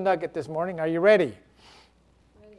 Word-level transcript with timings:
nugget 0.00 0.34
this 0.34 0.48
morning. 0.48 0.80
Are 0.80 0.88
you 0.88 0.98
ready? 0.98 1.32
ready? 2.42 2.56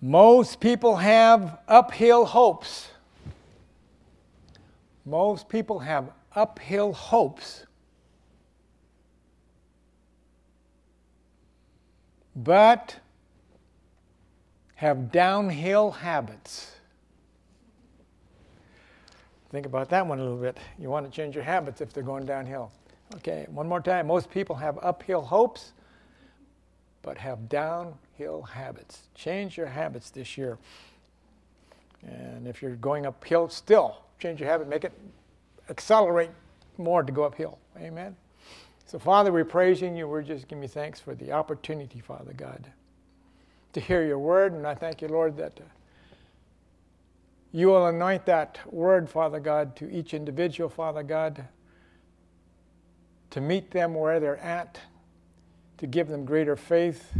Most 0.00 0.60
people 0.60 0.94
have 0.94 1.58
uphill 1.66 2.24
hopes. 2.24 2.90
Most 5.04 5.48
people 5.48 5.80
have 5.80 6.12
uphill 6.36 6.92
hopes. 6.92 7.66
But 12.36 12.94
have 14.76 15.10
downhill 15.10 15.90
habits. 15.90 16.70
Think 19.50 19.66
about 19.66 19.88
that 19.88 20.06
one 20.06 20.20
a 20.20 20.22
little 20.22 20.38
bit. 20.38 20.56
You 20.78 20.88
want 20.88 21.04
to 21.04 21.10
change 21.10 21.34
your 21.34 21.42
habits 21.42 21.80
if 21.80 21.92
they're 21.92 22.04
going 22.04 22.26
downhill. 22.26 22.70
Okay, 23.16 23.46
one 23.50 23.68
more 23.68 23.80
time. 23.80 24.06
Most 24.06 24.30
people 24.30 24.56
have 24.56 24.78
uphill 24.82 25.20
hopes, 25.20 25.72
but 27.02 27.18
have 27.18 27.48
downhill 27.48 28.42
habits. 28.42 29.08
Change 29.14 29.56
your 29.56 29.66
habits 29.66 30.10
this 30.10 30.38
year. 30.38 30.58
And 32.06 32.48
if 32.48 32.62
you're 32.62 32.76
going 32.76 33.06
uphill, 33.06 33.48
still 33.48 33.98
change 34.18 34.40
your 34.40 34.48
habit. 34.48 34.68
Make 34.68 34.84
it 34.84 34.92
accelerate 35.68 36.30
more 36.78 37.02
to 37.02 37.12
go 37.12 37.24
uphill. 37.24 37.58
Amen. 37.78 38.16
So, 38.86 38.98
Father, 38.98 39.30
we're 39.30 39.44
praising 39.44 39.96
you. 39.96 40.08
We're 40.08 40.22
just 40.22 40.48
giving 40.48 40.62
you 40.62 40.68
thanks 40.68 40.98
for 40.98 41.14
the 41.14 41.32
opportunity, 41.32 42.00
Father 42.00 42.32
God, 42.32 42.66
to 43.74 43.80
hear 43.80 44.04
your 44.04 44.18
word. 44.18 44.52
And 44.52 44.66
I 44.66 44.74
thank 44.74 45.02
you, 45.02 45.08
Lord, 45.08 45.36
that 45.36 45.60
you 47.52 47.68
will 47.68 47.86
anoint 47.86 48.26
that 48.26 48.58
word, 48.72 49.08
Father 49.08 49.38
God, 49.38 49.76
to 49.76 49.90
each 49.90 50.14
individual, 50.14 50.68
Father 50.68 51.02
God 51.02 51.46
to 53.32 53.40
meet 53.40 53.70
them 53.70 53.94
where 53.94 54.20
they're 54.20 54.36
at, 54.36 54.78
to 55.78 55.86
give 55.86 56.06
them 56.06 56.26
greater 56.26 56.54
faith 56.54 57.12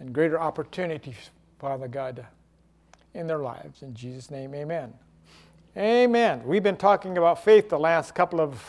and 0.00 0.12
greater 0.12 0.38
opportunities, 0.38 1.30
Father 1.60 1.86
God, 1.86 2.26
in 3.14 3.28
their 3.28 3.38
lives. 3.38 3.82
In 3.82 3.94
Jesus' 3.94 4.28
name, 4.28 4.54
amen. 4.56 4.92
Amen. 5.76 6.42
We've 6.44 6.64
been 6.64 6.76
talking 6.76 7.16
about 7.16 7.44
faith 7.44 7.68
the 7.68 7.78
last 7.78 8.12
couple 8.16 8.40
of 8.40 8.60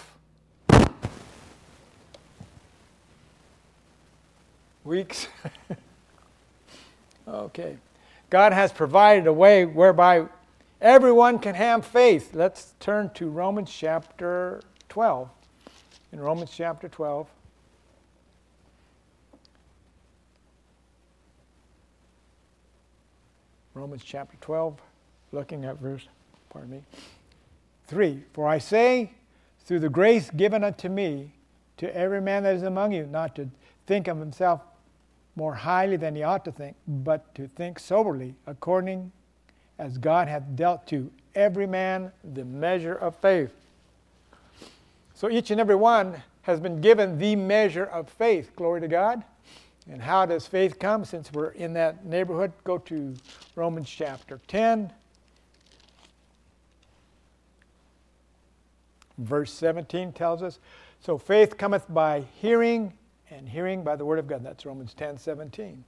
weeks. 4.84 5.28
okay. 7.28 7.78
God 8.30 8.54
has 8.54 8.72
provided 8.72 9.26
a 9.26 9.34
way 9.34 9.66
whereby 9.66 10.28
everyone 10.80 11.39
can 11.39 11.56
have 11.56 11.84
faith. 11.88 12.36
Let's 12.36 12.76
turn 12.80 13.09
to 13.16 13.30
Romans 13.30 13.72
chapter 13.76 14.61
12 14.89 15.28
in 16.12 16.20
Romans 16.20 16.52
chapter 16.56 16.90
12. 16.90 17.28
Romans 23.74 24.04
chapter 24.04 24.36
12, 24.42 24.78
looking 25.32 25.64
at 25.64 25.78
verse, 25.78 26.08
pardon 26.50 26.72
me, 26.72 26.84
3. 27.88 28.24
For 28.34 28.48
I 28.48 28.58
say, 28.58 29.12
through 29.66 29.80
the 29.80 29.90
grace 29.90 30.30
given 30.32 30.64
unto 30.64 30.90
me, 30.90 31.34
to 31.78 31.96
every 31.96 32.20
man 32.20 32.44
that 32.44 32.56
is 32.56 32.64
among 32.64 32.92
you, 32.92 33.06
not 33.06 33.36
to 33.38 33.50
think 33.88 34.10
of 34.10 34.18
himself 34.18 34.62
more 35.38 35.54
highly 35.54 35.96
than 35.96 36.14
he 36.14 36.23
ought 36.23 36.44
to 36.44 36.52
think, 36.52 36.76
but 36.88 37.34
to 37.36 37.48
think 37.48 37.80
soberly, 37.80 38.36
according 38.46 39.12
as 39.78 39.98
God 39.98 40.28
hath 40.28 40.44
dealt 40.56 40.86
to 40.88 41.10
every 41.36 41.66
man 41.66 42.12
the 42.34 42.44
measure 42.44 42.96
of 42.96 43.16
faith. 43.16 43.54
So 45.20 45.30
each 45.30 45.52
and 45.52 45.59
every 45.59 45.75
one 45.75 46.23
has 46.44 46.62
been 46.62 46.80
given 46.80 47.17
the 47.17 47.36
measure 47.36 47.84
of 47.84 48.08
faith. 48.08 48.56
Glory 48.56 48.80
to 48.80 48.88
God. 48.88 49.22
And 49.92 50.02
how 50.02 50.26
does 50.26 50.48
faith 50.48 50.80
come? 50.80 51.03
Since 51.03 51.34
we're 51.34 51.50
in 51.50 51.73
that 51.73 52.06
neighborhood, 52.06 52.53
go 52.64 52.78
to 52.78 53.14
Romans 53.53 53.89
chapter 53.89 54.39
10, 54.48 54.94
verse 59.17 59.52
17 59.52 60.14
tells 60.14 60.42
us 60.42 60.58
So 61.02 61.17
faith 61.17 61.58
cometh 61.58 61.83
by 61.89 62.23
hearing, 62.36 62.94
and 63.30 63.49
hearing 63.49 63.83
by 63.83 63.98
the 63.98 64.05
word 64.05 64.20
of 64.20 64.27
God. 64.27 64.42
That's 64.42 64.65
Romans 64.65 64.94
10 64.94 65.17
17. 65.17 65.83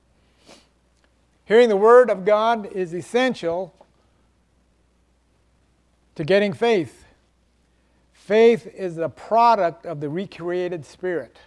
Hearing 1.46 1.70
the 1.70 1.78
word 1.78 2.10
of 2.10 2.26
God 2.26 2.66
is 2.66 2.94
essential 2.94 3.74
to 6.16 6.26
getting 6.26 6.52
faith. 6.52 7.01
Faith 8.32 8.66
is 8.78 8.96
the 8.96 9.10
product 9.10 9.86
of 9.86 10.00
the 10.00 10.08
recreated 10.08 10.86
spirit. 10.86 11.38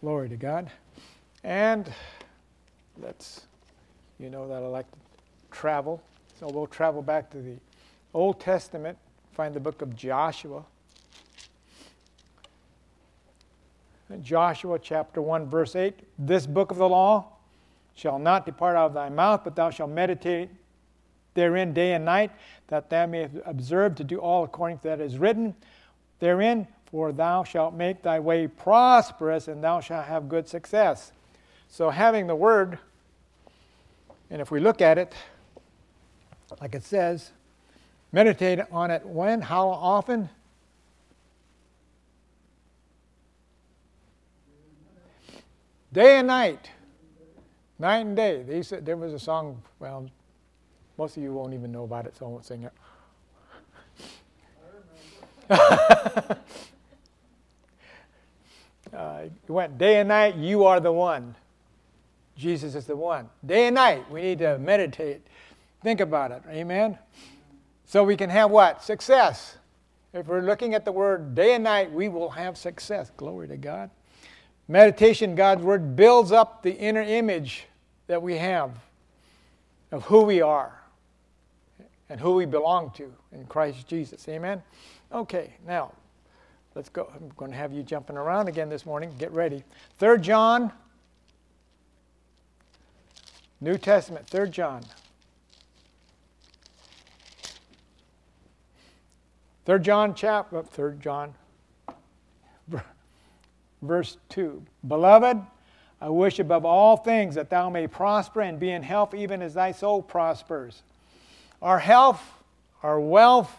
Glory 0.00 0.28
to 0.28 0.36
God. 0.36 0.68
And 1.44 1.88
let's, 3.00 3.42
you 4.18 4.28
know 4.28 4.48
that 4.48 4.64
I 4.64 4.66
like 4.66 4.90
to 4.90 4.98
travel. 5.52 6.02
So 6.40 6.48
we'll 6.48 6.66
travel 6.66 7.02
back 7.02 7.30
to 7.30 7.38
the 7.38 7.54
Old 8.14 8.40
Testament, 8.40 8.98
find 9.30 9.54
the 9.54 9.60
book 9.60 9.80
of 9.80 9.94
Joshua. 9.94 10.64
Joshua 14.22 14.80
chapter 14.80 15.22
1, 15.22 15.46
verse 15.48 15.76
8 15.76 16.00
This 16.18 16.48
book 16.48 16.72
of 16.72 16.78
the 16.78 16.88
law 16.88 17.28
shall 17.94 18.18
not 18.18 18.44
depart 18.44 18.76
out 18.76 18.86
of 18.86 18.94
thy 18.94 19.08
mouth, 19.08 19.42
but 19.44 19.54
thou 19.54 19.70
shalt 19.70 19.90
meditate 19.90 20.50
therein 21.36 21.72
day 21.72 21.92
and 21.92 22.04
night, 22.04 22.32
that 22.66 22.90
thou 22.90 23.06
mayest 23.06 23.36
observe 23.44 23.94
to 23.94 24.04
do 24.04 24.18
all 24.18 24.42
according 24.42 24.78
to 24.78 24.88
that 24.88 25.00
is 25.00 25.18
written 25.18 25.54
therein, 26.18 26.66
for 26.86 27.12
thou 27.12 27.44
shalt 27.44 27.74
make 27.74 28.02
thy 28.02 28.18
way 28.18 28.46
prosperous, 28.46 29.48
and 29.48 29.62
thou 29.62 29.80
shalt 29.80 30.06
have 30.06 30.28
good 30.28 30.48
success. 30.48 31.12
So, 31.68 31.90
having 31.90 32.26
the 32.26 32.34
word, 32.34 32.78
and 34.30 34.40
if 34.40 34.50
we 34.50 34.60
look 34.60 34.80
at 34.80 34.98
it, 34.98 35.14
like 36.60 36.74
it 36.74 36.84
says, 36.84 37.32
meditate 38.12 38.60
on 38.70 38.90
it 38.90 39.04
when, 39.04 39.42
how 39.42 39.68
often? 39.68 40.28
Day 45.92 46.18
and 46.18 46.26
night. 46.26 46.70
Night 47.78 48.06
and 48.06 48.16
day. 48.16 48.42
They 48.42 48.62
said, 48.62 48.86
there 48.86 48.96
was 48.96 49.12
a 49.12 49.18
song, 49.18 49.62
well, 49.80 50.08
most 50.98 51.16
of 51.16 51.22
you 51.22 51.32
won't 51.32 51.54
even 51.54 51.70
know 51.70 51.84
about 51.84 52.06
it, 52.06 52.16
so 52.16 52.26
I 52.26 52.28
won't 52.28 52.44
sing 52.46 52.62
it. 52.64 52.72
uh, 58.94 59.24
went 59.46 59.78
day 59.78 60.00
and 60.00 60.08
night, 60.08 60.36
you 60.36 60.64
are 60.64 60.80
the 60.80 60.92
one. 60.92 61.34
Jesus 62.36 62.74
is 62.74 62.86
the 62.86 62.96
one. 62.96 63.28
Day 63.44 63.66
and 63.66 63.74
night, 63.74 64.10
we 64.10 64.22
need 64.22 64.38
to 64.40 64.58
meditate. 64.58 65.26
Think 65.82 66.00
about 66.00 66.32
it. 66.32 66.42
Amen? 66.50 66.98
So 67.84 68.02
we 68.02 68.16
can 68.16 68.30
have 68.30 68.50
what? 68.50 68.82
Success. 68.82 69.58
If 70.12 70.26
we're 70.26 70.40
looking 70.40 70.74
at 70.74 70.84
the 70.84 70.92
word 70.92 71.34
day 71.34 71.54
and 71.54 71.64
night, 71.64 71.92
we 71.92 72.08
will 72.08 72.30
have 72.30 72.56
success. 72.56 73.10
Glory 73.16 73.48
to 73.48 73.56
God. 73.56 73.90
Meditation, 74.66 75.34
God's 75.34 75.62
word, 75.62 75.94
builds 75.94 76.32
up 76.32 76.62
the 76.62 76.72
inner 76.72 77.02
image 77.02 77.66
that 78.06 78.20
we 78.20 78.38
have 78.38 78.72
of 79.92 80.04
who 80.04 80.22
we 80.22 80.40
are 80.40 80.75
and 82.08 82.20
who 82.20 82.34
we 82.34 82.46
belong 82.46 82.90
to 82.92 83.12
in 83.32 83.44
Christ 83.46 83.86
Jesus. 83.88 84.28
Amen? 84.28 84.62
Okay, 85.12 85.54
now 85.66 85.92
let's 86.74 86.88
go. 86.88 87.10
I'm 87.14 87.30
going 87.36 87.50
to 87.50 87.56
have 87.56 87.72
you 87.72 87.82
jumping 87.82 88.16
around 88.16 88.48
again 88.48 88.68
this 88.68 88.86
morning. 88.86 89.14
Get 89.18 89.32
ready. 89.32 89.64
Third 89.98 90.22
John, 90.22 90.72
New 93.60 93.78
Testament, 93.78 94.26
Third 94.26 94.52
John. 94.52 94.82
Third 99.64 99.82
John 99.82 100.14
chapter, 100.14 100.58
oh, 100.58 100.62
Third 100.62 101.00
John, 101.00 101.34
verse 103.82 104.16
two. 104.28 104.62
Beloved, 104.86 105.38
I 106.00 106.08
wish 106.08 106.38
above 106.38 106.64
all 106.64 106.96
things 106.96 107.34
that 107.34 107.50
thou 107.50 107.68
may 107.68 107.88
prosper 107.88 108.42
and 108.42 108.60
be 108.60 108.70
in 108.70 108.82
health, 108.82 109.12
even 109.12 109.42
as 109.42 109.54
thy 109.54 109.72
soul 109.72 110.02
prospers. 110.02 110.82
Our 111.62 111.78
health, 111.78 112.22
our 112.82 113.00
wealth 113.00 113.50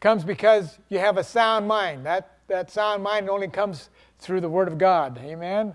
comes 0.00 0.24
because 0.24 0.78
you 0.88 0.98
have 0.98 1.16
a 1.16 1.24
sound 1.24 1.66
mind. 1.66 2.06
That, 2.06 2.38
that 2.48 2.70
sound 2.70 3.02
mind 3.02 3.28
only 3.28 3.48
comes 3.48 3.90
through 4.18 4.40
the 4.40 4.48
Word 4.48 4.68
of 4.68 4.78
God. 4.78 5.18
Amen? 5.18 5.74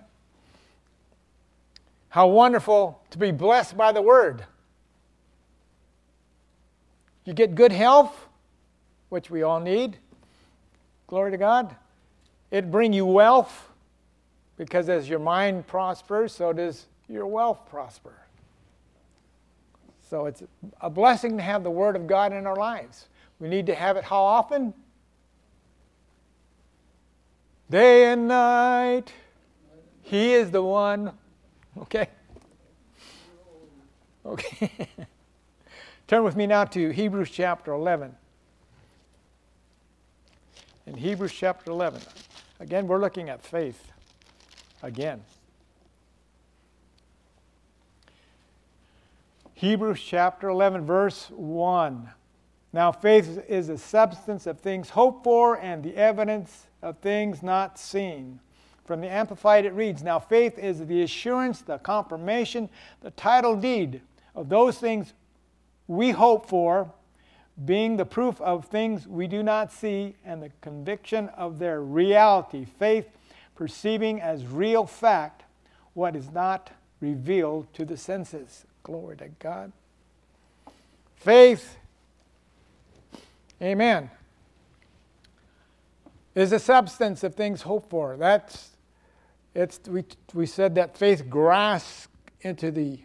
How 2.10 2.28
wonderful 2.28 3.02
to 3.12 3.18
be 3.18 3.32
blessed 3.32 3.76
by 3.76 3.92
the 3.92 4.02
Word. 4.02 4.46
You 7.26 7.34
get 7.34 7.56
good 7.56 7.72
health, 7.72 8.28
which 9.10 9.30
we 9.30 9.44
all 9.44 9.60
need. 9.60 9.98
Glory 11.08 11.32
to 11.32 11.38
God. 11.38 11.76
It 12.52 12.70
bring 12.70 12.94
you 12.94 13.06
wealth 13.06 13.70
because 14.58 14.90
as 14.90 15.10
your 15.10 15.20
mind 15.20 15.66
prospers, 15.68 16.34
so 16.34 16.54
does 16.54 16.86
your 17.08 17.26
wealth 17.26 17.68
prosper. 17.70 18.14
So 20.14 20.28
it's 20.28 20.44
a 20.80 20.92
blessing 20.92 21.38
to 21.38 21.44
have 21.44 21.64
the 21.64 21.72
Word 21.72 21.96
of 21.96 22.06
God 22.06 22.34
in 22.34 22.46
our 22.46 22.56
lives. 22.56 23.08
We 23.40 23.50
need 23.50 23.66
to 23.66 23.74
have 23.74 23.98
it 23.98 24.04
how 24.04 24.22
often? 24.22 24.72
Day 27.68 28.12
and 28.12 28.28
night, 28.28 29.12
He 30.04 30.36
is 30.36 30.52
the 30.52 30.62
one. 30.62 31.14
Okay? 31.80 32.10
Okay. 34.24 34.70
Turn 36.08 36.24
with 36.24 36.36
me 36.36 36.46
now 36.46 36.66
to 36.66 36.92
Hebrews 36.92 37.32
chapter 37.32 37.74
11. 37.74 38.16
In 40.86 40.94
Hebrews 40.94 41.34
chapter 41.34 41.72
11, 41.72 42.02
again, 42.60 42.86
we're 42.86 43.02
looking 43.02 43.30
at 43.30 43.42
faith. 43.42 43.92
Again. 44.84 45.24
Hebrews 49.64 50.02
chapter 50.02 50.50
11, 50.50 50.86
verse 50.86 51.30
1. 51.30 52.10
Now, 52.74 52.92
faith 52.92 53.46
is 53.48 53.68
the 53.68 53.78
substance 53.78 54.46
of 54.46 54.60
things 54.60 54.90
hoped 54.90 55.24
for 55.24 55.58
and 55.58 55.82
the 55.82 55.96
evidence 55.96 56.68
of 56.82 56.98
things 56.98 57.42
not 57.42 57.80
seen. 57.80 58.42
From 58.84 59.00
the 59.00 59.10
Amplified, 59.10 59.64
it 59.64 59.72
reads 59.72 60.04
Now, 60.04 60.20
faith 60.20 60.60
is 60.60 60.86
the 60.86 61.04
assurance, 61.04 61.62
the 61.62 61.78
confirmation, 61.78 62.68
the 63.00 63.12
title 63.12 63.56
deed 63.56 64.02
of 64.36 64.50
those 64.50 64.80
things 64.80 65.14
we 65.88 66.12
hope 66.12 66.50
for, 66.50 66.92
being 67.64 67.96
the 67.96 68.04
proof 68.04 68.42
of 68.42 68.66
things 68.66 69.08
we 69.08 69.28
do 69.28 69.44
not 69.44 69.72
see 69.72 70.18
and 70.26 70.44
the 70.44 70.52
conviction 70.60 71.30
of 71.38 71.58
their 71.58 71.82
reality. 71.82 72.66
Faith 72.66 73.08
perceiving 73.56 74.20
as 74.20 74.46
real 74.46 74.86
fact 74.86 75.44
what 75.94 76.18
is 76.18 76.30
not 76.32 76.72
revealed 77.00 77.74
to 77.74 77.86
the 77.86 77.96
senses. 77.96 78.66
Glory 78.84 79.16
to 79.18 79.30
God. 79.40 79.72
Faith, 81.16 81.78
amen, 83.62 84.10
is 86.36 86.50
the 86.50 86.60
substance 86.60 87.24
of 87.24 87.36
things 87.36 87.62
hoped 87.62 87.90
for. 87.90 88.18
That's, 88.18 88.72
it's, 89.56 89.80
we, 89.88 90.04
we 90.34 90.46
said 90.46 90.76
that 90.76 90.98
faith 90.98 91.30
grasps 91.30 92.10
into 92.42 92.72
the 92.72 93.00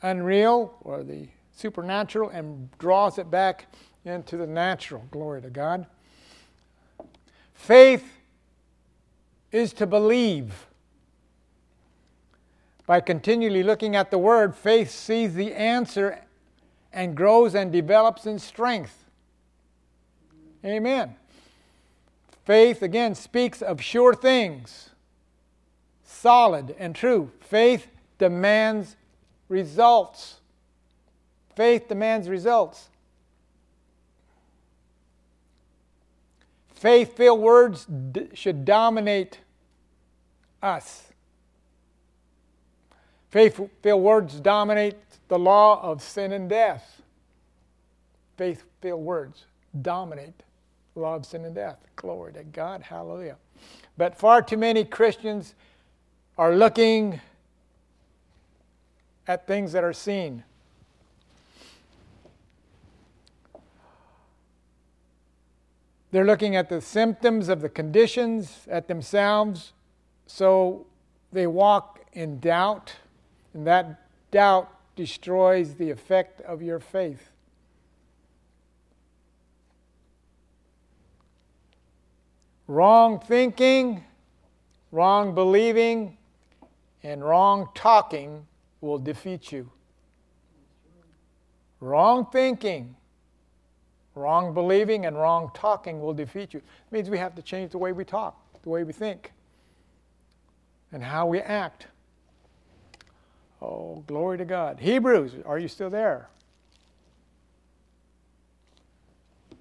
unreal 0.00 0.74
or 0.80 1.02
the 1.02 1.28
supernatural 1.54 2.30
and 2.30 2.70
draws 2.78 3.18
it 3.18 3.30
back 3.30 3.66
into 4.04 4.36
the 4.36 4.46
natural. 4.46 5.04
Glory 5.10 5.42
to 5.42 5.50
God. 5.50 5.86
Faith 7.52 8.04
is 9.52 9.72
to 9.74 9.86
believe. 9.86 10.66
By 12.92 13.00
continually 13.00 13.62
looking 13.62 13.96
at 13.96 14.10
the 14.10 14.18
Word, 14.18 14.54
faith 14.54 14.90
sees 14.90 15.32
the 15.32 15.54
answer 15.54 16.18
and 16.92 17.16
grows 17.16 17.54
and 17.54 17.72
develops 17.72 18.26
in 18.26 18.38
strength. 18.38 19.06
Amen. 20.62 21.16
Faith, 22.44 22.82
again, 22.82 23.14
speaks 23.14 23.62
of 23.62 23.80
sure 23.80 24.14
things, 24.14 24.90
solid 26.04 26.76
and 26.78 26.94
true. 26.94 27.30
Faith 27.40 27.86
demands 28.18 28.96
results. 29.48 30.40
Faith 31.56 31.88
demands 31.88 32.28
results. 32.28 32.90
Faith 36.74 37.16
filled 37.16 37.40
words 37.40 37.86
d- 37.86 38.28
should 38.34 38.66
dominate 38.66 39.38
us. 40.62 41.11
Faith 43.32 43.58
filled 43.80 44.02
words 44.02 44.40
dominate 44.40 44.98
the 45.28 45.38
law 45.38 45.82
of 45.82 46.02
sin 46.02 46.32
and 46.32 46.50
death. 46.50 47.00
Faith 48.36 48.64
filled 48.82 49.00
words 49.00 49.46
dominate 49.80 50.42
the 50.92 51.00
law 51.00 51.14
of 51.14 51.24
sin 51.24 51.46
and 51.46 51.54
death. 51.54 51.78
Glory 51.96 52.34
to 52.34 52.44
God. 52.44 52.82
Hallelujah. 52.82 53.38
But 53.96 54.18
far 54.18 54.42
too 54.42 54.58
many 54.58 54.84
Christians 54.84 55.54
are 56.36 56.54
looking 56.54 57.22
at 59.26 59.46
things 59.46 59.72
that 59.72 59.82
are 59.82 59.94
seen. 59.94 60.44
They're 66.10 66.26
looking 66.26 66.54
at 66.54 66.68
the 66.68 66.82
symptoms 66.82 67.48
of 67.48 67.62
the 67.62 67.70
conditions 67.70 68.66
at 68.70 68.88
themselves, 68.88 69.72
so 70.26 70.84
they 71.32 71.46
walk 71.46 72.00
in 72.12 72.38
doubt, 72.38 72.96
and 73.54 73.66
that 73.66 74.00
doubt 74.30 74.70
destroys 74.96 75.74
the 75.74 75.90
effect 75.90 76.40
of 76.42 76.62
your 76.62 76.80
faith. 76.80 77.30
Wrong 82.66 83.18
thinking, 83.18 84.04
wrong 84.90 85.34
believing, 85.34 86.16
and 87.02 87.24
wrong 87.24 87.68
talking 87.74 88.46
will 88.80 88.98
defeat 88.98 89.52
you. 89.52 89.70
Wrong 91.80 92.26
thinking, 92.30 92.94
wrong 94.14 94.54
believing, 94.54 95.04
and 95.04 95.16
wrong 95.16 95.50
talking 95.52 96.00
will 96.00 96.14
defeat 96.14 96.54
you. 96.54 96.60
It 96.60 96.92
means 96.92 97.10
we 97.10 97.18
have 97.18 97.34
to 97.34 97.42
change 97.42 97.72
the 97.72 97.78
way 97.78 97.92
we 97.92 98.04
talk, 98.04 98.40
the 98.62 98.70
way 98.70 98.84
we 98.84 98.92
think, 98.92 99.32
and 100.92 101.02
how 101.02 101.26
we 101.26 101.40
act. 101.40 101.88
Oh, 103.62 104.02
glory 104.08 104.38
to 104.38 104.44
God. 104.44 104.80
Hebrews, 104.80 105.34
are 105.46 105.58
you 105.58 105.68
still 105.68 105.88
there? 105.88 106.28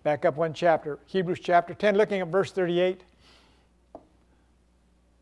Back 0.02 0.26
up 0.26 0.36
one 0.36 0.54
chapter. 0.54 0.98
Hebrews 1.06 1.40
chapter 1.40 1.76
10, 1.76 1.96
looking 1.96 2.20
at 2.20 2.28
verse 2.28 2.52
38. 2.52 3.02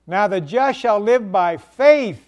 Now 0.07 0.27
the 0.27 0.39
just 0.39 0.79
shall 0.79 0.99
live 0.99 1.29
by 1.29 1.57
faith. 1.57 2.25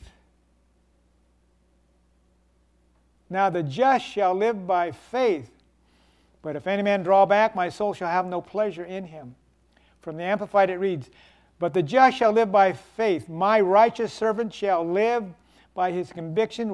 Now 3.30 3.50
the 3.50 3.64
just 3.64 4.06
shall 4.06 4.36
live 4.36 4.68
by 4.68 4.92
faith. 4.92 5.50
But 6.42 6.58
if 6.58 6.68
any 6.68 6.84
man 6.84 7.02
draw 7.02 7.26
back, 7.26 7.56
my 7.56 7.70
soul 7.70 7.94
shall 7.94 8.10
have 8.10 8.26
no 8.26 8.42
pleasure 8.42 8.84
in 8.84 9.06
him. 9.06 9.36
From 10.02 10.18
the 10.18 10.24
Amplified 10.24 10.70
it 10.70 10.78
reads, 10.78 11.10
But 11.60 11.74
the 11.74 11.82
just 11.82 12.18
shall 12.18 12.34
live 12.34 12.52
by 12.52 12.74
faith. 12.74 13.30
My 13.30 13.62
righteous 13.62 14.12
servant 14.12 14.54
shall 14.54 14.86
live 14.86 15.24
by 15.74 15.92
his 15.92 16.12
conviction 16.12 16.70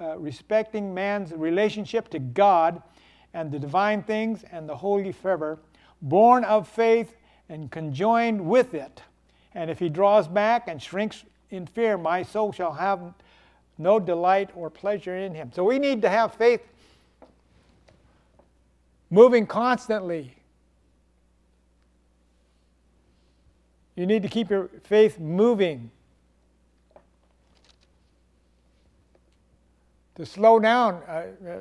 uh, 0.00 0.18
respecting 0.18 0.92
man's 0.92 1.32
relationship 1.32 2.08
to 2.10 2.18
God 2.18 2.82
and 3.32 3.50
the 3.50 3.58
divine 3.58 4.02
things 4.02 4.44
and 4.52 4.68
the 4.68 4.76
holy 4.76 5.12
fervor, 5.12 5.58
born 6.02 6.44
of 6.44 6.68
faith 6.68 7.14
and 7.48 7.70
conjoined 7.70 8.40
with 8.40 8.74
it. 8.74 9.02
And 9.54 9.70
if 9.70 9.78
he 9.78 9.88
draws 9.88 10.28
back 10.28 10.68
and 10.68 10.82
shrinks 10.82 11.24
in 11.50 11.66
fear, 11.66 11.96
my 11.96 12.22
soul 12.22 12.52
shall 12.52 12.72
have 12.72 13.14
no 13.78 13.98
delight 13.98 14.50
or 14.54 14.70
pleasure 14.70 15.16
in 15.16 15.34
him. 15.34 15.50
So 15.54 15.64
we 15.64 15.78
need 15.78 16.02
to 16.02 16.08
have 16.08 16.34
faith 16.34 16.62
moving 19.10 19.46
constantly. 19.46 20.34
You 23.94 24.06
need 24.06 24.22
to 24.22 24.28
keep 24.28 24.50
your 24.50 24.68
faith 24.84 25.18
moving. 25.18 25.90
To 30.16 30.26
slow 30.26 30.58
down, 30.58 31.02
uh, 31.08 31.10
uh, 31.10 31.56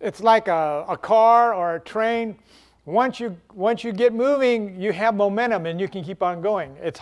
it's 0.00 0.20
like 0.20 0.48
a, 0.48 0.84
a 0.88 0.96
car 0.96 1.54
or 1.54 1.76
a 1.76 1.80
train. 1.80 2.38
Once 2.84 3.20
you, 3.20 3.36
once 3.54 3.84
you 3.84 3.92
get 3.92 4.12
moving, 4.12 4.80
you 4.80 4.92
have 4.92 5.14
momentum 5.14 5.66
and 5.66 5.80
you 5.80 5.88
can 5.88 6.04
keep 6.04 6.22
on 6.22 6.40
going. 6.40 6.76
It's, 6.80 7.00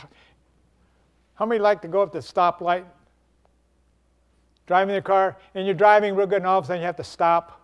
how 1.35 1.47
many 1.47 1.61
like 1.61 1.81
to 1.83 1.89
go 1.89 2.03
up 2.03 2.13
the 2.13 2.19
stoplight 2.19 2.85
driving 4.71 4.95
the 4.95 5.03
car, 5.03 5.37
and 5.57 5.67
you're 5.67 5.75
driving 5.75 6.15
real 6.15 6.29
good, 6.29 6.37
and 6.37 6.47
all 6.47 6.61
of 6.61 6.65
a 6.65 6.69
sudden 6.69 6.81
you 6.81 6.87
have 6.87 6.95
to 6.95 7.03
stop. 7.03 7.61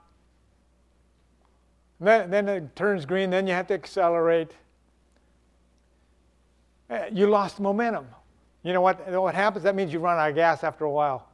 Then, 2.01 2.31
then 2.31 2.49
it 2.49 2.75
turns 2.75 3.07
green, 3.07 3.31
then 3.31 3.47
you 3.47 3.53
have 3.53 3.69
to 3.69 3.75
accelerate. 3.75 4.51
Eh, 6.91 7.11
you 7.13 7.29
lost 7.29 7.61
momentum. 7.61 8.09
You 8.65 8.73
know 8.73 8.81
what, 8.81 9.09
what 9.09 9.37
happens? 9.37 9.63
That 9.63 9.77
means 9.77 9.93
you 9.93 10.01
run 10.01 10.19
out 10.19 10.31
of 10.31 10.35
gas 10.35 10.65
after 10.65 10.85
a 10.85 10.91
while. 10.91 11.29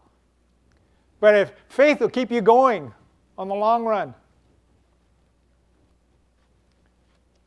But 1.22 1.36
if 1.36 1.52
faith 1.68 2.00
will 2.00 2.08
keep 2.08 2.32
you 2.32 2.40
going 2.40 2.92
on 3.38 3.46
the 3.46 3.54
long 3.54 3.84
run. 3.84 4.12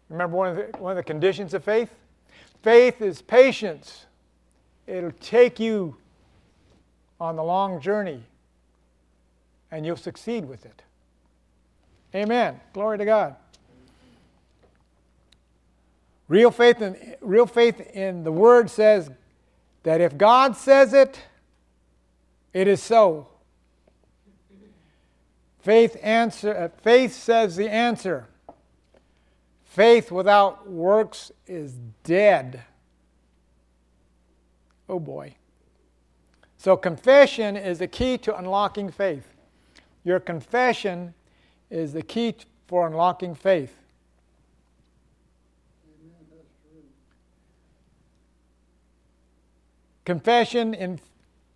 Remember 0.08 0.38
one 0.38 0.48
of 0.51 0.55
the, 0.55 0.77
one 0.77 0.94
of 0.94 0.96
the 0.96 1.03
conditions 1.03 1.53
of 1.53 1.62
faith? 1.62 1.94
Faith 2.63 3.01
is 3.01 3.22
patience. 3.22 4.05
It'll 4.88 5.12
take 5.20 5.60
you 5.60 5.98
on 7.20 7.36
the 7.36 7.44
long 7.44 7.82
journey, 7.82 8.24
and 9.72 9.86
you'll 9.86 9.98
succeed 9.98 10.48
with 10.48 10.65
it. 10.65 10.84
Amen. 12.15 12.62
Glory 12.72 12.98
to 12.98 13.03
God. 13.03 13.36
Real 16.29 16.50
faith 16.50 16.82
in, 16.82 17.17
real 17.20 17.46
faith 17.46 17.82
in 17.82 18.24
the 18.24 18.32
Word 18.32 18.70
says 18.70 19.10
that 19.84 20.00
if 20.00 20.17
God 20.17 20.55
says 20.55 20.94
it, 20.94 21.20
it 22.53 22.70
is 22.70 22.82
so. 22.82 23.27
Faith, 25.66 25.98
answer, 26.04 26.56
uh, 26.56 26.68
faith 26.84 27.12
says 27.12 27.56
the 27.56 27.68
answer. 27.68 28.28
Faith 29.64 30.12
without 30.12 30.70
works 30.70 31.32
is 31.48 31.74
dead. 32.04 32.62
Oh 34.88 35.00
boy. 35.00 35.34
So, 36.60 36.78
confession 36.78 37.58
is 37.58 37.80
the 37.80 37.88
key 37.88 38.20
to 38.20 38.38
unlocking 38.38 38.92
faith. 38.92 39.26
Your 40.04 40.20
confession 40.20 41.16
is 41.72 41.94
the 41.94 42.04
key 42.04 42.36
for 42.68 42.86
unlocking 42.86 43.34
faith. 43.34 43.76
Confession 50.06 50.76
in, 50.76 51.00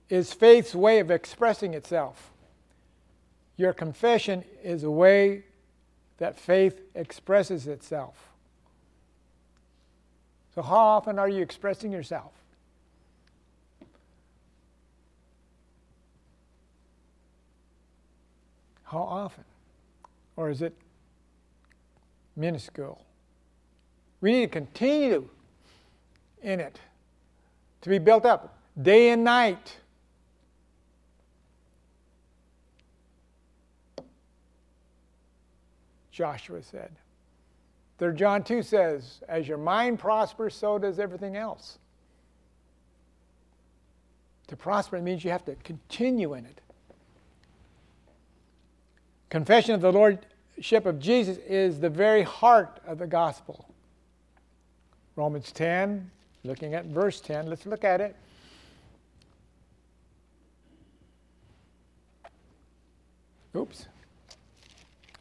is 0.10 0.34
faith's 0.34 0.74
way 0.74 0.98
of 0.98 1.12
expressing 1.12 1.76
itself. 1.76 2.29
Your 3.60 3.74
confession 3.74 4.46
is 4.64 4.86
a 4.86 4.90
way 4.90 5.44
that 6.18 6.40
faith 6.40 6.80
expresses 6.96 7.68
itself. 7.68 8.16
So, 10.56 10.62
how 10.62 10.78
often 10.78 11.20
are 11.20 11.28
you 11.28 11.42
expressing 11.42 11.92
yourself? 11.92 12.32
How 18.84 19.00
often? 19.00 19.44
Or 20.38 20.50
is 20.50 20.62
it 20.62 20.74
minuscule? 22.38 23.04
We 24.22 24.32
need 24.32 24.46
to 24.46 24.48
continue 24.48 25.28
in 26.42 26.62
it 26.62 26.80
to 27.82 27.90
be 27.90 28.00
built 28.00 28.26
up 28.26 28.58
day 28.82 29.10
and 29.10 29.26
night. 29.26 29.76
Joshua 36.20 36.62
said. 36.62 36.92
3 37.98 38.14
John 38.14 38.44
2 38.44 38.62
says, 38.62 39.22
As 39.30 39.48
your 39.48 39.58
mind 39.58 40.00
prospers, 40.00 40.54
so 40.54 40.78
does 40.78 41.00
everything 41.00 41.38
else. 41.38 41.78
To 44.48 44.58
prosper 44.58 45.00
means 45.00 45.24
you 45.24 45.32
have 45.32 45.46
to 45.46 45.56
continue 45.64 46.34
in 46.34 46.46
it. 46.46 46.60
Confession 49.30 49.76
of 49.76 49.80
the 49.80 49.94
Lordship 49.94 50.86
of 50.86 51.00
Jesus 51.00 51.38
is 51.38 51.80
the 51.80 51.90
very 51.90 52.24
heart 52.24 52.82
of 52.86 52.98
the 52.98 53.08
gospel. 53.08 53.70
Romans 55.16 55.54
10, 55.54 56.12
looking 56.44 56.74
at 56.74 56.84
verse 56.88 57.22
10, 57.22 57.48
let's 57.48 57.66
look 57.66 57.86
at 57.86 58.02
it. 58.02 58.14
Oops, 63.56 63.86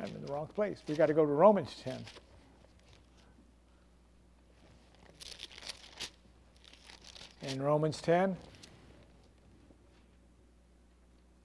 I'm 0.01 0.15
in 0.15 0.25
the 0.25 0.33
wrong 0.33 0.49
place. 0.55 0.83
We've 0.87 0.97
got 0.97 1.07
to 1.07 1.15
go 1.15 1.27
to 1.27 1.33
Romans 1.33 1.75
10. 1.83 1.99
In 7.43 7.63
Romans 7.63 8.01
10, 8.01 8.37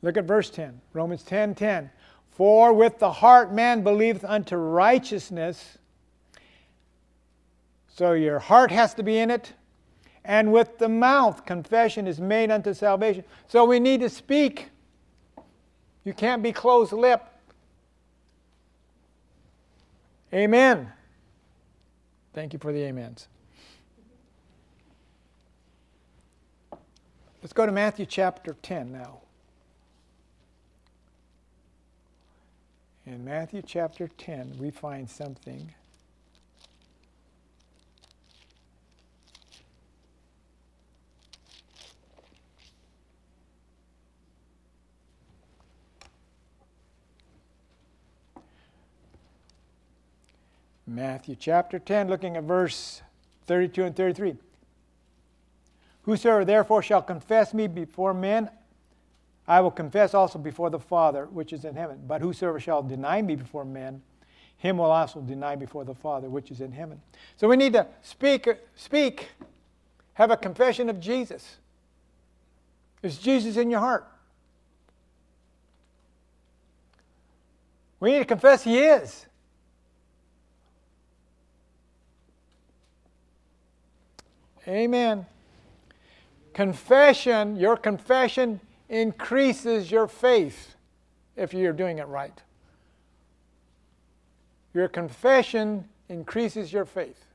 look 0.01 0.17
at 0.17 0.25
verse 0.25 0.49
10. 0.49 0.81
Romans 0.91 1.23
10 1.23 1.55
10. 1.55 1.89
For 2.31 2.73
with 2.73 2.99
the 2.99 3.11
heart 3.11 3.53
man 3.53 3.83
believeth 3.83 4.25
unto 4.25 4.55
righteousness. 4.55 5.77
So 7.87 8.13
your 8.13 8.39
heart 8.39 8.71
has 8.71 8.93
to 8.95 9.03
be 9.03 9.17
in 9.17 9.29
it. 9.29 9.53
And 10.25 10.51
with 10.51 10.77
the 10.77 10.89
mouth 10.89 11.45
confession 11.45 12.07
is 12.07 12.19
made 12.19 12.49
unto 12.49 12.73
salvation. 12.73 13.23
So 13.47 13.65
we 13.65 13.79
need 13.79 14.01
to 14.01 14.09
speak. 14.09 14.69
You 16.03 16.13
can't 16.13 16.41
be 16.41 16.51
closed 16.51 16.91
lipped. 16.91 17.32
Amen. 20.33 20.91
Thank 22.33 22.53
you 22.53 22.59
for 22.59 22.73
the 22.73 22.83
amens. 22.87 23.27
Let's 27.41 27.53
go 27.53 27.65
to 27.65 27.71
Matthew 27.71 28.05
chapter 28.07 28.55
10 28.61 28.91
now. 28.91 29.19
In 33.05 33.23
Matthew 33.23 33.61
chapter 33.61 34.07
10, 34.07 34.55
we 34.57 34.71
find 34.71 35.09
something. 35.09 35.73
Matthew 50.85 51.35
chapter 51.39 51.79
10, 51.79 52.09
looking 52.09 52.35
at 52.35 52.43
verse 52.43 53.01
32 53.45 53.83
and 53.85 53.95
33. 53.95 54.35
Whosoever 56.03 56.43
therefore 56.43 56.81
shall 56.83 57.01
confess 57.01 57.53
me 57.53 57.67
before 57.67 58.13
men, 58.13 58.49
I 59.47 59.61
will 59.61 59.71
confess 59.71 60.13
also 60.13 60.39
before 60.39 60.69
the 60.69 60.79
Father 60.79 61.25
which 61.25 61.53
is 61.53 61.65
in 61.65 61.75
heaven. 61.75 61.99
But 62.05 62.21
whosoever 62.21 62.59
shall 62.59 62.83
deny 62.83 63.21
me 63.21 63.35
before 63.35 63.65
men, 63.65 64.01
him 64.57 64.77
will 64.77 64.91
also 64.91 65.21
deny 65.21 65.55
before 65.55 65.85
the 65.85 65.95
Father 65.95 66.29
which 66.29 66.51
is 66.51 66.61
in 66.61 66.71
heaven. 66.71 67.01
So 67.37 67.47
we 67.47 67.57
need 67.57 67.73
to 67.73 67.87
speak, 68.01 68.47
speak, 68.75 69.29
have 70.13 70.31
a 70.31 70.37
confession 70.37 70.89
of 70.89 70.99
Jesus. 70.99 71.57
Is 73.01 73.17
Jesus 73.17 73.57
in 73.57 73.69
your 73.69 73.81
heart? 73.81 74.07
We 77.99 78.11
need 78.11 78.19
to 78.19 78.25
confess 78.25 78.63
He 78.63 78.79
is. 78.79 79.25
Amen. 84.67 85.25
Confession, 86.53 87.55
your 87.57 87.75
confession 87.75 88.59
increases 88.89 89.89
your 89.91 90.07
faith 90.07 90.75
if 91.35 91.53
you're 91.53 91.73
doing 91.73 91.97
it 91.97 92.07
right. 92.07 92.41
Your 94.73 94.87
confession 94.87 95.85
increases 96.09 96.71
your 96.71 96.85
faith 96.85 97.25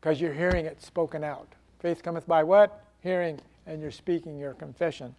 because 0.00 0.20
you're 0.20 0.32
hearing 0.32 0.66
it 0.66 0.82
spoken 0.82 1.22
out. 1.22 1.48
Faith 1.80 2.02
cometh 2.02 2.26
by 2.26 2.42
what? 2.42 2.84
Hearing, 3.02 3.40
and 3.66 3.80
you're 3.80 3.90
speaking 3.90 4.38
your 4.38 4.54
confession. 4.54 5.14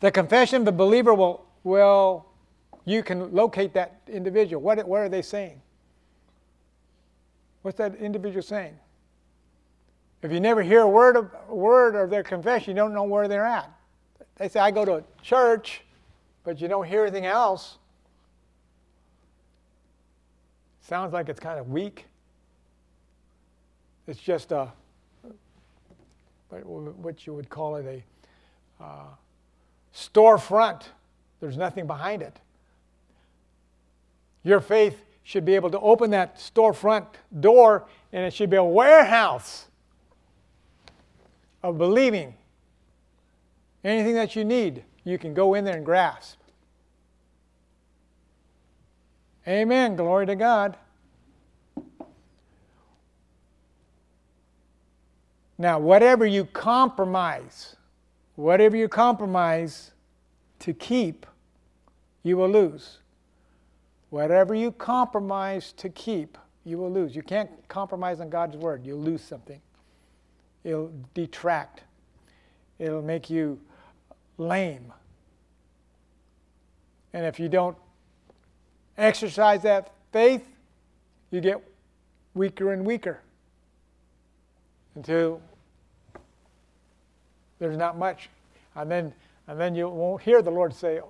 The 0.00 0.10
confession 0.10 0.62
of 0.62 0.64
the 0.64 0.72
believer 0.72 1.14
will, 1.14 1.44
will 1.62 2.26
you 2.84 3.02
can 3.02 3.32
locate 3.32 3.74
that 3.74 4.00
individual. 4.08 4.62
What, 4.62 4.86
what 4.86 5.00
are 5.00 5.08
they 5.08 5.22
saying? 5.22 5.60
What's 7.62 7.78
that 7.78 7.94
individual 7.96 8.42
saying? 8.42 8.78
If 10.22 10.32
you 10.32 10.40
never 10.40 10.62
hear 10.62 10.80
a 10.80 10.88
word 10.88 11.16
of, 11.16 11.30
a 11.48 11.54
word 11.54 11.94
of 11.94 12.10
their 12.10 12.22
confession, 12.22 12.70
you 12.70 12.76
don't 12.76 12.92
know 12.92 13.04
where 13.04 13.28
they're 13.28 13.46
at. 13.46 13.70
They 14.36 14.48
say, 14.48 14.60
I 14.60 14.70
go 14.70 14.84
to 14.84 15.04
church, 15.22 15.82
but 16.44 16.60
you 16.60 16.68
don't 16.68 16.86
hear 16.86 17.02
anything 17.02 17.26
else. 17.26 17.78
Sounds 20.82 21.12
like 21.12 21.28
it's 21.28 21.40
kind 21.40 21.58
of 21.58 21.70
weak. 21.70 22.06
It's 24.06 24.20
just 24.20 24.52
a, 24.52 24.68
what 26.48 27.26
you 27.26 27.34
would 27.34 27.48
call 27.48 27.76
it, 27.76 28.04
a 28.80 28.84
uh, 28.84 29.04
storefront. 29.94 30.82
There's 31.40 31.56
nothing 31.56 31.86
behind 31.86 32.22
it. 32.22 32.36
Your 34.42 34.60
faith 34.60 34.98
should 35.22 35.44
be 35.44 35.54
able 35.54 35.70
to 35.70 35.80
open 35.80 36.10
that 36.10 36.36
storefront 36.36 37.06
door, 37.38 37.86
and 38.12 38.24
it 38.24 38.32
should 38.32 38.50
be 38.50 38.56
a 38.56 38.64
warehouse 38.64 39.66
of 41.62 41.78
believing. 41.78 42.34
Anything 43.84 44.14
that 44.14 44.36
you 44.36 44.44
need, 44.44 44.84
you 45.04 45.18
can 45.18 45.34
go 45.34 45.54
in 45.54 45.64
there 45.64 45.76
and 45.76 45.84
grasp. 45.84 46.38
Amen. 49.46 49.96
Glory 49.96 50.26
to 50.26 50.36
God. 50.36 50.76
Now, 55.58 55.78
whatever 55.78 56.24
you 56.24 56.46
compromise, 56.46 57.76
whatever 58.36 58.76
you 58.76 58.88
compromise 58.88 59.92
to 60.60 60.72
keep, 60.72 61.26
you 62.22 62.36
will 62.38 62.48
lose. 62.48 62.99
Whatever 64.10 64.54
you 64.54 64.72
compromise 64.72 65.72
to 65.78 65.88
keep, 65.88 66.36
you 66.64 66.78
will 66.78 66.90
lose. 66.90 67.16
You 67.16 67.22
can't 67.22 67.50
compromise 67.68 68.20
on 68.20 68.28
God's 68.28 68.56
word, 68.56 68.84
you'll 68.84 69.00
lose 69.00 69.22
something 69.22 69.60
it'll 70.64 70.92
detract, 71.14 71.82
it'll 72.78 73.02
make 73.02 73.30
you 73.30 73.60
lame. 74.38 74.92
And 77.12 77.26
if 77.26 77.40
you 77.40 77.48
don't 77.48 77.76
exercise 78.96 79.62
that 79.62 79.92
faith, 80.12 80.46
you 81.30 81.40
get 81.40 81.62
weaker 82.34 82.72
and 82.72 82.84
weaker 82.84 83.20
until 84.94 85.40
there's 87.58 87.76
not 87.76 87.98
much. 87.98 88.28
And 88.76 88.90
then, 88.90 89.12
and 89.48 89.58
then 89.58 89.74
you 89.74 89.88
won't 89.88 90.22
hear 90.22 90.42
the 90.42 90.50
Lord 90.50 90.74
say, 90.74 91.00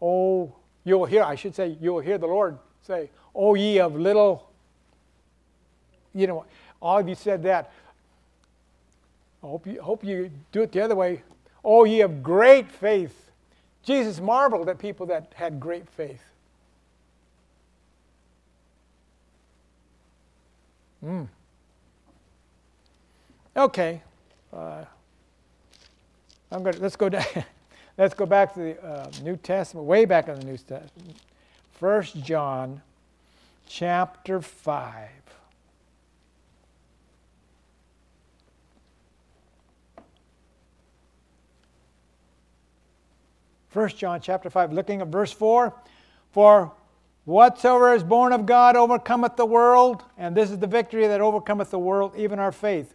Oh, 0.00 0.54
you'll 0.84 1.04
hear, 1.04 1.22
I 1.22 1.34
should 1.34 1.54
say, 1.54 1.76
you'll 1.80 2.00
hear 2.00 2.18
the 2.18 2.26
Lord 2.26 2.58
say, 2.82 3.10
Oh, 3.34 3.54
ye 3.54 3.80
of 3.80 3.96
little, 3.96 4.50
you 6.14 6.26
know, 6.26 6.44
all 6.80 6.98
of 6.98 7.08
you 7.08 7.14
said 7.14 7.42
that. 7.44 7.72
I 9.42 9.46
hope 9.46 9.66
you, 9.66 9.80
hope 9.80 10.04
you 10.04 10.30
do 10.52 10.62
it 10.62 10.72
the 10.72 10.82
other 10.82 10.94
way. 10.94 11.22
Oh, 11.64 11.84
ye 11.84 12.00
of 12.00 12.22
great 12.22 12.70
faith. 12.70 13.30
Jesus 13.82 14.20
marveled 14.20 14.68
at 14.68 14.78
people 14.78 15.06
that 15.06 15.32
had 15.34 15.58
great 15.58 15.88
faith. 15.88 16.22
Mm. 21.04 21.26
Okay. 23.56 24.02
Uh, 24.52 24.84
I'm 26.50 26.62
gonna, 26.62 26.76
Let's 26.78 26.96
go 26.96 27.08
down. 27.08 27.24
let's 27.98 28.14
go 28.14 28.26
back 28.26 28.54
to 28.54 28.60
the 28.60 28.84
uh, 28.84 29.10
New 29.22 29.36
Testament, 29.36 29.86
way 29.86 30.04
back 30.04 30.28
in 30.28 30.38
the 30.38 30.44
New 30.44 30.56
Testament. 30.56 31.16
First 31.72 32.22
John, 32.22 32.82
chapter 33.66 34.40
five. 34.40 35.10
First 43.72 43.96
John 43.96 44.20
chapter 44.20 44.50
5, 44.50 44.74
looking 44.74 45.00
at 45.00 45.08
verse 45.08 45.32
4. 45.32 45.74
For 46.32 46.72
whatsoever 47.24 47.94
is 47.94 48.02
born 48.02 48.34
of 48.34 48.44
God 48.44 48.76
overcometh 48.76 49.36
the 49.36 49.46
world, 49.46 50.04
and 50.18 50.36
this 50.36 50.50
is 50.50 50.58
the 50.58 50.66
victory 50.66 51.06
that 51.06 51.22
overcometh 51.22 51.70
the 51.70 51.78
world, 51.78 52.12
even 52.14 52.38
our 52.38 52.52
faith. 52.52 52.92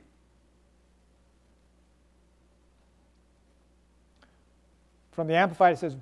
From 5.18 5.26
the 5.26 5.34
Amplified, 5.34 5.74
it 5.74 5.80
says, 5.80 5.96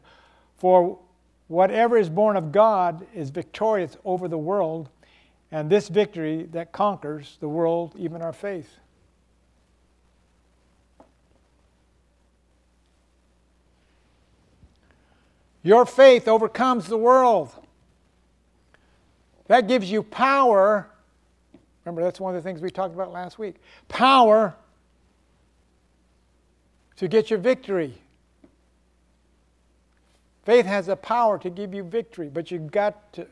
For 0.57 0.99
whatever 1.47 1.97
is 1.97 2.09
born 2.09 2.35
of 2.35 2.51
God 2.51 3.07
is 3.15 3.29
victorious 3.29 3.95
over 4.03 4.27
the 4.27 4.37
world, 4.37 4.89
and 5.53 5.69
this 5.69 5.87
victory 5.87 6.49
that 6.51 6.73
conquers 6.73 7.37
the 7.39 7.47
world, 7.47 7.95
even 7.97 8.21
our 8.21 8.33
faith. 8.33 8.75
Your 15.63 15.85
faith 15.85 16.27
overcomes 16.27 16.87
the 16.87 16.97
world. 16.97 17.55
That 19.47 19.69
gives 19.69 19.89
you 19.89 20.03
power. 20.03 20.89
Remember, 21.85 22.03
that's 22.03 22.19
one 22.19 22.35
of 22.35 22.43
the 22.43 22.45
things 22.45 22.59
we 22.59 22.69
talked 22.69 22.93
about 22.93 23.13
last 23.13 23.39
week. 23.39 23.55
Power 23.87 24.53
to 26.97 27.07
get 27.07 27.29
your 27.29 27.39
victory. 27.39 28.01
Faith 30.45 30.65
has 30.65 30.85
the 30.85 30.95
power 30.95 31.37
to 31.39 31.49
give 31.49 31.73
you 31.73 31.83
victory, 31.83 32.29
but 32.29 32.51
you've 32.51 32.71
got 32.71 33.11
to. 33.13 33.27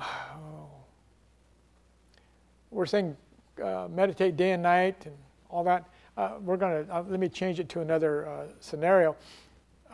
Oh. 0.00 0.06
We're 2.70 2.86
saying 2.86 3.16
uh, 3.62 3.88
meditate 3.90 4.36
day 4.36 4.52
and 4.52 4.62
night 4.62 5.04
and 5.04 5.14
all 5.50 5.64
that. 5.64 5.84
Uh, 6.16 6.32
we're 6.42 6.56
going 6.56 6.86
to, 6.86 6.94
uh, 6.94 7.04
let 7.08 7.20
me 7.20 7.28
change 7.28 7.60
it 7.60 7.68
to 7.70 7.80
another 7.80 8.28
uh, 8.28 8.46
scenario 8.60 9.16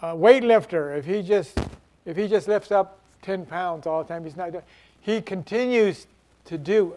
a 0.02 0.14
weightlifter, 0.14 0.96
if 0.96 1.04
he 1.04 1.22
just 1.22 1.58
if 2.04 2.16
he 2.16 2.28
just 2.28 2.48
lifts 2.48 2.70
up 2.70 3.00
10 3.22 3.46
pounds 3.46 3.86
all 3.86 4.02
the 4.02 4.08
time, 4.08 4.24
he's 4.24 4.36
not 4.36 4.52
doing. 4.52 4.64
He 5.00 5.20
continues 5.20 6.06
to 6.44 6.58
do. 6.58 6.94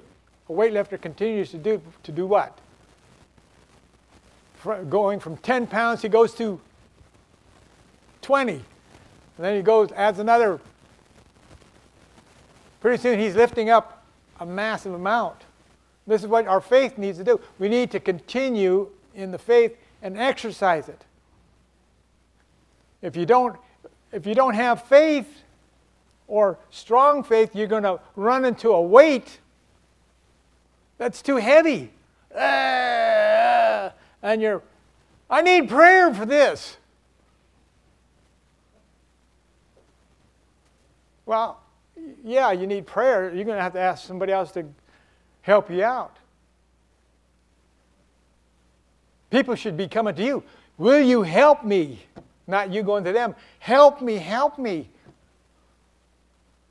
A 0.50 0.52
weightlifter 0.52 1.02
continues 1.02 1.52
to 1.52 1.58
do 1.58 1.82
to 2.04 2.12
do 2.12 2.26
what? 2.26 2.58
going 4.90 5.22
from 5.22 5.38
10 5.38 5.68
pounds, 5.68 6.02
he 6.02 6.10
goes 6.10 6.34
to 6.34 6.60
20, 8.30 8.54
and 8.54 8.64
then 9.40 9.56
he 9.56 9.64
goes 9.64 9.92
adds 9.94 10.20
another. 10.20 10.60
Pretty 12.80 13.02
soon, 13.02 13.18
he's 13.18 13.36
lifting 13.36 13.72
up 13.72 14.06
a 14.40 14.46
massive 14.46 14.94
amount. 14.94 15.38
This 16.06 16.22
is 16.22 16.28
what 16.28 16.46
our 16.46 16.62
faith 16.62 17.00
needs 17.00 17.18
to 17.18 17.24
do. 17.24 17.42
We 17.58 17.70
need 17.70 17.90
to 17.90 18.00
continue 18.00 18.88
in 19.16 19.32
the 19.32 19.40
faith 19.40 19.76
and 20.04 20.16
exercise 20.16 20.90
it. 20.90 21.06
If 23.02 23.16
you 23.16 23.26
don't, 23.26 23.58
if 24.12 24.28
you 24.28 24.36
don't 24.36 24.54
have 24.54 24.84
faith 24.84 25.42
or 26.28 26.60
strong 26.70 27.24
faith, 27.24 27.56
you're 27.56 27.66
going 27.66 27.82
to 27.82 28.00
run 28.16 28.46
into 28.46 28.70
a 28.70 28.80
weight 28.80 29.40
that's 31.00 31.24
too 31.24 31.38
heavy. 31.38 31.90
Ah, 32.38 33.92
and 34.22 34.40
you're, 34.40 34.62
I 35.32 35.42
need 35.42 35.68
prayer 35.68 36.14
for 36.14 36.28
this. 36.28 36.78
Well, 41.30 41.62
yeah, 42.24 42.52
you 42.54 42.66
need 42.66 42.88
prayer. 42.88 43.26
You're 43.26 43.46
going 43.46 43.58
to 43.58 43.62
have 43.62 43.74
to 43.74 43.80
ask 43.80 44.08
somebody 44.08 44.32
else 44.32 44.52
to 44.54 44.66
help 45.44 45.70
you 45.70 45.84
out. 45.84 46.18
People 49.30 49.54
should 49.54 49.78
be 49.78 49.88
coming 49.88 50.16
to 50.16 50.24
you. 50.24 50.44
Will 50.80 51.00
you 51.00 51.22
help 51.22 51.64
me? 51.64 52.00
not 52.48 52.74
you 52.74 52.82
going 52.82 53.04
to 53.04 53.12
them. 53.12 53.36
Help 53.60 54.02
me, 54.02 54.16
help 54.16 54.58
me. 54.58 54.90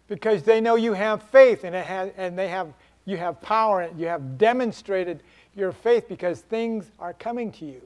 Because 0.09 0.43
they 0.43 0.61
know 0.61 0.75
you 0.75 0.93
have 0.93 1.23
faith 1.23 1.63
and, 1.63 1.77
it 1.77 1.87
has, 1.87 2.11
and 2.17 2.37
they 2.37 2.49
have, 2.49 2.73
you 3.05 3.17
have 3.17 3.41
power 3.41 3.83
and 3.83 4.01
you 4.01 4.09
have 4.09 4.39
demonstrated 4.39 5.23
your 5.55 5.71
faith 5.71 6.09
because 6.09 6.41
things 6.41 6.91
are 6.99 7.13
coming 7.13 7.53
to 7.53 7.65
you. 7.65 7.81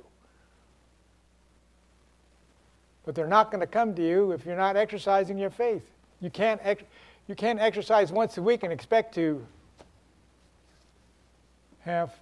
But 3.05 3.15
they're 3.15 3.27
not 3.27 3.51
going 3.51 3.61
to 3.61 3.67
come 3.67 3.95
to 3.95 4.03
you 4.03 4.33
if 4.33 4.47
you're 4.47 4.57
not 4.57 4.79
exercising 4.79 5.37
your 5.37 5.51
faith. 5.51 5.83
You 6.23 6.31
can't, 6.31 6.61
ex- 6.63 6.85
you 7.27 7.35
can't 7.35 7.61
exercise 7.61 8.11
once 8.13 8.39
a 8.39 8.43
week 8.43 8.63
and 8.63 8.73
expect 8.73 9.15
to 9.17 9.45
have 11.81 12.15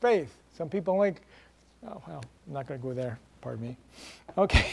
faith. 0.00 0.34
Some 0.56 0.70
people 0.70 1.00
think, 1.00 1.20
oh, 1.86 2.02
well, 2.08 2.24
I'm 2.46 2.52
not 2.54 2.66
going 2.66 2.80
to 2.80 2.86
go 2.86 2.94
there. 2.94 3.18
Pardon 3.42 3.68
me. 3.68 3.76
Okay. 4.36 4.72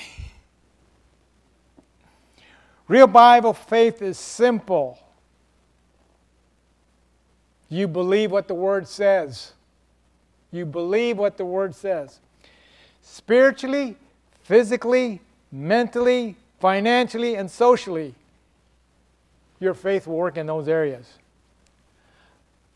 Real 2.87 3.07
Bible 3.07 3.53
faith 3.53 4.01
is 4.01 4.17
simple. 4.17 4.97
You 7.67 7.87
believe 7.87 8.31
what 8.31 8.47
the 8.47 8.53
Word 8.53 8.87
says. 8.87 9.51
You 10.51 10.65
believe 10.65 11.17
what 11.17 11.37
the 11.37 11.45
Word 11.45 11.75
says. 11.75 12.19
Spiritually, 13.01 13.97
physically, 14.43 15.19
mentally, 15.51 16.35
financially, 16.63 17.35
and 17.35 17.51
socially, 17.51 18.15
your 19.59 19.73
faith 19.73 20.07
will 20.07 20.15
work 20.15 20.37
in 20.37 20.47
those 20.47 20.69
areas. 20.69 21.05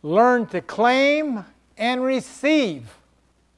Learn 0.04 0.46
to 0.48 0.60
claim 0.60 1.46
and 1.78 2.04
receive 2.04 2.94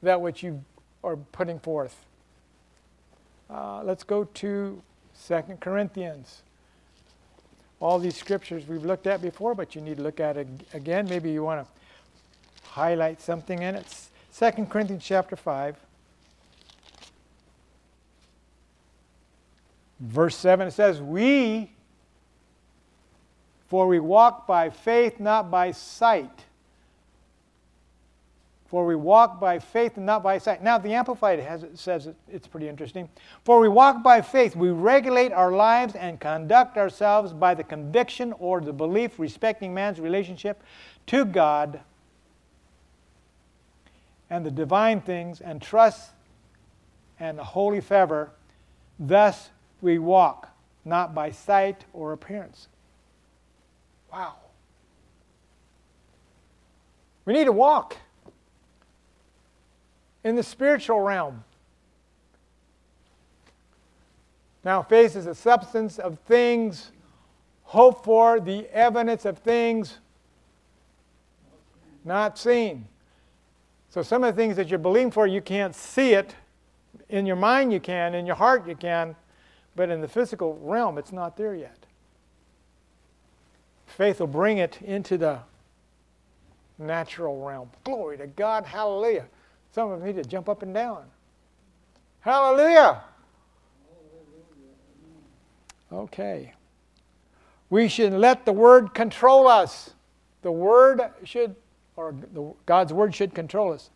that 0.04 0.22
which 0.22 0.44
you 0.44 0.64
are 1.04 1.16
putting 1.16 1.58
forth. 1.58 2.06
Uh, 3.50 3.82
let's 3.84 4.04
go 4.04 4.24
to 4.26 4.80
Second 5.16 5.62
Corinthians. 5.62 6.44
All 7.80 7.98
these 7.98 8.16
scriptures 8.16 8.68
we've 8.68 8.86
looked 8.86 9.08
at 9.08 9.24
before, 9.24 9.56
but 9.56 9.74
you 9.74 9.82
need 9.82 9.98
to 9.98 10.04
look 10.04 10.20
at 10.20 10.38
it 10.38 10.48
again. 10.76 11.10
Maybe 11.10 11.32
you 11.32 11.42
want 11.42 11.66
to 11.66 12.70
highlight 12.70 13.20
something 13.20 13.64
in 13.64 13.74
it. 13.74 13.88
Second 14.30 14.70
Corinthians 14.70 15.04
chapter 15.04 15.36
5. 15.36 15.76
Verse 20.00 20.36
7 20.36 20.68
it 20.68 20.72
says, 20.72 21.02
We, 21.02 21.72
for 23.68 23.88
we 23.88 24.00
walk 24.00 24.48
by 24.48 24.70
faith, 24.70 25.20
not 25.20 25.52
by 25.52 25.72
sight. 25.72 26.46
For 28.68 28.86
we 28.86 28.96
walk 28.96 29.40
by 29.40 29.58
faith 29.58 29.98
and 29.98 30.06
not 30.06 30.22
by 30.22 30.38
sight. 30.38 30.62
Now, 30.62 30.78
the 30.78 30.94
Amplified 30.94 31.40
has, 31.40 31.64
it 31.64 31.78
says 31.78 32.06
it, 32.06 32.16
it's 32.32 32.48
pretty 32.48 32.68
interesting. 32.68 33.10
For 33.44 33.60
we 33.60 33.68
walk 33.68 34.04
by 34.04 34.22
faith, 34.22 34.56
we 34.56 34.70
regulate 34.70 35.34
our 35.34 35.52
lives 35.52 35.96
and 35.96 36.20
conduct 36.20 36.78
ourselves 36.78 37.34
by 37.34 37.56
the 37.56 37.64
conviction 37.64 38.32
or 38.34 38.62
the 38.62 38.72
belief 38.72 39.18
respecting 39.18 39.74
man's 39.74 40.00
relationship 40.00 40.62
to 41.08 41.26
God 41.26 41.80
and 44.30 44.46
the 44.46 44.52
divine 44.52 45.02
things 45.02 45.42
and 45.42 45.60
trust 45.60 46.12
and 47.20 47.40
the 47.40 47.44
holy 47.44 47.82
favor. 47.82 48.30
Thus 49.00 49.50
we 49.82 50.00
walk, 50.00 50.50
not 50.86 51.14
by 51.14 51.32
sight 51.32 51.86
or 51.94 52.14
appearance. 52.14 52.68
Wow. 54.12 54.36
We 57.26 57.34
need 57.34 57.46
to 57.46 57.52
walk 57.52 57.98
in 60.24 60.36
the 60.36 60.44
spiritual 60.44 61.00
realm. 61.00 61.44
Now, 64.64 64.82
faith 64.82 65.16
is 65.16 65.26
the 65.26 65.36
substance 65.36 66.00
of 66.00 66.20
things 66.20 66.92
hoped 67.64 68.04
for, 68.04 68.40
the 68.40 68.68
evidence 68.74 69.26
of 69.26 69.38
things 69.38 70.00
not 72.04 72.38
seen. 72.38 72.88
So, 73.90 74.02
some 74.02 74.24
of 74.24 74.36
the 74.36 74.42
things 74.42 74.56
that 74.58 74.70
you're 74.70 74.80
believing 74.80 75.12
for, 75.12 75.28
you 75.28 75.42
can't 75.42 75.76
see 75.76 76.14
it. 76.14 76.36
In 77.10 77.26
your 77.26 77.36
mind, 77.36 77.72
you 77.72 77.80
can. 77.80 78.14
In 78.14 78.26
your 78.26 78.36
heart, 78.36 78.68
you 78.68 78.76
can. 78.76 79.16
But 79.80 79.90
in 79.90 80.02
the 80.02 80.10
physical 80.10 80.60
realm, 80.62 80.98
it's 80.98 81.14
not 81.14 81.38
there 81.38 81.56
yet. 81.56 81.86
Faith 83.88 84.20
will 84.20 84.28
bring 84.28 84.58
it 84.58 84.78
into 84.82 85.18
the 85.18 85.40
natural 86.78 87.42
realm. 87.42 87.70
Glory 87.86 88.18
to 88.18 88.28
God. 88.28 88.66
Hallelujah. 88.66 89.28
Some 89.72 89.90
of 89.90 90.00
them 90.02 90.06
need 90.06 90.22
to 90.22 90.30
jump 90.30 90.50
up 90.50 90.64
and 90.64 90.74
down. 90.74 91.06
Hallelujah. 92.20 93.04
Okay. 95.94 96.52
We 97.70 97.88
should 97.88 98.12
let 98.12 98.44
the 98.44 98.52
Word 98.52 98.94
control 98.94 99.48
us. 99.48 99.92
The 100.42 100.52
Word 100.52 101.00
should, 101.24 101.56
or 101.96 102.14
the, 102.34 102.52
God's 102.66 102.92
Word 102.92 103.16
should 103.16 103.34
control 103.34 103.72
us. 103.72 103.92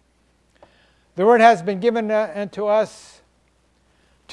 The 1.17 1.25
Word 1.25 1.41
has 1.41 1.61
been 1.61 1.81
given 1.81 2.09
uh, 2.09 2.31
unto 2.33 2.67
us 2.67 3.19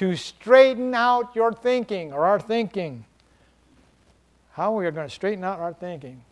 to 0.01 0.17
straighten 0.17 0.95
out 0.95 1.37
your 1.37 1.53
thinking 1.53 2.11
or 2.11 2.25
our 2.25 2.41
thinking. 2.41 3.05
How 4.53 4.73
we 4.73 4.87
are 4.87 4.91
going 4.91 5.07
to 5.07 5.15
straighten 5.15 5.45
out 5.45 5.61
our 5.61 5.75
thinking. 5.75 6.23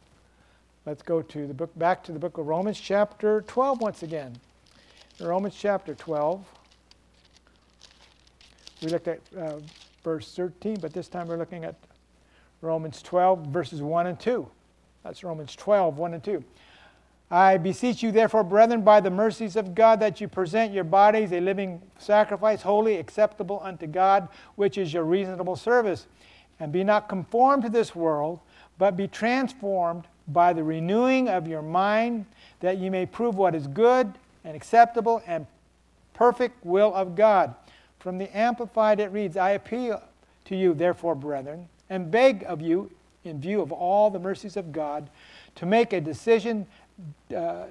Let's 0.86 1.02
go 1.02 1.20
to 1.20 1.46
the 1.46 1.52
book 1.52 1.78
back 1.78 2.02
to 2.04 2.12
the 2.12 2.18
book 2.18 2.38
of 2.38 2.46
Romans 2.46 2.80
chapter 2.80 3.42
12 3.42 3.82
once 3.82 4.02
again. 4.02 4.40
Romans 5.20 5.54
chapter 5.54 5.94
12. 5.94 6.42
We 8.80 8.88
looked 8.88 9.06
at 9.06 9.20
uh, 9.38 9.56
verse 10.02 10.34
13, 10.34 10.78
but 10.80 10.94
this 10.94 11.08
time 11.08 11.28
we're 11.28 11.36
looking 11.36 11.64
at 11.64 11.74
Romans 12.62 13.02
12, 13.02 13.48
verses 13.48 13.82
1 13.82 14.06
and 14.06 14.18
2. 14.18 14.48
That's 15.04 15.22
Romans 15.22 15.54
12, 15.54 15.98
1 15.98 16.14
and 16.14 16.24
2. 16.24 16.42
I 17.30 17.58
beseech 17.58 18.02
you, 18.02 18.10
therefore, 18.10 18.42
brethren, 18.42 18.82
by 18.82 19.00
the 19.00 19.10
mercies 19.10 19.54
of 19.56 19.74
God, 19.74 20.00
that 20.00 20.20
you 20.20 20.28
present 20.28 20.72
your 20.72 20.84
bodies 20.84 21.32
a 21.32 21.40
living 21.40 21.82
sacrifice, 21.98 22.62
holy, 22.62 22.96
acceptable 22.96 23.60
unto 23.62 23.86
God, 23.86 24.28
which 24.54 24.78
is 24.78 24.92
your 24.92 25.04
reasonable 25.04 25.56
service. 25.56 26.06
And 26.58 26.72
be 26.72 26.84
not 26.84 27.08
conformed 27.08 27.64
to 27.64 27.68
this 27.68 27.94
world, 27.94 28.40
but 28.78 28.96
be 28.96 29.08
transformed 29.08 30.04
by 30.26 30.52
the 30.52 30.64
renewing 30.64 31.28
of 31.28 31.46
your 31.46 31.62
mind, 31.62 32.26
that 32.60 32.78
you 32.78 32.90
may 32.90 33.06
prove 33.06 33.36
what 33.36 33.54
is 33.54 33.66
good 33.66 34.12
and 34.44 34.56
acceptable 34.56 35.22
and 35.26 35.46
perfect 36.14 36.64
will 36.64 36.94
of 36.94 37.14
God. 37.14 37.54
From 37.98 38.18
the 38.18 38.34
Amplified, 38.36 39.00
it 39.00 39.12
reads 39.12 39.36
I 39.36 39.50
appeal 39.50 40.02
to 40.46 40.56
you, 40.56 40.74
therefore, 40.74 41.14
brethren, 41.14 41.68
and 41.90 42.10
beg 42.10 42.42
of 42.44 42.62
you, 42.62 42.90
in 43.24 43.40
view 43.40 43.60
of 43.60 43.72
all 43.72 44.10
the 44.10 44.18
mercies 44.18 44.56
of 44.56 44.72
God, 44.72 45.10
to 45.56 45.66
make 45.66 45.92
a 45.92 46.00
decision, 46.00 46.66
uh, 47.36 47.64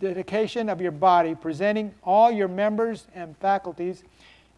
dedication 0.00 0.68
of 0.68 0.80
your 0.80 0.92
body, 0.92 1.34
presenting 1.34 1.94
all 2.02 2.30
your 2.30 2.48
members 2.48 3.06
and 3.14 3.36
faculties 3.38 4.02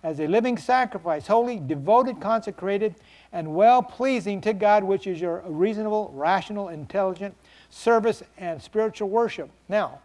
as 0.03 0.19
a 0.21 0.27
living 0.27 0.57
sacrifice, 0.57 1.27
holy, 1.27 1.59
devoted, 1.59 2.21
consecrated, 2.21 2.95
and 3.33 3.55
well 3.55 3.83
pleasing 3.83 4.41
to 4.41 4.53
God, 4.53 4.83
which 4.83 5.07
is 5.07 5.21
your 5.21 5.43
reasonable, 5.47 6.11
rational, 6.15 6.69
intelligent 6.69 7.35
service 7.69 8.23
and 8.39 8.63
spiritual 8.63 9.09
worship. 9.09 9.51
Now, 9.69 10.01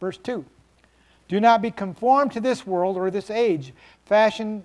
verse 0.00 0.16
2 0.18 0.44
Do 1.28 1.40
not 1.40 1.60
be 1.60 1.70
conformed 1.70 2.32
to 2.32 2.40
this 2.40 2.66
world 2.66 2.96
or 2.96 3.10
this 3.10 3.30
age, 3.30 3.72
fashioned 4.04 4.64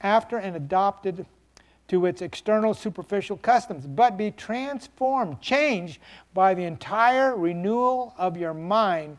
after 0.00 0.36
and 0.36 0.54
adopted 0.54 1.26
to 1.88 2.06
its 2.06 2.22
external 2.22 2.72
superficial 2.72 3.36
customs, 3.36 3.86
but 3.86 4.16
be 4.16 4.30
transformed, 4.30 5.40
changed 5.40 6.00
by 6.32 6.54
the 6.54 6.64
entire 6.64 7.36
renewal 7.36 8.14
of 8.16 8.36
your 8.36 8.54
mind, 8.54 9.18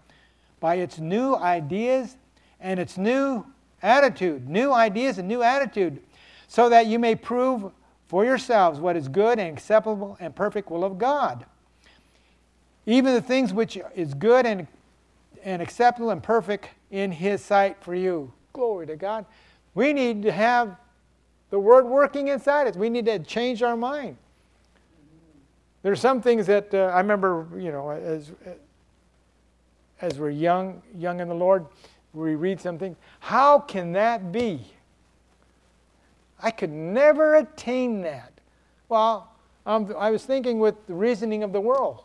by 0.60 0.76
its 0.76 0.98
new 0.98 1.36
ideas 1.36 2.18
and 2.60 2.80
its 2.80 2.98
new 2.98 3.46
attitude, 3.84 4.50
new 4.50 4.74
ideas 4.74 5.20
and 5.20 5.28
new 5.28 5.44
attitude, 5.44 6.02
so 6.48 6.70
that 6.70 6.88
you 6.88 6.98
may 6.98 7.16
prove 7.16 7.72
for 8.08 8.26
yourselves 8.26 8.80
what 8.80 8.96
is 8.96 9.08
good 9.08 9.40
and 9.40 9.56
acceptable 9.56 10.18
and 10.20 10.36
perfect 10.36 10.70
will 10.72 10.84
of 10.84 10.98
God. 10.98 11.46
Even 12.86 13.14
the 13.14 13.22
things 13.22 13.54
which 13.54 13.78
is 13.96 14.14
good 14.14 14.46
and, 14.46 14.68
and 15.44 15.62
acceptable 15.62 16.12
and 16.12 16.22
perfect 16.22 16.70
in 16.92 17.12
His 17.12 17.44
sight 17.44 17.78
for 17.82 17.96
you. 17.96 18.32
Glory 18.54 18.88
to 18.88 18.96
God. 18.96 19.26
We 19.74 19.92
need 19.92 20.24
to 20.24 20.32
have 20.32 20.78
the 21.56 21.60
Word 21.60 21.86
working 21.86 22.28
inside 22.28 22.68
us. 22.68 22.76
We 22.76 22.90
need 22.90 23.06
to 23.06 23.18
change 23.18 23.64
our 23.64 23.78
mind. 23.78 24.18
There's 25.84 26.02
some 26.02 26.22
things 26.22 26.48
that 26.48 26.74
uh, 26.74 26.92
I 26.94 26.98
remember, 26.98 27.48
you 27.58 27.72
know, 27.72 27.92
as 27.92 28.34
as 30.02 30.20
we're 30.20 30.32
young, 30.32 30.82
young 30.98 31.22
in 31.22 31.30
the 31.30 31.34
Lord, 31.34 31.66
we 32.14 32.36
read 32.36 32.60
something. 32.60 32.94
How 33.22 33.58
can 33.58 33.94
that 33.94 34.34
be? 34.34 34.68
I 36.44 36.52
could 36.52 36.72
never 36.72 37.36
attain 37.36 38.02
that. 38.02 38.34
Well, 38.90 39.32
um, 39.66 39.96
I 39.98 40.12
was 40.12 40.26
thinking 40.26 40.60
with 40.60 40.76
the 40.88 40.94
reasoning 40.94 41.42
of 41.42 41.54
the 41.54 41.62
world. 41.62 42.04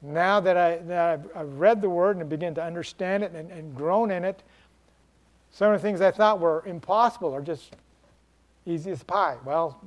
Now 0.00 0.40
that, 0.40 0.56
I, 0.56 0.78
that 0.78 1.10
I've, 1.10 1.36
I've 1.36 1.52
read 1.58 1.82
the 1.82 1.90
Word 1.90 2.16
and 2.16 2.26
begin 2.26 2.54
to 2.54 2.64
understand 2.64 3.22
it 3.22 3.32
and, 3.32 3.50
and 3.50 3.76
grown 3.76 4.10
in 4.10 4.24
it, 4.24 4.42
some 5.52 5.72
of 5.72 5.80
the 5.80 5.86
things 5.86 6.00
I 6.00 6.10
thought 6.10 6.40
were 6.40 6.62
impossible 6.66 7.34
are 7.34 7.42
just 7.42 7.74
easy 8.66 8.90
as 8.90 9.02
pie. 9.02 9.36
Well, 9.44 9.80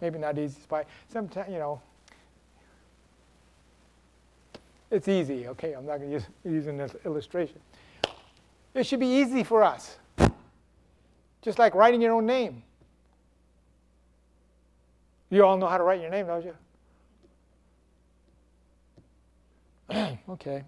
maybe 0.00 0.18
not 0.18 0.38
easy 0.38 0.56
as 0.60 0.66
pie. 0.66 0.84
Sometimes, 1.08 1.50
you 1.50 1.58
know, 1.58 1.80
it's 4.90 5.08
easy. 5.08 5.48
Okay, 5.48 5.72
I'm 5.72 5.86
not 5.86 5.98
going 5.98 6.10
to 6.10 6.14
use 6.14 6.26
using 6.44 6.76
this 6.76 6.94
illustration. 7.04 7.58
It 8.74 8.86
should 8.86 9.00
be 9.00 9.06
easy 9.06 9.42
for 9.44 9.64
us, 9.64 9.98
just 11.42 11.58
like 11.58 11.74
writing 11.74 12.00
your 12.00 12.14
own 12.14 12.26
name. 12.26 12.62
You 15.30 15.44
all 15.44 15.56
know 15.56 15.66
how 15.66 15.76
to 15.76 15.84
write 15.84 16.00
your 16.00 16.10
name, 16.10 16.26
don't 16.26 16.44
you? 16.44 16.54
okay. 20.30 20.64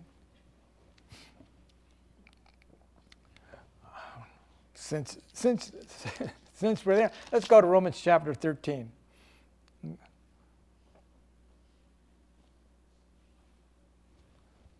Since, 4.91 5.19
since, 5.33 5.71
since 6.55 6.85
we're 6.85 6.97
there, 6.97 7.13
let's 7.31 7.47
go 7.47 7.61
to 7.61 7.67
Romans 7.67 8.01
chapter 8.03 8.35
13. 8.35 8.91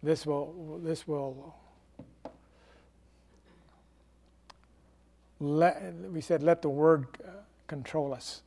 This 0.03 0.27
will, 0.27 0.81
this 0.83 1.07
will 1.07 1.55
let, 5.39 5.95
we 6.11 6.21
said, 6.21 6.43
let 6.43 6.61
the 6.61 6.69
word 6.69 7.07
uh, 7.25 7.31
control 7.69 8.13
us. 8.13 8.43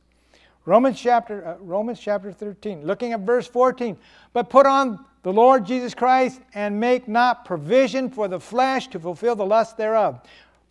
Romans 0.66 1.00
chapter, 1.00 1.46
uh, 1.46 1.56
Romans 1.60 1.98
chapter 1.98 2.30
13, 2.30 2.84
looking 2.84 3.14
at 3.14 3.20
verse 3.20 3.46
14. 3.46 3.96
But 4.34 4.50
put 4.50 4.66
on 4.66 5.02
the 5.22 5.32
Lord 5.32 5.64
Jesus 5.64 5.94
Christ 5.94 6.42
and 6.52 6.78
make 6.78 7.08
not 7.08 7.46
provision 7.46 8.10
for 8.10 8.28
the 8.28 8.40
flesh 8.40 8.88
to 8.88 9.00
fulfill 9.00 9.34
the 9.34 9.46
lust 9.46 9.78
thereof. 9.78 10.20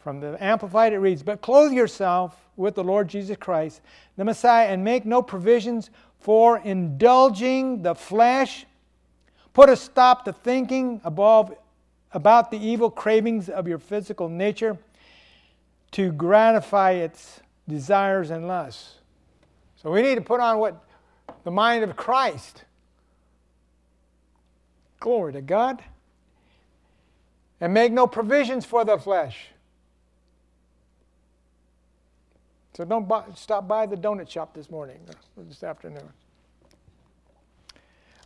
From 0.03 0.19
the 0.19 0.35
Amplified, 0.43 0.91
it 0.91 0.99
reads, 0.99 1.23
But 1.23 1.39
clothe 1.39 1.71
yourself 1.71 2.35
with 2.57 2.75
the 2.75 2.83
Lord 2.83 3.07
Jesus 3.07 3.37
Christ, 3.37 3.79
the 4.17 4.25
Messiah, 4.25 4.67
and 4.67 4.83
make 4.83 5.05
no 5.05 5.21
provisions 5.21 5.89
for 6.19 6.57
indulging 6.57 7.83
the 7.83 7.95
flesh. 7.95 8.65
Put 9.53 9.69
a 9.69 9.77
stop 9.77 10.25
to 10.25 10.33
thinking 10.33 10.99
above, 11.05 11.55
about 12.11 12.51
the 12.51 12.57
evil 12.57 12.91
cravings 12.91 13.47
of 13.47 13.65
your 13.65 13.77
physical 13.77 14.27
nature 14.27 14.77
to 15.91 16.11
gratify 16.11 16.91
its 16.91 17.39
desires 17.69 18.29
and 18.29 18.45
lusts. 18.45 18.95
So 19.77 19.89
we 19.89 20.01
need 20.01 20.15
to 20.15 20.21
put 20.21 20.41
on 20.41 20.57
what 20.57 20.83
the 21.45 21.51
mind 21.51 21.81
of 21.85 21.95
Christ. 21.95 22.65
Glory 24.99 25.31
to 25.31 25.41
God. 25.41 25.81
And 27.61 27.73
make 27.73 27.93
no 27.93 28.05
provisions 28.05 28.65
for 28.65 28.83
the 28.83 28.97
flesh. 28.97 29.52
So 32.75 32.83
don't 32.85 33.07
buy, 33.07 33.23
stop 33.35 33.67
by 33.67 33.85
the 33.85 33.95
donut 33.95 34.29
shop 34.29 34.53
this 34.53 34.71
morning 34.71 34.99
or 35.37 35.43
this 35.43 35.63
afternoon. 35.63 36.09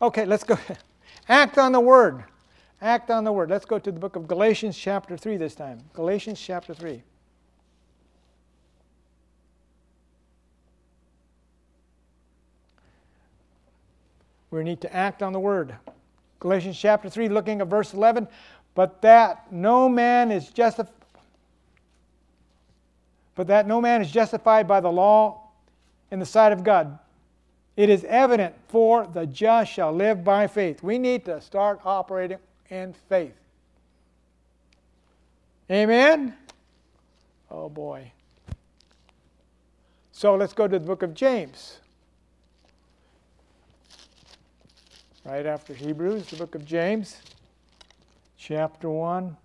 Okay, 0.02 0.26
let's 0.26 0.44
go. 0.44 0.58
Act 1.30 1.58
on 1.58 1.74
the 1.74 1.80
word. 1.80 2.24
Act 2.82 3.10
on 3.10 3.24
the 3.24 3.32
word. 3.32 3.50
Let's 3.50 3.66
go 3.66 3.80
to 3.80 3.92
the 3.92 4.00
book 4.00 4.16
of 4.16 4.28
Galatians, 4.28 4.78
chapter 4.78 5.18
3 5.18 5.38
this 5.38 5.56
time. 5.56 5.80
Galatians, 5.94 6.40
chapter 6.40 6.74
3. 6.74 7.02
We 14.52 14.64
need 14.64 14.80
to 14.82 14.96
act 14.96 15.22
on 15.22 15.34
the 15.34 15.40
word. 15.40 15.76
Galatians 16.40 16.80
chapter 16.80 17.10
3, 17.10 17.28
looking 17.30 17.60
at 17.60 17.68
verse 17.68 17.94
11. 17.94 18.28
But 18.76 19.02
that 19.02 19.52
no 19.52 19.90
man 19.90 20.32
is 20.32 20.50
justified 20.50 20.94
but 23.38 23.47
that 23.47 23.67
no 23.67 23.80
man 23.80 24.02
is 24.02 24.10
justified 24.10 24.67
by 24.67 24.82
the 24.82 24.91
law 24.91 25.43
in 26.12 26.19
the 26.19 26.26
sight 26.26 26.52
of 26.52 26.63
God. 26.63 26.97
It 27.78 27.88
is 27.88 28.04
evident, 28.06 28.56
for 28.67 29.06
the 29.06 29.28
just 29.28 29.71
shall 29.71 29.93
live 29.93 30.23
by 30.23 30.47
faith. 30.47 30.82
We 30.82 30.97
need 30.97 31.23
to 31.26 31.39
start 31.39 31.80
operating 31.86 32.39
in 32.71 32.93
faith. 33.08 33.36
Amen? 35.69 36.34
Oh 37.52 37.69
boy. 37.69 38.12
So 40.12 40.34
let's 40.36 40.54
go 40.54 40.67
to 40.67 40.80
the 40.80 40.86
book 40.86 41.04
of 41.04 41.13
James. 41.13 41.78
Right 45.23 45.45
after 45.45 45.76
Hebrews, 45.76 46.32
the 46.32 46.38
book 46.38 46.56
of 46.56 46.65
James. 46.65 47.21
chapter 48.36 48.89
1. 48.89 49.38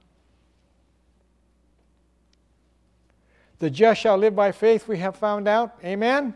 The 3.62 3.70
just 3.70 4.00
shall 4.00 4.16
live 4.18 4.34
by 4.34 4.50
faith, 4.50 4.88
we 4.88 4.98
have 4.98 5.14
found 5.14 5.46
out. 5.46 5.78
Amen? 5.84 6.34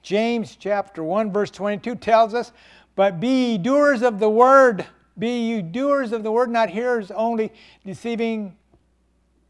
James 0.00 0.56
chapter 0.56 1.04
1, 1.04 1.30
verse 1.30 1.50
22 1.50 1.94
tells 1.96 2.32
us, 2.32 2.52
But 2.96 3.20
be 3.20 3.58
doers 3.58 4.00
of 4.00 4.18
the 4.18 4.30
word. 4.30 4.86
Be 5.18 5.46
you 5.46 5.60
doers 5.60 6.12
of 6.12 6.22
the 6.22 6.32
word, 6.32 6.48
not 6.48 6.70
hearers 6.70 7.10
only, 7.10 7.52
deceiving 7.84 8.56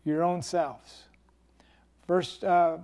your 0.04 0.24
own 0.24 0.42
selves. 0.42 1.04
Verse, 2.08 2.42
uh, 2.42 2.78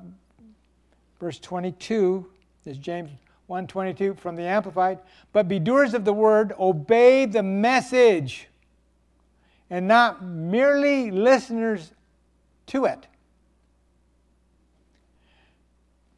verse 1.18 1.40
22 1.40 2.24
is 2.66 2.78
James 2.78 3.10
122 3.48 4.14
from 4.14 4.36
the 4.36 4.44
Amplified. 4.44 5.00
But 5.32 5.48
be 5.48 5.58
doers 5.58 5.92
of 5.92 6.04
the 6.04 6.12
word, 6.12 6.54
obey 6.56 7.26
the 7.26 7.42
message, 7.42 8.46
and 9.70 9.88
not 9.88 10.22
merely 10.22 11.10
listeners 11.10 11.90
to 12.68 12.84
it 12.84 13.08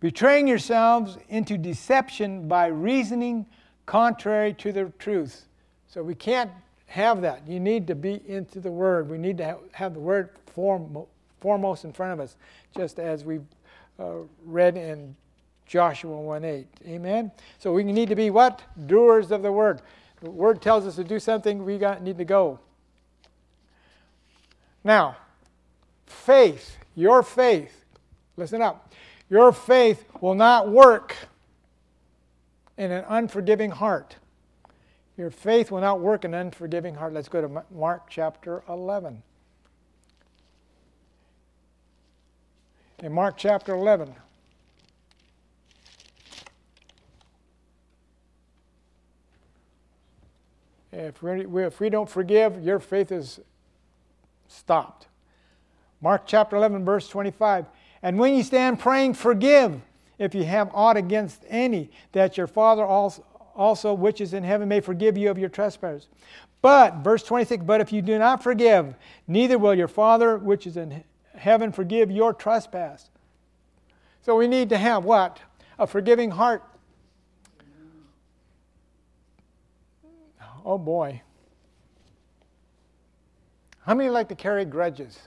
betraying 0.00 0.46
yourselves 0.46 1.18
into 1.28 1.58
deception 1.58 2.48
by 2.48 2.66
reasoning 2.66 3.46
contrary 3.86 4.52
to 4.54 4.72
the 4.72 4.92
truth. 4.98 5.46
So 5.88 6.02
we 6.02 6.14
can't 6.14 6.50
have 6.86 7.22
that. 7.22 7.46
You 7.46 7.60
need 7.60 7.86
to 7.88 7.94
be 7.94 8.20
into 8.26 8.60
the 8.60 8.70
Word. 8.70 9.08
We 9.08 9.18
need 9.18 9.38
to 9.38 9.58
have, 9.72 9.94
the 9.94 10.00
Word 10.00 10.30
foremost 10.54 11.84
in 11.84 11.92
front 11.92 12.12
of 12.12 12.20
us, 12.20 12.36
just 12.76 12.98
as 12.98 13.24
we 13.24 13.40
uh, 13.98 14.18
read 14.44 14.76
in 14.76 15.16
Joshua 15.66 16.16
1:8. 16.16 16.66
Amen. 16.86 17.30
So 17.58 17.72
we 17.72 17.84
need 17.84 18.08
to 18.08 18.16
be 18.16 18.30
what? 18.30 18.62
Doers 18.86 19.30
of 19.30 19.42
the 19.42 19.52
Word. 19.52 19.82
The 20.22 20.30
Word 20.30 20.62
tells 20.62 20.86
us 20.86 20.96
to 20.96 21.04
do 21.04 21.18
something. 21.18 21.64
We 21.64 21.78
got 21.78 22.02
need 22.02 22.18
to 22.18 22.24
go. 22.24 22.60
Now, 24.84 25.16
faith. 26.06 26.76
Your 26.94 27.22
faith. 27.22 27.84
Listen 28.36 28.62
up 28.62 28.87
your 29.30 29.52
faith 29.52 30.04
will 30.20 30.34
not 30.34 30.68
work 30.68 31.14
in 32.76 32.90
an 32.90 33.04
unforgiving 33.08 33.70
heart. 33.70 34.16
Your 35.16 35.30
faith 35.30 35.70
will 35.70 35.80
not 35.80 36.00
work 36.00 36.24
in 36.24 36.32
an 36.32 36.46
unforgiving 36.46 36.94
heart. 36.94 37.12
Let's 37.12 37.28
go 37.28 37.40
to 37.40 37.64
Mark 37.70 38.08
chapter 38.08 38.62
11. 38.68 39.22
In 43.00 43.12
Mark 43.12 43.36
chapter 43.36 43.74
11, 43.74 44.12
if 50.90 51.22
we, 51.22 51.64
if 51.64 51.78
we 51.78 51.90
don't 51.90 52.08
forgive, 52.08 52.64
your 52.64 52.80
faith 52.80 53.12
is 53.12 53.40
stopped. 54.48 55.06
Mark 56.00 56.22
chapter 56.26 56.56
11, 56.56 56.84
verse 56.84 57.08
25. 57.08 57.66
And 58.02 58.18
when 58.18 58.34
you 58.34 58.42
stand 58.42 58.78
praying, 58.78 59.14
forgive 59.14 59.80
if 60.18 60.34
you 60.34 60.44
have 60.44 60.70
aught 60.74 60.96
against 60.96 61.44
any, 61.48 61.90
that 62.12 62.36
your 62.36 62.46
Father 62.46 62.84
also, 62.84 63.24
also 63.54 63.94
which 63.94 64.20
is 64.20 64.34
in 64.34 64.44
heaven 64.44 64.68
may 64.68 64.80
forgive 64.80 65.16
you 65.16 65.30
of 65.30 65.38
your 65.38 65.48
trespasses. 65.48 66.08
But, 66.60 66.96
verse 66.96 67.22
26, 67.22 67.64
but 67.64 67.80
if 67.80 67.92
you 67.92 68.02
do 68.02 68.18
not 68.18 68.42
forgive, 68.42 68.94
neither 69.26 69.58
will 69.58 69.74
your 69.74 69.88
Father 69.88 70.38
which 70.38 70.66
is 70.66 70.76
in 70.76 71.04
heaven 71.34 71.70
forgive 71.70 72.10
your 72.10 72.32
trespass. 72.32 73.10
So 74.22 74.36
we 74.36 74.48
need 74.48 74.68
to 74.70 74.78
have 74.78 75.04
what? 75.04 75.40
A 75.78 75.86
forgiving 75.86 76.32
heart. 76.32 76.64
Oh 80.64 80.76
boy. 80.76 81.22
How 83.86 83.94
many 83.94 84.10
like 84.10 84.28
to 84.28 84.34
carry 84.34 84.66
grudges? 84.66 85.18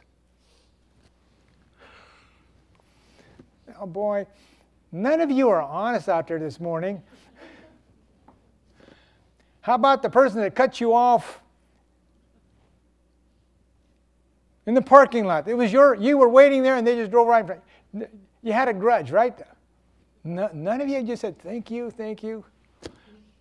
Oh 3.81 3.87
boy, 3.87 4.27
none 4.91 5.21
of 5.21 5.31
you 5.31 5.49
are 5.49 5.59
honest 5.59 6.07
out 6.07 6.27
there 6.27 6.37
this 6.37 6.59
morning. 6.59 7.01
How 9.61 9.73
about 9.73 10.03
the 10.03 10.09
person 10.09 10.39
that 10.41 10.53
cut 10.53 10.79
you 10.79 10.93
off 10.93 11.41
in 14.67 14.75
the 14.75 14.83
parking 14.83 15.25
lot? 15.25 15.47
It 15.47 15.55
was 15.55 15.73
your 15.73 15.95
you 15.95 16.19
were 16.19 16.29
waiting 16.29 16.61
there 16.61 16.75
and 16.75 16.85
they 16.85 16.95
just 16.95 17.09
drove 17.09 17.27
right 17.27 17.39
in 17.39 17.47
front. 17.47 18.11
You 18.43 18.53
had 18.53 18.67
a 18.67 18.73
grudge, 18.73 19.09
right? 19.09 19.35
none 20.23 20.79
of 20.79 20.87
you 20.87 21.01
just 21.01 21.21
said 21.21 21.39
thank 21.39 21.71
you, 21.71 21.89
thank 21.89 22.21
you. 22.21 22.45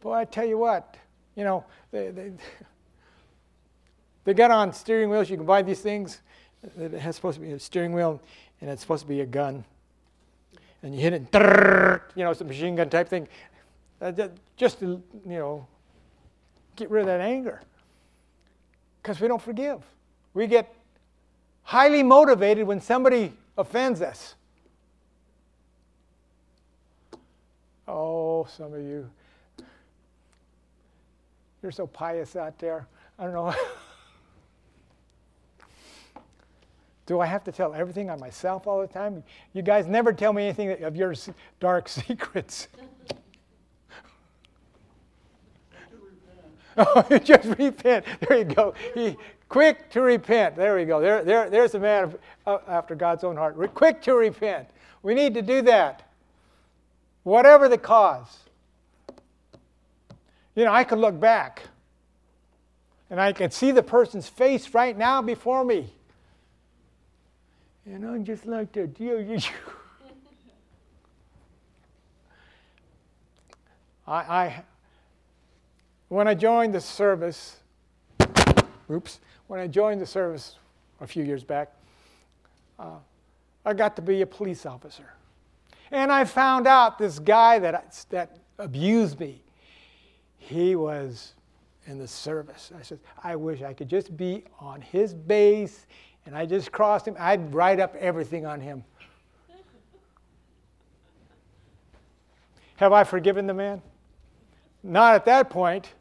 Boy, 0.01 0.15
I 0.15 0.25
tell 0.25 0.47
you 0.47 0.57
what, 0.57 0.97
you 1.35 1.45
know, 1.45 1.67
they, 1.91 2.11
they, 2.11 2.33
they 4.25 4.33
got 4.33 4.51
on 4.51 4.73
steering 4.73 5.11
wheels. 5.11 5.29
You 5.29 5.37
can 5.37 5.45
buy 5.45 5.61
these 5.61 5.81
things. 5.81 6.23
It 6.79 6.93
has 6.93 7.17
supposed 7.17 7.39
to 7.39 7.45
be 7.45 7.53
a 7.53 7.59
steering 7.59 7.93
wheel, 7.93 8.23
and 8.63 8.71
it's 8.71 8.81
supposed 8.81 9.03
to 9.03 9.09
be 9.09 9.21
a 9.21 9.27
gun 9.27 9.67
and 10.83 10.95
you 10.95 11.01
hit 11.01 11.13
it, 11.13 11.35
you 12.15 12.25
know, 12.25 12.31
it's 12.31 12.41
a 12.41 12.45
machine 12.45 12.77
gun 12.77 12.89
type 12.89 13.09
thing, 13.09 13.29
uh, 14.01 14.13
just 14.57 14.81
to, 14.81 15.03
you 15.27 15.39
know, 15.39 15.67
get 16.77 16.91
rid 16.91 17.03
of 17.03 17.07
that 17.07 17.21
anger. 17.21 17.61
Because 19.03 19.21
we 19.21 19.29
don't 19.29 19.43
forgive. 19.43 19.83
We 20.35 20.47
get 20.47 20.75
highly 21.63 22.03
motivated 22.03 22.67
when 22.67 22.81
somebody 22.81 23.33
offends 23.57 24.01
us. 24.01 24.35
Oh, 27.87 28.47
some 28.57 28.73
of 28.73 28.81
you, 28.83 29.11
you're 31.63 31.73
so 31.73 31.87
pious 31.87 32.37
out 32.37 32.59
there. 32.59 32.87
I 33.19 33.25
don't 33.25 33.35
know. 33.35 33.55
Do 37.11 37.19
I 37.19 37.27
have 37.27 37.43
to 37.43 37.51
tell 37.51 37.75
everything 37.75 38.09
on 38.09 38.21
myself 38.21 38.69
all 38.69 38.81
the 38.81 38.87
time? 38.87 39.25
You 39.53 39.63
guys 39.63 39.89
never 39.89 40.13
tell 40.13 40.33
me 40.33 40.45
anything 40.45 40.81
of 40.85 40.95
your 40.95 41.13
dark 41.59 41.89
secrets. 41.89 42.69
oh, 46.77 47.05
just 47.25 47.59
repent. 47.59 48.07
There 48.21 48.39
you 48.39 48.45
go. 48.45 48.75
He, 48.95 49.17
quick 49.49 49.91
to 49.91 50.03
repent. 50.03 50.55
There 50.55 50.77
we 50.77 50.85
go. 50.85 51.01
There, 51.01 51.25
there, 51.25 51.51
there's 51.51 51.75
a 51.75 51.81
man 51.81 52.15
uh, 52.47 52.59
after 52.69 52.95
God's 52.95 53.25
own 53.25 53.35
heart. 53.35 53.57
quick 53.75 54.01
to 54.03 54.15
repent. 54.15 54.69
We 55.03 55.15
need 55.15 55.35
to 55.35 55.43
do 55.43 55.63
that. 55.63 56.09
Whatever 57.25 57.69
the 57.69 57.79
cause. 57.79 58.39
You 60.55 60.65
know, 60.65 60.73
I 60.73 60.85
could 60.85 61.01
look 61.01 61.19
back 61.19 61.63
and 63.11 63.21
I 63.21 63.33
can 63.33 63.51
see 63.51 63.73
the 63.73 63.83
person's 63.83 64.29
face 64.29 64.75
right 64.75 64.97
now 64.97 65.21
before 65.21 65.65
me. 65.65 65.93
And 67.87 68.05
I'm 68.05 68.25
just 68.25 68.47
like 68.47 68.73
that. 68.73 69.01
I, 74.07 74.15
I, 74.15 74.65
when 76.09 76.27
I 76.27 76.35
joined 76.35 76.75
the 76.75 76.81
service, 76.81 77.57
oops, 78.91 79.21
when 79.47 79.61
I 79.61 79.67
joined 79.67 80.01
the 80.01 80.07
service 80.07 80.57
a 81.01 81.07
few 81.07 81.23
years 81.25 81.45
back, 81.45 81.73
uh, 82.79 82.97
I 83.65 83.75
got 83.75 83.97
to 83.97 84.03
be 84.03 84.23
a 84.23 84.27
police 84.27 84.67
officer. 84.67 85.13
And 85.91 86.11
I 86.13 86.25
found 86.25 86.67
out 86.67 86.99
this 86.99 87.19
guy 87.19 87.59
that, 87.61 88.05
that 88.11 88.39
abused 88.59 89.21
me, 89.21 89.43
he 90.39 90.77
was 90.77 91.35
in 91.87 91.99
the 91.99 92.09
service. 92.09 92.73
I 92.79 92.83
said, 92.83 93.01
I 93.23 93.37
wish 93.37 93.63
I 93.63 93.73
could 93.73 93.89
just 93.89 94.17
be 94.17 94.45
on 94.59 94.81
his 94.81 95.15
base 95.15 95.87
and 96.31 96.39
I 96.39 96.47
just 96.47 96.71
crossed 96.71 97.09
him, 97.09 97.17
I'd 97.19 97.53
write 97.53 97.81
up 97.81 97.97
everything 97.97 98.47
on 98.47 98.61
him. 98.61 98.85
Have 102.77 102.93
I 102.93 103.03
forgiven 103.03 103.49
the 103.49 103.53
man? 103.53 103.83
Not 104.85 105.17
at 105.17 105.25
that 105.25 105.51
point. 105.51 105.93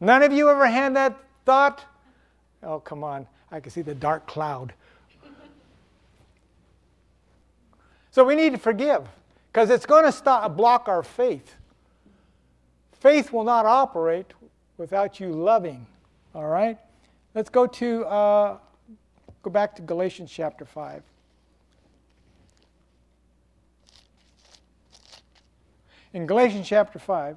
None 0.00 0.22
of 0.22 0.32
you 0.32 0.48
ever 0.48 0.66
had 0.66 0.96
that 0.96 1.18
thought? 1.44 1.84
Oh, 2.62 2.80
come 2.80 3.04
on. 3.04 3.26
I 3.52 3.60
can 3.60 3.70
see 3.70 3.82
the 3.82 3.94
dark 3.94 4.26
cloud. 4.26 4.72
So 8.10 8.24
we 8.24 8.34
need 8.34 8.52
to 8.52 8.58
forgive 8.58 9.06
because 9.52 9.68
it's 9.68 9.84
going 9.84 10.06
to 10.06 10.12
stop, 10.12 10.56
block 10.56 10.88
our 10.88 11.02
faith. 11.02 11.54
Faith 12.92 13.30
will 13.30 13.44
not 13.44 13.66
operate 13.66 14.32
without 14.78 15.20
you 15.20 15.28
loving. 15.34 15.86
All 16.34 16.46
right? 16.46 16.78
Let's 17.34 17.50
go 17.50 17.66
to 17.66 18.06
uh, 18.06 18.56
Go 19.42 19.50
back 19.50 19.76
to 19.76 19.82
Galatians 19.82 20.30
chapter 20.30 20.64
5. 20.64 21.02
In 26.14 26.26
Galatians 26.26 26.66
chapter 26.66 26.98
5, 26.98 27.36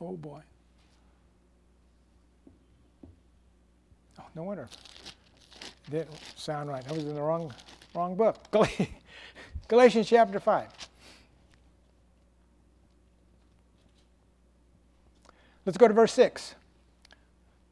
Oh 0.00 0.16
boy. 0.16 0.40
Oh, 4.18 4.24
no 4.34 4.44
wonder. 4.44 4.68
Didn't 5.90 6.18
sound 6.36 6.68
right. 6.68 6.84
I 6.88 6.92
was 6.92 7.04
in 7.04 7.14
the 7.14 7.22
wrong, 7.22 7.52
wrong 7.94 8.14
book. 8.14 8.36
Galatians 9.68 10.08
chapter 10.08 10.38
5. 10.38 10.87
Let's 15.68 15.76
go 15.76 15.86
to 15.86 15.92
verse 15.92 16.14
6. 16.14 16.54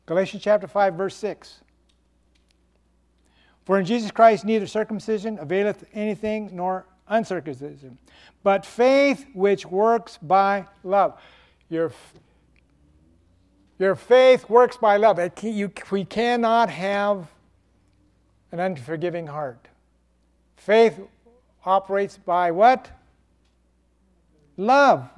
Galatians 0.04 0.42
chapter 0.42 0.66
5, 0.66 0.94
verse 0.96 1.16
6. 1.16 1.60
For 3.64 3.78
in 3.78 3.86
Jesus 3.86 4.10
Christ 4.10 4.44
neither 4.44 4.66
circumcision 4.66 5.38
availeth 5.38 5.82
anything 5.94 6.50
nor 6.52 6.84
uncircumcision, 7.08 7.96
but 8.42 8.66
faith 8.66 9.24
which 9.32 9.64
works 9.64 10.18
by 10.20 10.66
love. 10.84 11.18
Your, 11.70 11.90
your 13.78 13.94
faith 13.94 14.46
works 14.50 14.76
by 14.76 14.98
love. 14.98 15.18
You, 15.42 15.72
we 15.90 16.04
cannot 16.04 16.68
have 16.68 17.26
an 18.52 18.60
unforgiving 18.60 19.26
heart. 19.26 19.68
Faith 20.58 21.00
operates 21.64 22.18
by 22.18 22.50
what? 22.50 22.90
Love. 24.58 25.08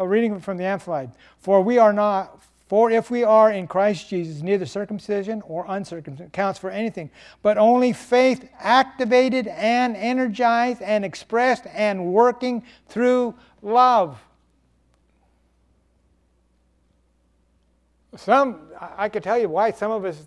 A 0.00 0.08
reading 0.08 0.40
from 0.40 0.56
the 0.56 0.64
Amplified. 0.64 1.12
For 1.38 1.60
we 1.60 1.76
are 1.76 1.92
not, 1.92 2.40
for 2.68 2.90
if 2.90 3.10
we 3.10 3.22
are 3.22 3.52
in 3.52 3.66
Christ 3.66 4.08
Jesus, 4.08 4.40
neither 4.40 4.64
circumcision 4.64 5.42
or 5.42 5.66
uncircumcision 5.68 6.30
counts 6.30 6.58
for 6.58 6.70
anything, 6.70 7.10
but 7.42 7.58
only 7.58 7.92
faith 7.92 8.48
activated 8.58 9.46
and 9.46 9.94
energized 9.94 10.80
and 10.80 11.04
expressed 11.04 11.64
and 11.74 12.14
working 12.14 12.62
through 12.88 13.34
love. 13.60 14.18
Some, 18.16 18.58
I 18.80 19.10
could 19.10 19.22
tell 19.22 19.38
you 19.38 19.50
why 19.50 19.70
some 19.70 19.90
of 19.90 20.06
us 20.06 20.26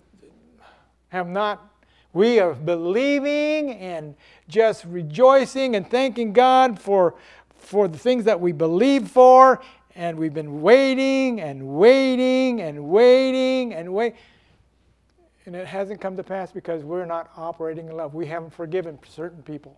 have 1.08 1.26
not. 1.26 1.68
We 2.12 2.38
are 2.38 2.54
believing 2.54 3.72
and 3.72 4.14
just 4.46 4.84
rejoicing 4.84 5.74
and 5.74 5.90
thanking 5.90 6.32
God 6.32 6.78
for, 6.78 7.16
for 7.56 7.88
the 7.88 7.98
things 7.98 8.24
that 8.24 8.40
we 8.40 8.52
believe 8.52 9.08
for, 9.08 9.62
and 9.94 10.18
we've 10.18 10.34
been 10.34 10.60
waiting 10.60 11.40
and 11.40 11.66
waiting 11.66 12.60
and 12.60 12.84
waiting 12.84 13.74
and 13.74 13.92
wait. 13.92 14.14
And 15.46 15.54
it 15.54 15.66
hasn't 15.66 16.00
come 16.00 16.16
to 16.16 16.22
pass 16.22 16.52
because 16.52 16.84
we're 16.84 17.04
not 17.04 17.30
operating 17.36 17.88
in 17.88 17.96
love. 17.96 18.14
We 18.14 18.26
haven't 18.26 18.54
forgiven 18.54 18.98
certain 19.08 19.42
people. 19.42 19.76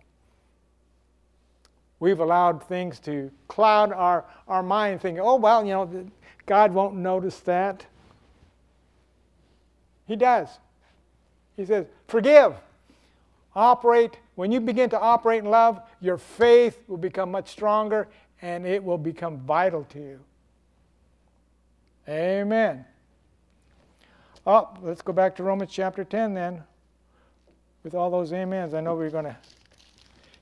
We've 1.99 2.19
allowed 2.19 2.63
things 2.67 2.99
to 3.01 3.31
cloud 3.47 3.91
our, 3.91 4.25
our 4.47 4.63
mind, 4.63 5.01
thinking, 5.01 5.21
oh, 5.21 5.35
well, 5.35 5.65
you 5.65 5.71
know, 5.71 6.11
God 6.45 6.71
won't 6.71 6.95
notice 6.95 7.39
that. 7.41 7.85
He 10.05 10.15
does. 10.15 10.47
He 11.57 11.65
says, 11.65 11.87
forgive. 12.07 12.53
Operate. 13.57 14.19
When 14.35 14.51
you 14.51 14.61
begin 14.61 14.87
to 14.91 14.99
operate 14.99 15.43
in 15.43 15.49
love, 15.49 15.81
your 15.99 16.19
faith 16.19 16.83
will 16.87 16.97
become 16.97 17.31
much 17.31 17.49
stronger 17.49 18.07
and 18.43 18.67
it 18.67 18.83
will 18.83 18.99
become 18.99 19.39
vital 19.39 19.83
to 19.85 19.99
you. 19.99 20.19
Amen. 22.07 22.85
Oh, 24.45 24.69
let's 24.83 25.01
go 25.01 25.11
back 25.11 25.35
to 25.37 25.43
Romans 25.43 25.71
chapter 25.73 26.03
10 26.03 26.35
then. 26.35 26.63
With 27.83 27.95
all 27.95 28.11
those 28.11 28.31
amens, 28.31 28.75
I 28.75 28.81
know 28.81 28.93
we're 28.93 29.09
going 29.09 29.25
to 29.25 29.37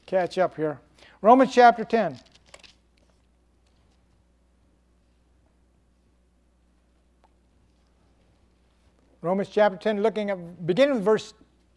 catch 0.06 0.38
up 0.38 0.58
here. 0.58 0.82
Romans 1.22 1.54
chapter 1.54 1.86
10. 1.86 2.20
Romans 9.22 9.48
chapter 9.50 9.78
10, 9.78 10.04
looking 10.04 10.30
at 10.32 10.68
beginning 10.68 10.96
with 10.96 11.04
verse 11.04 11.34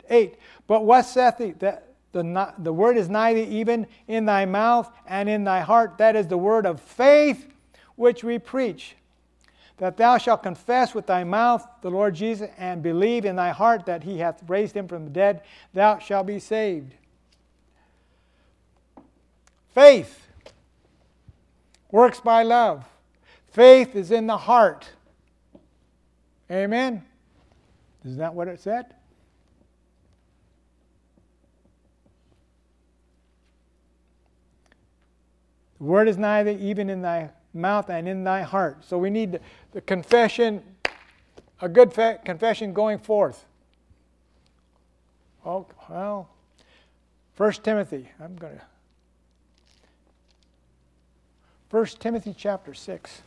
8. 0.09 0.37
But 0.66 0.85
what 0.85 1.03
saith 1.03 1.38
he 1.38 1.53
that 1.53 1.88
the, 2.12 2.55
the 2.59 2.73
word 2.73 2.97
is 2.97 3.09
neither 3.09 3.40
even 3.40 3.87
in 4.07 4.25
thy 4.25 4.47
mouth 4.47 4.90
and 5.07 5.29
in 5.29 5.44
thy 5.44 5.61
heart. 5.61 5.99
That 5.99 6.16
is 6.16 6.27
the 6.27 6.38
word 6.38 6.66
of 6.66 6.81
faith 6.81 7.47
which 7.97 8.25
we 8.25 8.38
preach. 8.38 8.97
That 9.77 9.97
thou 9.97 10.18
shalt 10.18 10.42
confess 10.42 10.94
with 10.94 11.07
thy 11.07 11.25
mouth 11.25 11.66
the 11.83 11.90
Lord 11.90 12.14
Jesus 12.14 12.51
and 12.59 12.83
believe 12.83 13.25
in 13.25 13.37
thy 13.37 13.51
heart 13.51 13.87
that 13.87 14.03
he 14.03 14.18
hath 14.18 14.42
raised 14.49 14.77
him 14.77 14.88
from 14.88 15.05
the 15.05 15.11
dead, 15.11 15.42
thou 15.73 15.99
shalt 15.99 16.27
be 16.27 16.40
saved. 16.40 16.94
Faith 19.75 20.27
works 21.90 22.21
by 22.21 22.42
love. 22.42 22.85
Faith 23.53 23.94
is 23.94 24.11
in 24.11 24.27
the 24.27 24.37
heart. 24.37 24.90
Amen? 26.51 27.05
Isn't 28.05 28.18
that 28.18 28.35
what 28.35 28.49
it 28.49 28.61
said? 28.61 28.94
The 35.79 35.85
word 35.85 36.09
is 36.09 36.19
neither 36.19 36.51
even 36.51 36.91
in 36.91 37.03
thy 37.03 37.31
mouth 37.55 37.88
and 37.88 38.09
in 38.09 38.25
thy 38.25 38.43
heart. 38.43 38.85
So 38.85 38.99
we 38.99 39.11
need 39.11 39.41
the 39.73 39.81
confession, 39.81 40.62
a 41.61 41.69
good 41.69 41.93
fa- 41.93 42.19
confession 42.25 42.73
going 42.73 42.99
forth. 42.99 43.45
Oh, 45.45 45.67
well, 45.88 46.29
First 47.38 47.62
Timothy, 47.62 48.09
I'm 48.21 48.35
going 48.35 48.57
to. 48.57 48.62
First 51.69 52.01
Timothy 52.01 52.35
chapter 52.37 52.75
6. 52.75 53.23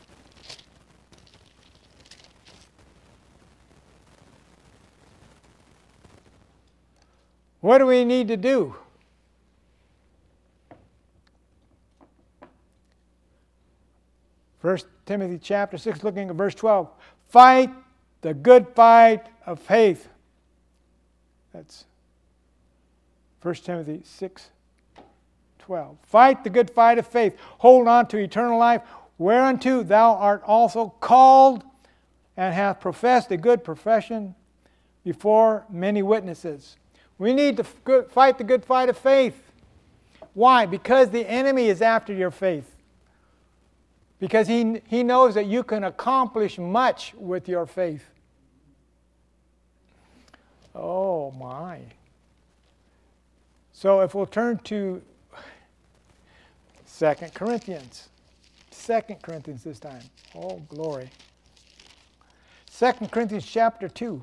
What 7.62 7.78
do 7.78 7.86
we 7.86 8.04
need 8.04 8.28
to 8.28 8.36
do? 8.36 8.76
1 14.62 14.78
Timothy 15.06 15.40
chapter 15.42 15.78
6, 15.78 16.04
looking 16.04 16.30
at 16.30 16.36
verse 16.36 16.56
12. 16.56 16.90
Fight 17.30 17.72
the 18.22 18.34
good 18.34 18.68
fight 18.70 19.26
of 19.46 19.60
faith. 19.60 20.08
That's 21.54 21.86
1 23.42 23.56
Timothy 23.56 24.02
6, 24.04 24.50
12. 25.60 25.98
Fight 26.04 26.44
the 26.44 26.50
good 26.50 26.70
fight 26.70 27.00
of 27.00 27.08
faith. 27.08 27.36
Hold 27.58 27.88
on 27.88 28.08
to 28.08 28.18
eternal 28.18 28.60
life, 28.60 28.84
whereunto 29.18 29.82
thou 29.82 30.14
art 30.14 30.44
also 30.46 30.94
called 31.00 31.64
and 32.38 32.54
hath 32.54 32.80
professed 32.80 33.32
a 33.32 33.38
good 33.38 33.64
profession 33.64 34.36
before 35.04 35.66
many 35.70 36.04
witnesses. 36.04 36.78
We 37.18 37.34
need 37.34 37.58
to 37.58 37.64
fight 37.64 38.38
the 38.38 38.44
good 38.44 38.64
fight 38.64 38.90
of 38.90 38.98
faith. 38.98 39.52
Why? 40.34 40.66
Because 40.66 41.10
the 41.10 41.28
enemy 41.28 41.68
is 41.68 41.82
after 41.82 42.14
your 42.14 42.32
faith 42.32 42.81
because 44.22 44.48
he, 44.48 44.82
he 44.88 45.02
knows 45.02 45.34
that 45.34 45.48
you 45.48 45.64
can 45.64 45.84
accomplish 45.84 46.60
much 46.60 47.16
with 47.16 47.50
your 47.50 47.66
faith. 47.66 48.06
Oh, 50.76 51.32
my. 51.32 51.80
So 53.74 54.02
if 54.02 54.14
we'll 54.14 54.28
turn 54.28 54.60
to 54.66 55.02
Second 56.86 57.34
Corinthians. 57.34 58.10
Second 58.70 59.24
Corinthians 59.24 59.64
this 59.64 59.80
time. 59.80 60.04
Oh, 60.36 60.62
glory. 60.70 61.10
Second 62.70 63.12
Corinthians 63.12 63.46
chapter 63.46 63.90
2. 63.90 64.22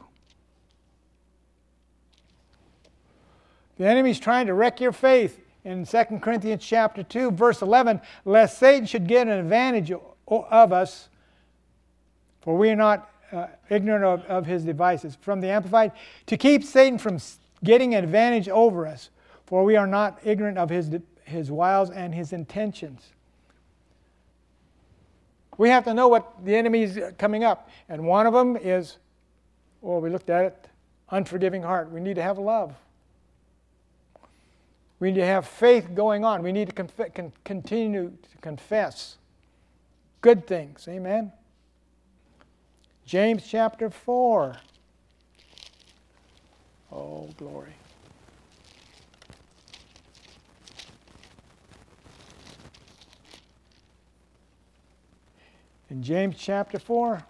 The 3.78 3.87
enemy's 3.87 4.20
trying 4.20 4.46
to 4.46 4.54
wreck 4.54 4.80
your 4.80 4.92
faith 4.92 5.40
in 5.64 5.85
2 5.85 6.05
Corinthians 6.21 6.64
chapter 6.64 7.03
2, 7.03 7.33
verse 7.33 7.62
11, 7.62 8.01
lest 8.25 8.59
Satan 8.59 8.87
should 8.87 9.07
get 9.07 9.27
an 9.27 9.38
advantage 9.38 9.92
of 10.27 10.73
us, 10.73 11.09
for 12.41 12.57
we 12.57 12.70
are 12.70 12.76
not 12.76 13.11
uh, 13.32 13.47
ignorant 13.68 14.05
of, 14.05 14.24
of 14.26 14.47
his 14.47 14.64
devices. 14.64 15.16
From 15.20 15.41
the 15.41 15.49
Amplified, 15.49 15.93
to 16.26 16.37
keep 16.37 16.64
Satan 16.64 16.99
from 16.99 17.18
getting 17.62 17.95
an 17.95 18.05
advantage 18.05 18.49
over 18.49 18.87
us, 18.87 19.11
for 19.47 19.64
we 19.64 19.76
are 19.76 19.87
not 19.87 20.18
ignorant 20.24 20.59
of 20.59 20.70
his, 20.70 20.91
his 21.24 21.51
wiles 21.51 21.91
and 21.91 22.14
his 22.14 22.32
intentions. 22.32 23.09
We 25.59 25.70
have 25.70 25.85
to 25.85 25.95
know 25.95 26.07
what 26.07 26.45
the 26.45 26.55
enemy 26.55 26.85
is 26.85 26.99
coming 27.18 27.43
up. 27.45 27.68
And 27.89 28.07
one 28.07 28.26
of 28.26 28.32
them 28.32 28.57
is, 28.57 28.99
well, 29.80 30.01
we 30.01 30.09
looked 30.09 30.30
at 30.30 30.45
it, 30.45 30.68
unforgiving 31.11 31.62
heart. 31.62 31.91
We 31.91 32.01
need 32.01 32.14
to 32.14 32.22
have 32.22 32.39
love. 32.39 32.74
We 35.01 35.11
need 35.11 35.20
to 35.20 35.26
have 35.26 35.46
faith 35.46 35.94
going 35.94 36.24
on. 36.24 36.42
We 36.42 36.53
need 36.53 36.68
to 36.68 36.74
conf- 36.74 37.14
con- 37.14 37.32
continue 37.44 38.11
to 38.11 38.38
confess 38.40 39.16
good 40.20 40.46
things. 40.46 40.86
Amen. 40.88 41.32
James 43.05 43.44
chapter 43.49 43.90
4. 43.90 44.57
Oh, 46.90 47.28
glory. 47.36 47.72
In 55.90 56.03
James 56.03 56.36
chapter 56.38 56.78
4, 56.78 57.24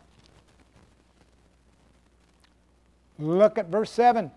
look 3.18 3.56
at 3.56 3.66
verse 3.68 3.90
7. 3.90 4.32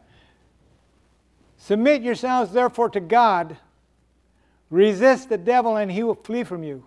Submit 1.62 2.02
yourselves 2.02 2.52
therefore 2.52 2.90
to 2.90 3.00
God. 3.00 3.56
Resist 4.72 5.30
the 5.30 5.38
devil 5.38 5.78
and 5.78 5.92
he 5.92 6.02
will 6.02 6.16
flee 6.16 6.44
from 6.44 6.64
you. 6.64 6.84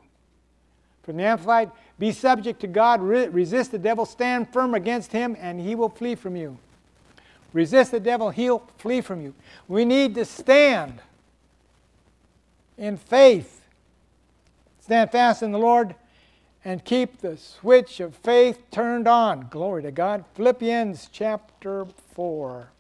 From 1.05 1.17
the 1.17 1.23
Amplified, 1.23 1.71
be 1.97 2.11
subject 2.11 2.61
to 2.63 2.67
God, 2.67 3.01
re- 3.01 3.29
resist 3.29 3.71
the 3.71 3.79
devil, 3.79 4.05
stand 4.05 4.53
firm 4.53 4.75
against 4.75 5.13
him, 5.13 5.37
and 5.39 5.61
he 5.61 5.77
will 5.77 5.91
flee 5.91 6.17
from 6.17 6.35
you. 6.35 6.59
Resist 7.53 7.93
the 7.93 8.01
devil, 8.01 8.31
he'll 8.31 8.67
flee 8.79 9.01
from 9.01 9.23
you. 9.23 9.33
We 9.69 9.85
need 9.85 10.17
to 10.17 10.25
stand 10.25 11.01
in 12.77 12.97
faith. 12.97 13.63
Stand 14.81 15.13
fast 15.13 15.43
in 15.43 15.53
the 15.53 15.59
Lord 15.59 15.95
and 16.65 16.85
keep 16.85 17.21
the 17.21 17.37
switch 17.37 18.01
of 18.01 18.17
faith 18.17 18.59
turned 18.73 19.07
on. 19.07 19.47
Glory 19.51 19.83
to 19.85 19.93
God. 19.93 20.25
Philippians 20.35 21.11
chapter 21.13 21.87
4. 22.15 22.71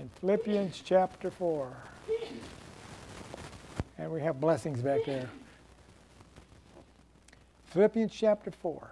In 0.00 0.08
Philippians 0.18 0.80
chapter 0.82 1.30
4. 1.30 1.76
And 3.98 4.10
we 4.10 4.22
have 4.22 4.40
blessings 4.40 4.80
back 4.80 5.00
there. 5.04 5.28
Philippians 7.66 8.10
chapter 8.10 8.50
4. 8.50 8.90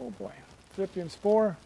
Oh 0.00 0.10
boy. 0.18 0.32
Philippians 0.72 1.14
4. 1.14 1.56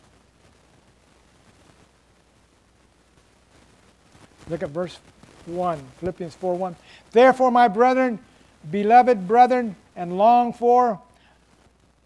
Look 4.51 4.63
at 4.63 4.69
verse 4.69 4.99
1. 5.47 5.83
Philippians 5.97 6.35
4 6.35 6.55
1. 6.57 6.77
Therefore, 7.11 7.51
my 7.51 7.69
brethren, 7.69 8.19
beloved 8.71 9.27
brethren, 9.27 9.77
and 9.97 10.19
long 10.19 10.53
for 10.53 11.01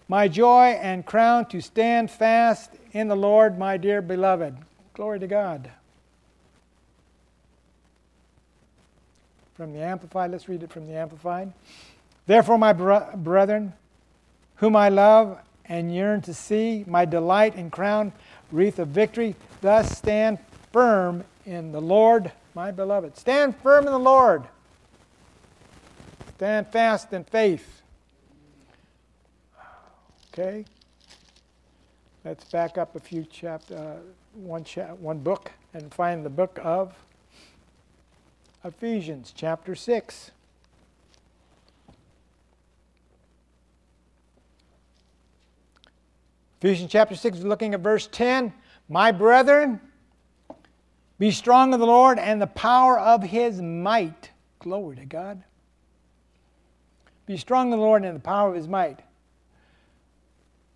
my 0.09 0.27
joy 0.27 0.79
and 0.81 1.05
crown 1.05 1.47
to 1.47 1.61
stand 1.61 2.11
fast 2.11 2.71
in 2.93 3.09
the 3.09 3.17
Lord, 3.17 3.59
my 3.59 3.77
dear 3.77 4.01
beloved. 4.01 4.57
Glory 4.95 5.21
to 5.21 5.27
God. 5.27 5.71
From 9.55 9.73
the 9.73 9.81
Amplified, 9.81 10.31
let's 10.31 10.49
read 10.49 10.63
it 10.63 10.73
from 10.73 10.87
the 10.87 10.95
Amplified. 10.95 11.53
Therefore, 12.27 12.59
my 12.59 12.73
bro- 12.73 13.11
brethren, 13.17 13.75
whom 14.57 14.77
I 14.77 14.89
love 14.89 15.39
and 15.67 15.95
yearn 15.95 16.23
to 16.23 16.33
see, 16.33 16.85
my 16.87 17.05
delight 17.05 17.55
and 17.55 17.71
crown, 17.71 18.13
wreath 18.51 18.79
of 18.79 18.89
victory, 18.89 19.37
thus 19.61 19.97
stand 19.97 20.39
firm 20.73 21.25
in 21.45 21.73
the 21.73 21.81
Lord, 21.81 22.33
my 22.55 22.71
beloved. 22.71 23.17
Stand 23.17 23.57
firm 23.59 23.87
in 23.87 23.93
the 23.93 23.99
Lord. 23.99 24.45
Stand 26.37 26.69
fast 26.69 27.13
in 27.13 27.25
faith. 27.25 27.78
Okay? 30.39 30.65
Let's 32.25 32.45
back 32.45 32.79
up 32.79 32.95
a 32.95 33.01
few 33.01 33.27
chapter, 33.29 33.77
uh, 33.77 33.97
one, 34.35 34.63
cha- 34.63 34.95
one 34.95 35.19
book, 35.19 35.51
and 35.75 35.93
find 35.93 36.25
the 36.25 36.31
book 36.31 36.61
of 36.63 36.95
Ephesians, 38.63 39.33
chapter 39.35 39.75
6. 39.75 40.31
Ephesians 46.61 46.93
chapter 46.93 47.17
6, 47.17 47.39
looking 47.39 47.75
at 47.75 47.81
verse 47.81 48.09
10. 48.13 48.53
My 48.89 49.11
brethren, 49.11 49.81
be 51.19 51.33
strong 51.33 51.75
in 51.75 51.81
the 51.81 51.87
Lord 51.87 52.17
and 52.17 52.41
the 52.41 52.47
power 52.47 52.97
of 52.97 53.25
his 53.25 53.61
might. 53.61 54.31
Glory 54.61 54.95
to 54.97 55.05
God. 55.05 55.43
Be 57.27 57.37
strong 57.37 57.67
in 57.67 57.71
the 57.73 57.85
Lord 57.85 58.05
and 58.05 58.15
the 58.15 58.21
power 58.21 58.51
of 58.51 58.55
his 58.55 58.69
might. 58.69 59.01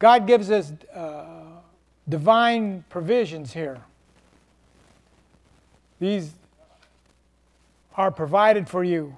God 0.02 0.26
gives 0.26 0.50
us 0.50 0.72
uh, 0.92 1.24
divine 2.08 2.84
provisions 2.88 3.52
here. 3.52 3.78
These 6.00 6.32
are 7.94 8.10
provided 8.10 8.68
for 8.68 8.82
you. 8.82 9.16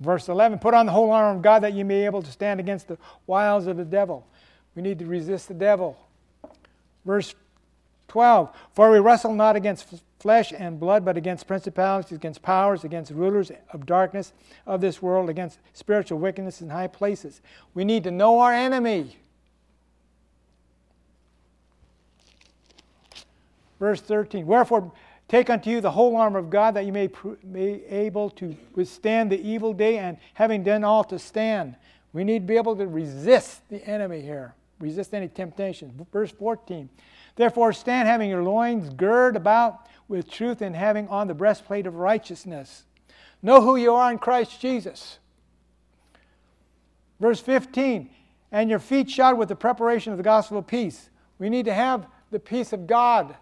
Verse 0.00 0.30
11 0.30 0.60
Put 0.60 0.72
on 0.72 0.86
the 0.86 0.92
whole 0.92 1.10
armor 1.10 1.36
of 1.36 1.42
God 1.42 1.62
that 1.62 1.74
you 1.74 1.84
may 1.84 2.00
be 2.00 2.04
able 2.06 2.22
to 2.22 2.32
stand 2.32 2.58
against 2.58 2.88
the 2.88 2.96
wiles 3.26 3.66
of 3.66 3.76
the 3.76 3.84
devil. 3.84 4.26
We 4.74 4.80
need 4.80 4.98
to 5.00 5.04
resist 5.04 5.48
the 5.48 5.54
devil. 5.54 5.98
Verse 7.04 7.34
12 8.08 8.48
For 8.72 8.90
we 8.90 8.98
wrestle 8.98 9.34
not 9.34 9.56
against 9.56 9.92
flesh 10.18 10.52
and 10.56 10.80
blood, 10.80 11.04
but 11.04 11.16
against 11.16 11.46
principalities, 11.46 12.12
against 12.12 12.42
powers, 12.42 12.84
against 12.84 13.12
rulers 13.12 13.52
of 13.72 13.86
darkness 13.86 14.32
of 14.66 14.80
this 14.80 15.00
world, 15.00 15.30
against 15.30 15.58
spiritual 15.72 16.18
wickedness 16.18 16.60
in 16.60 16.70
high 16.70 16.88
places. 16.88 17.40
We 17.74 17.84
need 17.84 18.04
to 18.04 18.10
know 18.10 18.40
our 18.40 18.52
enemy. 18.52 19.16
Verse 23.78 24.00
13 24.00 24.44
Wherefore, 24.46 24.92
take 25.28 25.50
unto 25.50 25.70
you 25.70 25.80
the 25.80 25.92
whole 25.92 26.16
armor 26.16 26.40
of 26.40 26.50
God, 26.50 26.74
that 26.74 26.84
you 26.84 26.92
may 26.92 27.08
be 27.52 27.84
able 27.86 28.30
to 28.30 28.56
withstand 28.74 29.30
the 29.30 29.40
evil 29.40 29.72
day, 29.72 29.98
and 29.98 30.18
having 30.34 30.64
done 30.64 30.82
all 30.82 31.04
to 31.04 31.18
stand. 31.18 31.76
We 32.12 32.24
need 32.24 32.40
to 32.40 32.46
be 32.46 32.56
able 32.56 32.74
to 32.76 32.86
resist 32.86 33.68
the 33.68 33.84
enemy 33.86 34.20
here, 34.22 34.54
resist 34.80 35.14
any 35.14 35.28
temptation. 35.28 36.06
Verse 36.12 36.32
14 36.32 36.88
Therefore, 37.36 37.72
stand 37.72 38.08
having 38.08 38.28
your 38.28 38.42
loins 38.42 38.90
girded 38.90 39.40
about 39.40 39.86
with 40.08 40.30
truth 40.30 40.62
and 40.62 40.74
having 40.74 41.06
on 41.08 41.28
the 41.28 41.34
breastplate 41.34 41.86
of 41.86 41.96
righteousness. 41.96 42.84
Know 43.42 43.60
who 43.60 43.76
you 43.76 43.94
are 43.94 44.10
in 44.10 44.18
Christ 44.18 44.60
Jesus. 44.60 45.18
Verse 47.20 47.40
15, 47.40 48.08
and 48.52 48.70
your 48.70 48.78
feet 48.78 49.10
shod 49.10 49.36
with 49.36 49.48
the 49.48 49.56
preparation 49.56 50.12
of 50.12 50.16
the 50.16 50.24
gospel 50.24 50.58
of 50.58 50.66
peace. 50.66 51.10
We 51.38 51.50
need 51.50 51.66
to 51.66 51.74
have 51.74 52.06
the 52.30 52.38
peace 52.38 52.72
of 52.72 52.86
God. 52.86 53.36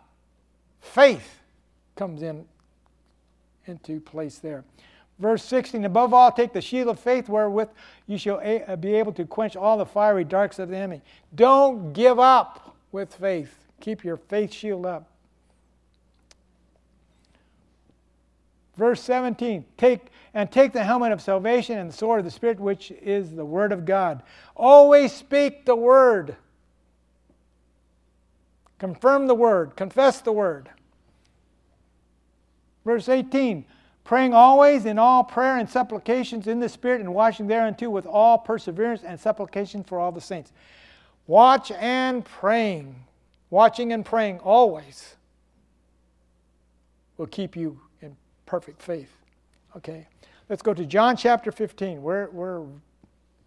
Faith 0.80 1.40
comes 1.94 2.22
in 2.22 2.46
into 3.66 4.00
place 4.00 4.38
there. 4.38 4.64
Verse 5.18 5.42
16, 5.44 5.84
above 5.84 6.12
all, 6.12 6.30
take 6.30 6.52
the 6.52 6.60
shield 6.60 6.88
of 6.88 7.00
faith 7.00 7.28
wherewith 7.28 7.68
you 8.06 8.18
shall 8.18 8.38
a- 8.42 8.62
uh, 8.64 8.76
be 8.76 8.94
able 8.94 9.12
to 9.12 9.24
quench 9.24 9.56
all 9.56 9.78
the 9.78 9.86
fiery 9.86 10.24
darts 10.24 10.58
of 10.58 10.68
the 10.68 10.76
enemy. 10.76 11.00
Don't 11.34 11.92
give 11.94 12.18
up 12.18 12.76
with 12.92 13.14
faith. 13.14 13.66
Keep 13.80 14.04
your 14.04 14.18
faith 14.18 14.52
shield 14.52 14.84
up. 14.84 15.10
Verse 18.76 19.00
17, 19.02 19.64
take 19.76 20.08
and 20.34 20.52
take 20.52 20.72
the 20.72 20.84
helmet 20.84 21.12
of 21.12 21.22
salvation 21.22 21.78
and 21.78 21.88
the 21.88 21.96
sword 21.96 22.18
of 22.18 22.24
the 22.26 22.30
Spirit, 22.30 22.60
which 22.60 22.90
is 22.90 23.34
the 23.34 23.44
word 23.44 23.72
of 23.72 23.86
God. 23.86 24.22
Always 24.54 25.12
speak 25.12 25.64
the 25.64 25.76
word. 25.76 26.36
Confirm 28.78 29.26
the 29.26 29.34
word, 29.34 29.74
confess 29.76 30.20
the 30.20 30.32
word. 30.32 30.68
Verse 32.84 33.08
18, 33.08 33.64
praying 34.04 34.34
always 34.34 34.84
in 34.84 34.98
all 34.98 35.24
prayer 35.24 35.56
and 35.56 35.68
supplications 35.68 36.46
in 36.46 36.60
the 36.60 36.68
Spirit, 36.68 37.00
and 37.00 37.14
watching 37.14 37.46
thereunto 37.46 37.88
with 37.88 38.04
all 38.04 38.36
perseverance 38.36 39.02
and 39.02 39.18
supplication 39.18 39.82
for 39.82 39.98
all 39.98 40.12
the 40.12 40.20
saints. 40.20 40.52
Watch 41.26 41.72
and 41.72 42.24
praying 42.24 42.94
watching 43.50 43.92
and 43.92 44.04
praying 44.04 44.38
always 44.40 45.16
will 47.16 47.26
keep 47.26 47.56
you 47.56 47.80
perfect 48.46 48.80
faith. 48.80 49.10
Okay, 49.76 50.06
let's 50.48 50.62
go 50.62 50.72
to 50.72 50.86
John 50.86 51.16
chapter 51.16 51.52
15. 51.52 52.00
We're, 52.00 52.30
we're 52.30 52.64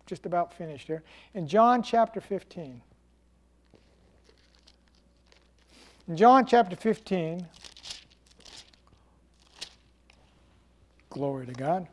just 0.05 0.25
about 0.25 0.53
finished 0.53 0.87
here. 0.87 1.03
In 1.33 1.47
John 1.47 1.81
chapter 1.81 2.21
15. 2.21 2.81
In 6.07 6.17
John 6.17 6.45
chapter 6.45 6.75
15, 6.75 7.45
glory 11.11 11.45
to 11.45 11.53
God. 11.53 11.87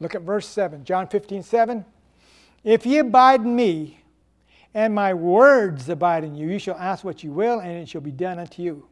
Look 0.00 0.14
at 0.14 0.22
verse 0.22 0.46
7, 0.46 0.84
John 0.84 1.06
15, 1.06 1.42
7. 1.42 1.84
If 2.64 2.84
ye 2.84 2.98
abide 2.98 3.42
in 3.42 3.54
me, 3.54 4.00
and 4.76 4.94
my 4.94 5.14
words 5.14 5.88
abide 5.88 6.22
in 6.22 6.34
you, 6.34 6.50
you 6.50 6.58
shall 6.58 6.76
ask 6.76 7.02
what 7.02 7.24
you 7.24 7.32
will, 7.32 7.60
and 7.60 7.72
it 7.72 7.88
shall 7.88 8.02
be 8.02 8.10
done 8.10 8.38
unto 8.38 8.60
you. 8.62 8.86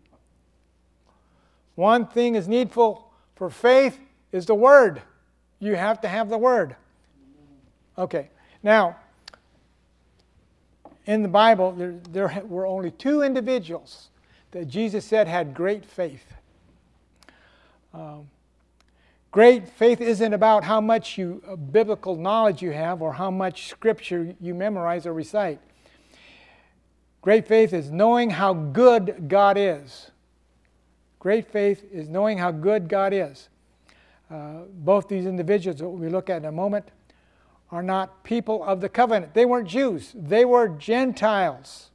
One 1.74 2.06
thing 2.06 2.36
is 2.36 2.48
needful 2.48 3.12
for 3.36 3.50
faith 3.50 4.00
is 4.32 4.46
the 4.46 4.54
word. 4.54 5.02
You 5.60 5.74
have 5.74 6.00
to 6.00 6.08
have 6.08 6.30
the 6.30 6.38
word. 6.38 6.74
Okay, 7.98 8.30
now, 8.62 8.96
in 11.04 11.20
the 11.20 11.28
Bible, 11.28 11.72
there, 11.72 11.96
there 12.10 12.42
were 12.46 12.64
only 12.64 12.90
two 12.90 13.20
individuals 13.20 14.08
that 14.52 14.68
Jesus 14.68 15.04
said 15.04 15.28
had 15.28 15.52
great 15.52 15.84
faith. 15.84 16.32
Um, 17.92 18.30
Great 19.34 19.68
faith 19.68 20.00
isn't 20.00 20.32
about 20.32 20.62
how 20.62 20.80
much 20.80 21.18
you, 21.18 21.42
uh, 21.48 21.56
biblical 21.56 22.14
knowledge 22.14 22.62
you 22.62 22.70
have 22.70 23.02
or 23.02 23.12
how 23.12 23.32
much 23.32 23.66
scripture 23.66 24.32
you 24.40 24.54
memorize 24.54 25.06
or 25.06 25.12
recite. 25.12 25.58
Great 27.24 27.48
faith 27.48 27.72
is 27.72 27.90
knowing 27.90 28.28
how 28.28 28.52
good 28.52 29.28
God 29.28 29.56
is. 29.56 30.10
Great 31.18 31.50
faith 31.50 31.82
is 31.90 32.06
knowing 32.06 32.36
how 32.36 32.50
good 32.50 32.86
God 32.86 33.14
is. 33.14 33.48
uh, 34.30 34.62
both 34.68 35.08
these 35.08 35.26
individuals 35.26 35.78
that 35.78 35.88
we 35.88 36.08
look 36.08 36.30
at 36.30 36.38
in 36.38 36.44
a 36.46 36.52
moment 36.52 36.90
are 37.70 37.82
not 37.82 38.24
people 38.24 38.62
of 38.64 38.80
the 38.80 38.88
covenant. 38.88 39.34
They 39.34 39.44
weren't 39.44 39.68
Jews, 39.68 40.12
they 40.14 40.44
were 40.44 40.68
Gentiles. 40.68 41.90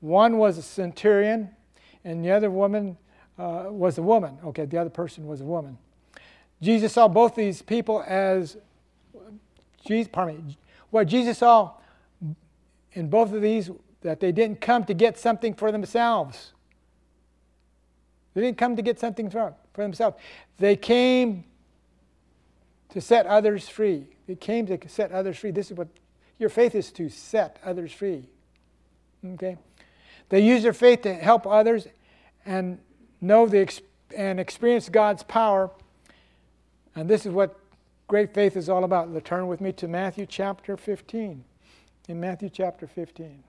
One 0.00 0.38
was 0.38 0.56
a 0.56 0.62
centurion, 0.62 1.50
and 2.04 2.24
the 2.24 2.30
other 2.30 2.50
woman 2.50 2.96
uh, 3.38 3.66
was 3.68 3.98
a 3.98 4.02
woman. 4.02 4.38
Okay, 4.46 4.64
the 4.64 4.78
other 4.78 4.90
person 4.90 5.26
was 5.26 5.40
a 5.40 5.44
woman. 5.44 5.76
Jesus 6.62 6.92
saw 6.92 7.06
both 7.08 7.34
these 7.34 7.60
people 7.60 8.02
as, 8.06 8.56
Jesus, 9.86 10.10
pardon 10.10 10.46
me, 10.46 10.56
what 10.90 11.06
Jesus 11.06 11.38
saw 11.38 11.72
in 12.92 13.08
both 13.08 13.32
of 13.32 13.42
these 13.42 13.70
that 14.02 14.20
they 14.20 14.32
didn't 14.32 14.60
come 14.60 14.84
to 14.84 14.94
get 14.94 15.18
something 15.18 15.54
for 15.54 15.70
themselves. 15.72 16.52
They 18.34 18.40
didn't 18.40 18.58
come 18.58 18.76
to 18.76 18.82
get 18.82 18.98
something 18.98 19.28
for, 19.28 19.54
for 19.74 19.82
themselves. 19.82 20.16
They 20.58 20.76
came 20.76 21.44
to 22.90 23.00
set 23.00 23.26
others 23.26 23.68
free. 23.68 24.06
They 24.26 24.36
came 24.36 24.66
to 24.66 24.78
set 24.88 25.12
others 25.12 25.38
free. 25.38 25.50
This 25.50 25.70
is 25.70 25.76
what 25.76 25.88
your 26.38 26.48
faith 26.48 26.74
is 26.74 26.90
to 26.92 27.08
set 27.08 27.58
others 27.64 27.92
free. 27.92 28.28
Okay? 29.24 29.56
They 30.28 30.40
use 30.40 30.62
their 30.62 30.72
faith 30.72 31.02
to 31.02 31.14
help 31.14 31.46
others 31.46 31.86
and 32.46 32.78
know 33.20 33.46
the 33.46 33.68
and 34.16 34.40
experience 34.40 34.88
God's 34.88 35.22
power. 35.22 35.70
And 36.94 37.08
this 37.08 37.26
is 37.26 37.32
what 37.32 37.58
great 38.08 38.34
faith 38.34 38.56
is 38.56 38.68
all 38.68 38.84
about. 38.84 39.24
Turn 39.24 39.46
with 39.46 39.60
me 39.60 39.72
to 39.72 39.88
Matthew 39.88 40.26
chapter 40.26 40.76
15. 40.76 41.44
In 42.08 42.20
Matthew 42.20 42.48
chapter 42.48 42.86
15. 42.86 43.44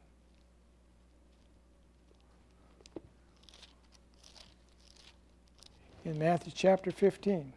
In 6.03 6.17
Matthew 6.17 6.51
chapter 6.55 6.89
15. 6.89 7.53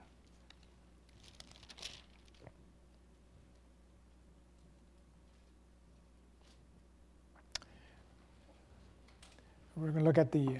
We're 9.76 9.88
going 9.88 9.98
to 10.00 10.04
look 10.04 10.18
at 10.18 10.30
the, 10.30 10.58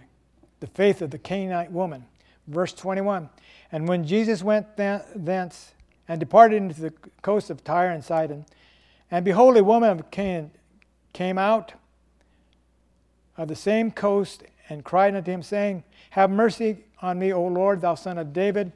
the 0.60 0.66
faith 0.68 1.02
of 1.02 1.10
the 1.10 1.18
Canaanite 1.18 1.70
woman. 1.70 2.06
Verse 2.46 2.72
21 2.72 3.28
And 3.70 3.86
when 3.86 4.06
Jesus 4.06 4.42
went 4.42 4.78
thence 4.78 5.74
and 6.08 6.18
departed 6.18 6.56
into 6.56 6.80
the 6.80 6.92
coast 7.20 7.50
of 7.50 7.62
Tyre 7.64 7.90
and 7.90 8.02
Sidon, 8.02 8.46
and 9.10 9.26
behold, 9.26 9.58
a 9.58 9.64
woman 9.64 9.90
of 9.90 10.10
Canaan 10.10 10.52
came 11.12 11.36
out 11.36 11.74
of 13.36 13.48
the 13.48 13.56
same 13.56 13.90
coast 13.90 14.42
and 14.68 14.84
cried 14.84 15.14
unto 15.14 15.30
him, 15.30 15.42
saying, 15.42 15.84
Have 16.10 16.30
mercy 16.30 16.78
on 17.02 17.18
me, 17.18 17.32
O 17.32 17.44
Lord, 17.46 17.80
thou 17.80 17.94
son 17.94 18.18
of 18.18 18.32
David. 18.32 18.72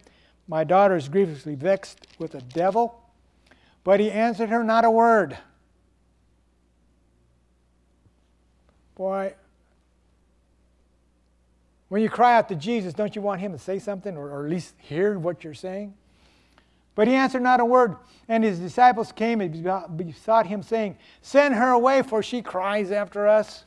My 0.47 0.65
daughter 0.65 0.97
is 0.97 1.09
grievously 1.09 1.55
vexed 1.55 2.07
with 2.19 2.35
a 2.35 2.41
devil. 2.41 3.01
But 3.85 4.01
he 4.01 4.11
answered 4.11 4.51
her 4.51 4.65
not 4.65 4.85
a 4.85 4.91
word. 4.91 5.39
Boy, 8.97 9.35
when 11.89 12.03
you 12.03 12.11
cry 12.11 12.37
out 12.37 12.49
to 12.49 12.55
Jesus, 12.55 12.93
don't 12.93 13.15
you 13.17 13.23
want 13.23 13.41
him 13.41 13.53
to 13.53 13.59
say 13.59 13.79
something 13.79 14.17
or, 14.17 14.29
or 14.31 14.45
at 14.45 14.51
least 14.51 14.75
hear 14.79 15.19
what 15.19 15.45
you're 15.45 15.55
saying? 15.55 15.95
But 16.95 17.07
he 17.07 17.15
answered 17.15 17.43
not 17.43 17.61
a 17.61 17.65
word. 17.65 17.97
And 18.29 18.43
his 18.43 18.59
disciples 18.59 19.13
came 19.13 19.41
and 19.41 19.97
besought 19.97 20.47
him, 20.47 20.63
saying, 20.63 20.99
Send 21.23 21.55
her 21.55 21.71
away, 21.71 22.03
for 22.03 22.23
she 22.23 22.43
cries 22.43 22.91
after 22.91 23.29
us. 23.29 23.65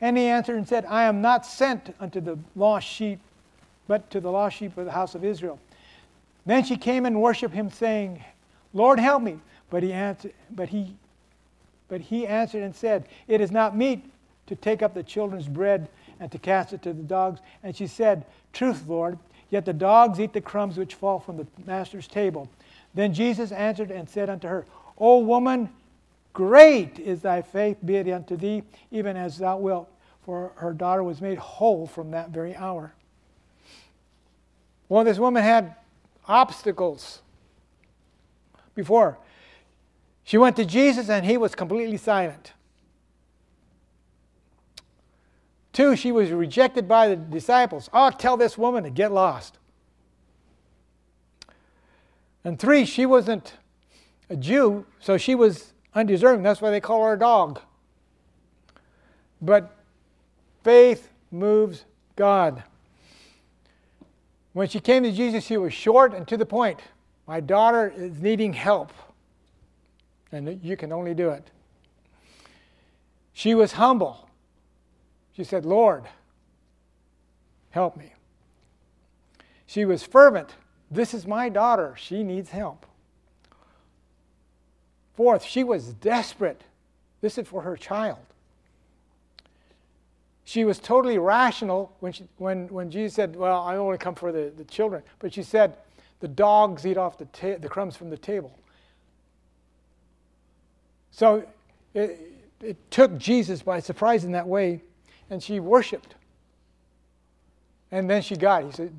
And 0.00 0.16
he 0.16 0.24
answered 0.24 0.56
and 0.56 0.68
said, 0.68 0.84
I 0.86 1.04
am 1.04 1.20
not 1.20 1.44
sent 1.44 1.94
unto 1.98 2.20
the 2.20 2.38
lost 2.54 2.86
sheep, 2.86 3.20
but 3.86 4.10
to 4.10 4.20
the 4.20 4.30
lost 4.30 4.56
sheep 4.56 4.76
of 4.76 4.84
the 4.84 4.92
house 4.92 5.14
of 5.14 5.24
Israel. 5.24 5.58
Then 6.46 6.64
she 6.64 6.76
came 6.76 7.04
and 7.04 7.20
worshipped 7.20 7.54
him, 7.54 7.70
saying, 7.70 8.24
Lord, 8.72 9.00
help 9.00 9.22
me. 9.22 9.38
But 9.70 9.82
he 9.82 9.92
answered, 9.92 10.32
but 10.50 10.68
he, 10.68 10.96
but 11.88 12.00
he 12.00 12.26
answered 12.26 12.62
and 12.62 12.74
said, 12.74 13.06
It 13.26 13.40
is 13.40 13.50
not 13.50 13.76
meet 13.76 14.04
to 14.46 14.56
take 14.56 14.82
up 14.82 14.94
the 14.94 15.02
children's 15.02 15.48
bread 15.48 15.88
and 16.20 16.32
to 16.32 16.38
cast 16.38 16.72
it 16.72 16.82
to 16.82 16.92
the 16.92 17.02
dogs. 17.02 17.40
And 17.62 17.76
she 17.76 17.86
said, 17.86 18.24
Truth, 18.52 18.84
Lord, 18.86 19.18
yet 19.50 19.64
the 19.64 19.72
dogs 19.72 20.20
eat 20.20 20.32
the 20.32 20.40
crumbs 20.40 20.78
which 20.78 20.94
fall 20.94 21.18
from 21.18 21.36
the 21.36 21.46
master's 21.66 22.06
table. 22.06 22.48
Then 22.94 23.12
Jesus 23.12 23.52
answered 23.52 23.90
and 23.90 24.08
said 24.08 24.30
unto 24.30 24.48
her, 24.48 24.64
O 24.96 25.18
woman, 25.18 25.68
great 26.38 27.00
is 27.00 27.22
thy 27.22 27.42
faith, 27.42 27.78
be 27.84 27.96
it 27.96 28.08
unto 28.08 28.36
thee, 28.36 28.62
even 28.92 29.16
as 29.16 29.38
thou 29.38 29.58
wilt. 29.58 29.90
For 30.22 30.52
her 30.54 30.72
daughter 30.72 31.02
was 31.02 31.20
made 31.20 31.36
whole 31.36 31.84
from 31.84 32.12
that 32.12 32.30
very 32.30 32.54
hour. 32.54 32.94
Well, 34.88 35.02
this 35.02 35.18
woman 35.18 35.42
had 35.42 35.74
obstacles 36.28 37.22
before. 38.76 39.18
She 40.22 40.38
went 40.38 40.54
to 40.56 40.64
Jesus 40.64 41.10
and 41.10 41.26
he 41.26 41.36
was 41.36 41.56
completely 41.56 41.96
silent. 41.96 42.52
Two, 45.72 45.96
she 45.96 46.12
was 46.12 46.30
rejected 46.30 46.86
by 46.86 47.08
the 47.08 47.16
disciples. 47.16 47.90
Oh, 47.92 48.10
tell 48.10 48.36
this 48.36 48.56
woman 48.56 48.84
to 48.84 48.90
get 48.90 49.10
lost. 49.10 49.58
And 52.44 52.60
three, 52.60 52.84
she 52.84 53.06
wasn't 53.06 53.54
a 54.30 54.36
Jew, 54.36 54.86
so 55.00 55.18
she 55.18 55.34
was 55.34 55.72
undeserving. 55.94 56.42
That's 56.42 56.60
why 56.60 56.70
they 56.70 56.80
call 56.80 57.04
her 57.04 57.14
a 57.14 57.18
dog. 57.18 57.60
But 59.40 59.76
faith 60.62 61.10
moves 61.30 61.84
God. 62.16 62.62
When 64.52 64.68
she 64.68 64.80
came 64.80 65.02
to 65.04 65.12
Jesus, 65.12 65.44
she 65.44 65.56
was 65.56 65.72
short 65.72 66.14
and 66.14 66.26
to 66.28 66.36
the 66.36 66.46
point. 66.46 66.80
My 67.26 67.40
daughter 67.40 67.92
is 67.94 68.20
needing 68.20 68.54
help, 68.54 68.92
and 70.32 70.60
you 70.64 70.76
can 70.76 70.92
only 70.92 71.14
do 71.14 71.28
it. 71.30 71.50
She 73.32 73.54
was 73.54 73.72
humble. 73.72 74.28
She 75.32 75.44
said, 75.44 75.64
Lord, 75.64 76.04
help 77.70 77.96
me. 77.96 78.14
She 79.66 79.84
was 79.84 80.02
fervent. 80.02 80.56
This 80.90 81.14
is 81.14 81.26
my 81.26 81.48
daughter. 81.48 81.94
She 81.96 82.24
needs 82.24 82.50
help. 82.50 82.86
Fourth, 85.18 85.42
she 85.42 85.64
was 85.64 85.94
desperate. 85.94 86.62
This 87.22 87.38
is 87.38 87.48
for 87.48 87.62
her 87.62 87.76
child. 87.76 88.20
She 90.44 90.64
was 90.64 90.78
totally 90.78 91.18
rational 91.18 91.92
when, 91.98 92.12
she, 92.12 92.28
when, 92.36 92.68
when 92.68 92.88
Jesus 92.88 93.14
said, 93.14 93.34
Well, 93.34 93.60
I 93.62 93.74
only 93.78 93.98
come 93.98 94.14
for 94.14 94.30
the, 94.30 94.52
the 94.56 94.62
children. 94.62 95.02
But 95.18 95.34
she 95.34 95.42
said, 95.42 95.74
The 96.20 96.28
dogs 96.28 96.86
eat 96.86 96.96
off 96.96 97.18
the, 97.18 97.24
ta- 97.24 97.58
the 97.58 97.68
crumbs 97.68 97.96
from 97.96 98.10
the 98.10 98.16
table. 98.16 98.56
So 101.10 101.44
it, 101.94 102.20
it 102.60 102.76
took 102.92 103.18
Jesus 103.18 103.60
by 103.60 103.80
surprise 103.80 104.22
in 104.22 104.30
that 104.30 104.46
way 104.46 104.82
and 105.30 105.42
she 105.42 105.58
worshiped. 105.58 106.14
And 107.90 108.08
then 108.08 108.22
she 108.22 108.36
got, 108.36 108.62
he 108.62 108.70
said, 108.70 108.94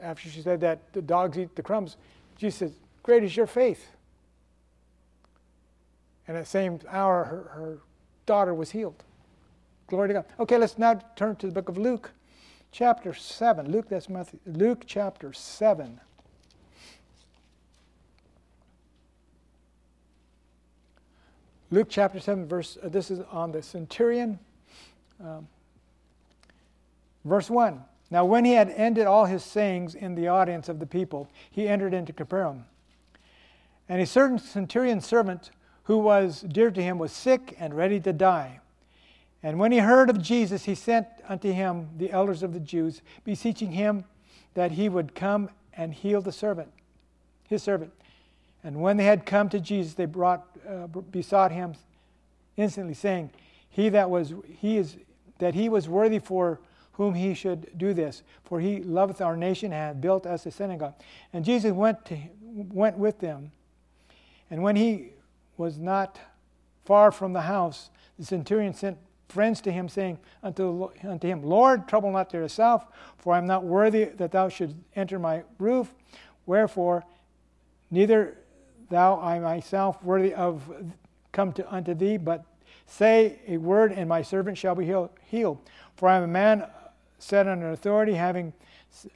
after 0.00 0.28
she 0.28 0.40
said 0.40 0.62
that 0.62 0.92
the 0.92 1.00
dogs 1.00 1.38
eat 1.38 1.54
the 1.54 1.62
crumbs, 1.62 1.96
Jesus 2.38 2.58
said, 2.58 2.72
Great 3.04 3.22
is 3.22 3.36
your 3.36 3.46
faith. 3.46 3.86
And 6.26 6.36
at 6.36 6.44
the 6.44 6.50
same 6.50 6.78
hour, 6.88 7.24
her, 7.24 7.50
her 7.54 7.78
daughter 8.26 8.54
was 8.54 8.70
healed. 8.70 9.02
Glory 9.86 10.08
to 10.08 10.14
God. 10.14 10.24
Okay, 10.40 10.56
let's 10.56 10.78
now 10.78 11.00
turn 11.16 11.36
to 11.36 11.46
the 11.46 11.52
book 11.52 11.68
of 11.68 11.76
Luke, 11.76 12.12
chapter 12.70 13.12
7. 13.12 13.70
Luke, 13.70 13.88
that's 13.88 14.08
Matthew. 14.08 14.38
Luke 14.46 14.84
chapter 14.86 15.32
7. 15.32 16.00
Luke 21.70 21.88
chapter 21.90 22.20
7, 22.20 22.46
verse, 22.46 22.76
uh, 22.82 22.88
this 22.88 23.10
is 23.10 23.20
on 23.30 23.50
the 23.52 23.62
centurion 23.62 24.38
um, 25.22 25.46
verse 27.24 27.48
1 27.48 27.82
Now, 28.10 28.24
when 28.24 28.44
he 28.44 28.52
had 28.52 28.70
ended 28.70 29.06
all 29.06 29.26
his 29.26 29.44
sayings 29.44 29.94
in 29.94 30.14
the 30.14 30.28
audience 30.28 30.68
of 30.68 30.78
the 30.78 30.86
people, 30.86 31.28
he 31.50 31.68
entered 31.68 31.94
into 31.94 32.12
Capernaum. 32.12 32.64
And 33.88 34.00
a 34.00 34.06
certain 34.06 34.38
centurion 34.38 35.00
servant 35.00 35.50
who 35.84 35.98
was 35.98 36.42
dear 36.42 36.70
to 36.70 36.82
him 36.82 36.98
was 36.98 37.12
sick 37.12 37.56
and 37.58 37.74
ready 37.74 38.00
to 38.00 38.12
die. 38.12 38.60
And 39.42 39.58
when 39.58 39.72
he 39.72 39.78
heard 39.78 40.08
of 40.08 40.22
Jesus, 40.22 40.64
he 40.64 40.74
sent 40.74 41.06
unto 41.28 41.52
him 41.52 41.88
the 41.96 42.12
elders 42.12 42.42
of 42.42 42.52
the 42.52 42.60
Jews, 42.60 43.02
beseeching 43.24 43.72
him 43.72 44.04
that 44.54 44.72
he 44.72 44.88
would 44.88 45.14
come 45.14 45.50
and 45.74 45.92
heal 45.92 46.20
the 46.20 46.32
servant, 46.32 46.70
his 47.48 47.62
servant. 47.62 47.92
And 48.62 48.80
when 48.80 48.96
they 48.96 49.04
had 49.04 49.26
come 49.26 49.48
to 49.48 49.58
Jesus, 49.58 49.94
they 49.94 50.04
brought, 50.04 50.46
uh, 50.68 50.86
besought 50.86 51.50
him 51.50 51.74
instantly, 52.56 52.94
saying, 52.94 53.30
"He 53.68 53.88
that 53.88 54.08
was 54.08 54.34
he 54.58 54.76
is 54.76 54.96
that 55.38 55.54
he 55.54 55.68
was 55.68 55.88
worthy 55.88 56.20
for 56.20 56.60
whom 56.92 57.14
he 57.14 57.34
should 57.34 57.76
do 57.76 57.94
this, 57.94 58.22
for 58.44 58.60
he 58.60 58.82
loveth 58.82 59.20
our 59.20 59.36
nation 59.36 59.72
and 59.72 59.74
hath 59.74 60.00
built 60.00 60.26
us 60.26 60.46
a 60.46 60.50
synagogue. 60.50 60.94
And 61.32 61.44
Jesus 61.44 61.72
went, 61.72 62.04
to, 62.06 62.18
went 62.42 62.98
with 62.98 63.18
them. 63.18 63.50
And 64.50 64.62
when 64.62 64.76
he 64.76 65.11
was 65.56 65.78
not 65.78 66.18
far 66.84 67.12
from 67.12 67.32
the 67.32 67.42
house, 67.42 67.90
the 68.18 68.24
centurion 68.24 68.74
sent 68.74 68.98
friends 69.28 69.60
to 69.62 69.72
him, 69.72 69.88
saying 69.88 70.18
unto, 70.42 70.90
unto 71.04 71.26
him, 71.26 71.42
Lord, 71.42 71.88
trouble 71.88 72.10
not 72.10 72.30
thyself, 72.30 72.86
for 73.16 73.34
I 73.34 73.38
am 73.38 73.46
not 73.46 73.64
worthy 73.64 74.04
that 74.04 74.32
thou 74.32 74.48
should 74.48 74.74
enter 74.94 75.18
my 75.18 75.42
roof. 75.58 75.94
Wherefore, 76.44 77.04
neither 77.90 78.36
thou 78.90 79.18
I 79.20 79.38
myself 79.38 80.02
worthy 80.04 80.34
of 80.34 80.70
come 81.32 81.52
to 81.54 81.74
unto 81.74 81.94
thee, 81.94 82.18
but 82.18 82.44
say 82.86 83.40
a 83.48 83.56
word, 83.56 83.92
and 83.92 84.08
my 84.08 84.20
servant 84.22 84.58
shall 84.58 84.74
be 84.74 84.92
healed. 85.24 85.58
For 85.96 86.08
I 86.08 86.16
am 86.16 86.24
a 86.24 86.28
man 86.28 86.66
set 87.18 87.48
under 87.48 87.70
authority, 87.70 88.14
having 88.14 88.52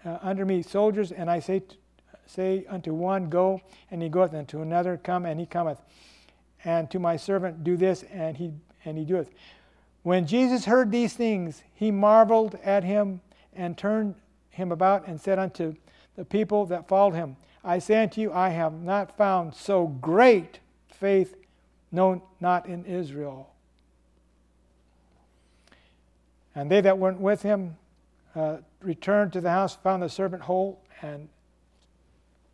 uh, 0.05 0.18
under 0.22 0.47
me 0.47 0.62
soldiers, 0.62 1.12
and 1.12 1.30
I 1.30 1.41
say, 1.41 1.61
t- 1.61 1.76
say 2.26 2.64
unto 2.68 2.95
one, 2.95 3.28
Go, 3.28 3.61
and 3.91 4.03
he 4.03 4.09
goeth, 4.09 4.32
and 4.32 4.49
to 4.49 4.62
another, 4.62 4.97
Come, 4.97 5.26
and 5.26 5.39
he 5.39 5.45
cometh. 5.45 5.78
And 6.64 6.90
to 6.90 6.98
my 6.98 7.16
servant, 7.16 7.64
Do 7.64 7.76
this, 7.76 8.04
and 8.04 8.36
he, 8.36 8.52
and 8.84 8.98
he 8.98 9.04
doeth. 9.04 9.30
When 10.02 10.26
Jesus 10.26 10.64
heard 10.64 10.90
these 10.90 11.14
things, 11.14 11.62
he 11.74 11.90
marveled 11.90 12.59
at 12.64 12.84
him, 12.84 13.20
and 13.54 13.76
turned 13.76 14.14
him 14.50 14.72
about, 14.72 15.07
and 15.07 15.20
said 15.20 15.38
unto 15.38 15.74
the 16.16 16.24
people 16.24 16.66
that 16.66 16.88
followed 16.88 17.14
him, 17.14 17.36
I 17.64 17.78
say 17.78 18.02
unto 18.02 18.20
you, 18.20 18.32
I 18.32 18.50
have 18.50 18.72
not 18.72 19.16
found 19.16 19.54
so 19.54 19.86
great 19.86 20.61
faith, 20.88 21.36
no, 21.90 22.22
not 22.40 22.66
in 22.66 22.84
Israel. 22.84 23.52
And 26.54 26.70
they 26.70 26.80
that 26.80 26.98
went 26.98 27.20
with 27.20 27.42
him 27.42 27.76
uh, 28.36 28.59
returned 28.80 29.32
to 29.32 29.40
the 29.40 29.50
house, 29.50 29.76
found 29.76 30.02
the 30.02 30.09
servant 30.09 30.42
whole 30.42 30.80
and 31.02 31.28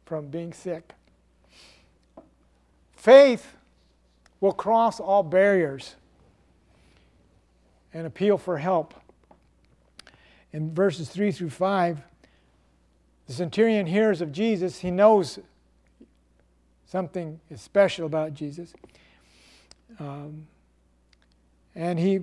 from 0.06 0.28
being 0.28 0.52
sick. 0.52 0.92
Faith 2.96 3.56
will 4.42 4.52
cross 4.52 4.98
all 4.98 5.22
barriers 5.22 5.94
and 7.94 8.06
appeal 8.06 8.36
for 8.36 8.58
help. 8.58 8.92
In 10.52 10.74
verses 10.74 11.08
3 11.08 11.30
through 11.30 11.50
5, 11.50 12.02
the 13.28 13.32
centurion 13.32 13.86
hears 13.86 14.20
of 14.20 14.32
Jesus. 14.32 14.80
He 14.80 14.90
knows 14.90 15.38
something 16.86 17.40
is 17.50 17.60
special 17.60 18.04
about 18.04 18.34
Jesus. 18.34 18.74
Um, 20.00 20.48
and 21.76 21.98
he 21.98 22.20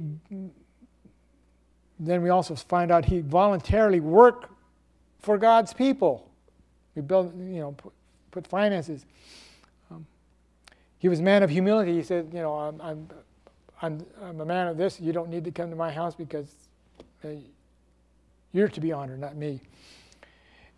then 2.01 2.21
we 2.21 2.29
also 2.29 2.55
find 2.55 2.91
out 2.91 3.05
he 3.05 3.19
voluntarily 3.19 3.99
worked 3.99 4.51
for 5.19 5.37
God's 5.37 5.73
people. 5.73 6.29
He 6.95 7.01
built, 7.01 7.33
you 7.35 7.59
know, 7.59 7.71
put, 7.73 7.93
put 8.31 8.47
finances. 8.47 9.05
He 10.99 11.09
was 11.09 11.19
a 11.19 11.23
man 11.23 11.43
of 11.43 11.49
humility. 11.49 11.95
He 11.95 12.03
said, 12.03 12.29
you 12.33 12.41
know, 12.41 12.53
I'm, 12.53 12.81
I'm, 12.81 13.09
I'm, 13.81 14.05
I'm, 14.21 14.41
a 14.41 14.45
man 14.45 14.67
of 14.67 14.77
this. 14.77 14.99
You 14.99 15.13
don't 15.13 15.29
need 15.29 15.45
to 15.45 15.51
come 15.51 15.69
to 15.69 15.75
my 15.75 15.91
house 15.91 16.13
because 16.13 16.53
uh, 17.23 17.29
you're 18.51 18.67
to 18.67 18.81
be 18.81 18.91
honored, 18.91 19.19
not 19.19 19.35
me. 19.35 19.61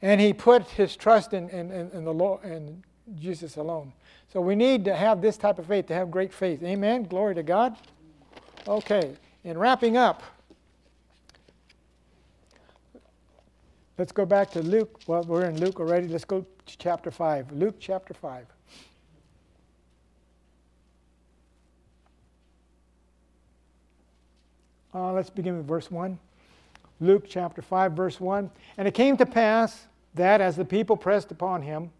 And 0.01 0.21
he 0.21 0.33
put 0.33 0.67
his 0.69 0.95
trust 0.95 1.33
in, 1.33 1.49
in, 1.49 1.71
in, 1.71 1.91
in 1.91 2.03
the 2.05 2.13
Lord 2.13 2.43
and 2.43 2.83
Jesus 3.19 3.57
alone. 3.57 3.93
So 4.31 4.39
we 4.41 4.55
need 4.55 4.85
to 4.85 4.95
have 4.95 5.21
this 5.21 5.37
type 5.37 5.59
of 5.59 5.65
faith, 5.65 5.87
to 5.87 5.93
have 5.93 6.11
great 6.11 6.33
faith. 6.33 6.63
Amen. 6.63 7.03
Glory 7.03 7.35
to 7.35 7.43
God. 7.43 7.75
Okay. 8.67 9.15
In 9.43 9.57
wrapping 9.57 9.97
up, 9.97 10.23
Let's 14.01 14.11
go 14.11 14.25
back 14.25 14.49
to 14.53 14.63
Luke. 14.63 14.99
Well, 15.05 15.21
we're 15.25 15.45
in 15.45 15.59
Luke 15.59 15.79
already. 15.79 16.07
Let's 16.07 16.25
go 16.25 16.41
to 16.41 16.77
chapter 16.79 17.11
5. 17.11 17.51
Luke 17.51 17.75
chapter 17.79 18.15
5. 18.15 18.47
Uh, 24.93 25.13
let's 25.13 25.29
begin 25.29 25.55
with 25.57 25.67
verse 25.67 25.89
1. 25.89 26.19
Luke 26.99 27.25
chapter 27.27 27.61
5, 27.61 27.93
verse 27.93 28.19
1. 28.19 28.49
And 28.77 28.87
it 28.87 28.93
came 28.93 29.15
to 29.17 29.25
pass 29.25 29.87
that 30.15 30.41
as 30.41 30.55
the 30.55 30.65
people 30.65 30.97
pressed 30.97 31.31
upon 31.31 31.61
him 31.61 31.91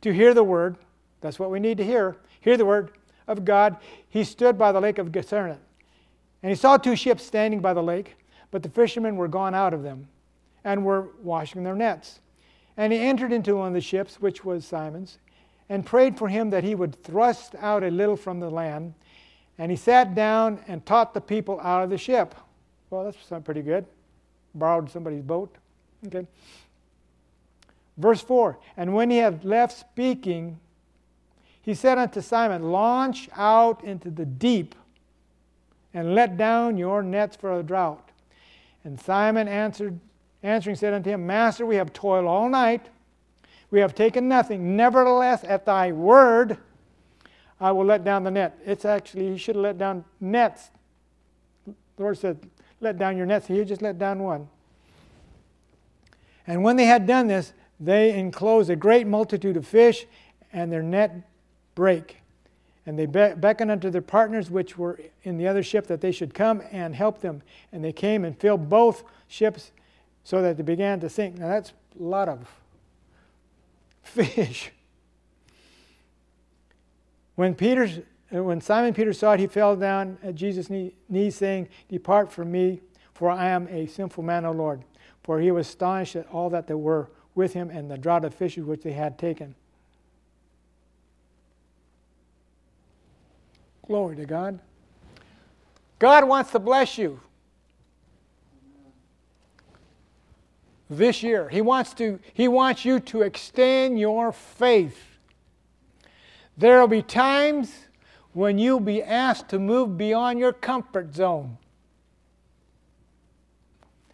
to 0.00 0.12
hear 0.12 0.34
the 0.34 0.42
word, 0.42 0.76
that's 1.20 1.38
what 1.38 1.50
we 1.50 1.60
need 1.60 1.78
to 1.78 1.84
hear, 1.84 2.16
hear 2.40 2.56
the 2.56 2.64
word 2.64 2.90
of 3.28 3.44
God, 3.44 3.76
he 4.08 4.24
stood 4.24 4.58
by 4.58 4.72
the 4.72 4.80
lake 4.80 4.98
of 4.98 5.12
Gennesaret. 5.12 5.58
And 6.42 6.50
he 6.50 6.56
saw 6.56 6.76
two 6.76 6.96
ships 6.96 7.24
standing 7.24 7.60
by 7.60 7.72
the 7.72 7.82
lake, 7.82 8.16
but 8.50 8.64
the 8.64 8.68
fishermen 8.68 9.16
were 9.16 9.28
gone 9.28 9.54
out 9.54 9.72
of 9.72 9.84
them 9.84 10.08
and 10.64 10.84
were 10.84 11.10
washing 11.22 11.62
their 11.62 11.76
nets. 11.76 12.20
And 12.76 12.92
he 12.92 12.98
entered 12.98 13.32
into 13.32 13.56
one 13.56 13.68
of 13.68 13.74
the 13.74 13.80
ships, 13.80 14.20
which 14.20 14.44
was 14.44 14.66
Simon's, 14.66 15.18
and 15.68 15.86
prayed 15.86 16.18
for 16.18 16.28
him 16.28 16.50
that 16.50 16.64
he 16.64 16.74
would 16.74 17.00
thrust 17.04 17.54
out 17.60 17.84
a 17.84 17.90
little 17.90 18.16
from 18.16 18.40
the 18.40 18.50
land. 18.50 18.94
And 19.58 19.70
he 19.70 19.76
sat 19.76 20.14
down 20.14 20.60
and 20.66 20.84
taught 20.84 21.14
the 21.14 21.20
people 21.20 21.60
out 21.60 21.84
of 21.84 21.90
the 21.90 21.98
ship. 21.98 22.34
Well, 22.90 23.04
that's 23.04 23.44
pretty 23.44 23.62
good. 23.62 23.86
Borrowed 24.54 24.90
somebody's 24.90 25.22
boat. 25.22 25.54
Okay. 26.06 26.26
Verse 27.96 28.20
4 28.22 28.58
And 28.76 28.94
when 28.94 29.10
he 29.10 29.18
had 29.18 29.44
left 29.44 29.78
speaking, 29.78 30.58
he 31.60 31.74
said 31.74 31.98
unto 31.98 32.20
Simon, 32.20 32.72
Launch 32.72 33.28
out 33.36 33.84
into 33.84 34.10
the 34.10 34.26
deep 34.26 34.74
and 35.94 36.14
let 36.14 36.36
down 36.36 36.76
your 36.76 37.02
nets 37.02 37.36
for 37.36 37.58
a 37.58 37.62
draught. 37.62 38.10
And 38.84 39.00
Simon 39.00 39.46
answered, 39.46 39.98
answering 40.42 40.76
said 40.76 40.92
unto 40.92 41.10
him, 41.10 41.26
Master, 41.26 41.64
we 41.64 41.76
have 41.76 41.92
toiled 41.92 42.26
all 42.26 42.48
night. 42.48 42.86
We 43.70 43.80
have 43.80 43.94
taken 43.94 44.28
nothing. 44.28 44.76
Nevertheless, 44.76 45.44
at 45.44 45.64
thy 45.64 45.92
word, 45.92 46.58
I 47.62 47.70
will 47.70 47.84
let 47.84 48.02
down 48.02 48.24
the 48.24 48.30
net. 48.30 48.58
It's 48.66 48.84
actually, 48.84 49.30
he 49.30 49.38
should 49.38 49.54
have 49.54 49.62
let 49.62 49.78
down 49.78 50.04
nets. 50.20 50.70
The 51.64 51.74
Lord 51.96 52.18
said, 52.18 52.40
Let 52.80 52.98
down 52.98 53.16
your 53.16 53.24
nets. 53.24 53.46
He 53.46 53.64
just 53.64 53.82
let 53.82 54.00
down 54.00 54.20
one. 54.20 54.48
And 56.44 56.64
when 56.64 56.74
they 56.74 56.86
had 56.86 57.06
done 57.06 57.28
this, 57.28 57.52
they 57.78 58.18
enclosed 58.18 58.68
a 58.68 58.74
great 58.74 59.06
multitude 59.06 59.56
of 59.56 59.64
fish, 59.64 60.06
and 60.52 60.72
their 60.72 60.82
net 60.82 61.30
brake. 61.76 62.16
And 62.84 62.98
they 62.98 63.06
be- 63.06 63.34
beckoned 63.36 63.70
unto 63.70 63.90
their 63.90 64.02
partners 64.02 64.50
which 64.50 64.76
were 64.76 64.98
in 65.22 65.38
the 65.38 65.46
other 65.46 65.62
ship 65.62 65.86
that 65.86 66.00
they 66.00 66.10
should 66.10 66.34
come 66.34 66.64
and 66.72 66.96
help 66.96 67.20
them. 67.20 67.42
And 67.70 67.84
they 67.84 67.92
came 67.92 68.24
and 68.24 68.36
filled 68.36 68.68
both 68.68 69.04
ships 69.28 69.70
so 70.24 70.42
that 70.42 70.56
they 70.56 70.64
began 70.64 70.98
to 70.98 71.08
sink. 71.08 71.38
Now 71.38 71.46
that's 71.46 71.72
a 71.98 72.02
lot 72.02 72.28
of 72.28 72.48
fish. 74.02 74.72
When 77.34 77.54
Peter, 77.54 77.88
when 78.30 78.60
Simon 78.60 78.94
Peter 78.94 79.12
saw 79.12 79.32
it, 79.32 79.40
he 79.40 79.46
fell 79.46 79.76
down 79.76 80.18
at 80.22 80.34
Jesus' 80.34 80.70
knees, 80.70 81.36
saying, 81.36 81.68
"Depart 81.88 82.30
from 82.30 82.52
me, 82.52 82.80
for 83.14 83.30
I 83.30 83.48
am 83.48 83.68
a 83.68 83.86
sinful 83.86 84.22
man, 84.22 84.44
O 84.44 84.52
Lord." 84.52 84.84
For 85.22 85.40
he 85.40 85.50
was 85.50 85.68
astonished 85.68 86.16
at 86.16 86.26
all 86.32 86.50
that 86.50 86.66
there 86.66 86.76
were 86.76 87.10
with 87.34 87.52
him 87.52 87.70
and 87.70 87.90
the 87.90 87.96
draught 87.96 88.24
of 88.24 88.34
fishes 88.34 88.64
which 88.64 88.82
they 88.82 88.92
had 88.92 89.18
taken. 89.18 89.54
Glory 93.86 94.16
to 94.16 94.26
God. 94.26 94.58
God 95.98 96.26
wants 96.26 96.50
to 96.52 96.58
bless 96.58 96.98
you. 96.98 97.20
this 100.96 101.22
year. 101.22 101.48
He 101.48 101.60
wants, 101.60 101.94
to, 101.94 102.18
he 102.34 102.48
wants 102.48 102.84
you 102.84 103.00
to 103.00 103.22
extend 103.22 103.98
your 103.98 104.32
faith. 104.32 105.11
There 106.56 106.80
will 106.80 106.88
be 106.88 107.02
times 107.02 107.72
when 108.32 108.58
you'll 108.58 108.80
be 108.80 109.02
asked 109.02 109.48
to 109.50 109.58
move 109.58 109.96
beyond 109.96 110.38
your 110.38 110.52
comfort 110.52 111.14
zone 111.14 111.58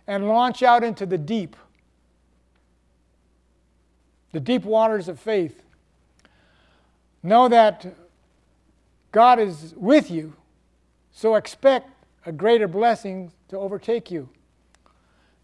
and 0.06 0.26
launch 0.26 0.62
out 0.62 0.82
into 0.82 1.06
the 1.06 1.18
deep, 1.18 1.54
the 4.32 4.40
deep 4.40 4.64
waters 4.64 5.08
of 5.08 5.20
faith. 5.20 5.62
Know 7.22 7.48
that 7.48 7.86
God 9.12 9.38
is 9.38 9.74
with 9.76 10.10
you, 10.10 10.34
so 11.12 11.34
expect 11.34 11.90
a 12.24 12.32
greater 12.32 12.68
blessing 12.68 13.32
to 13.48 13.58
overtake 13.58 14.10
you. 14.10 14.28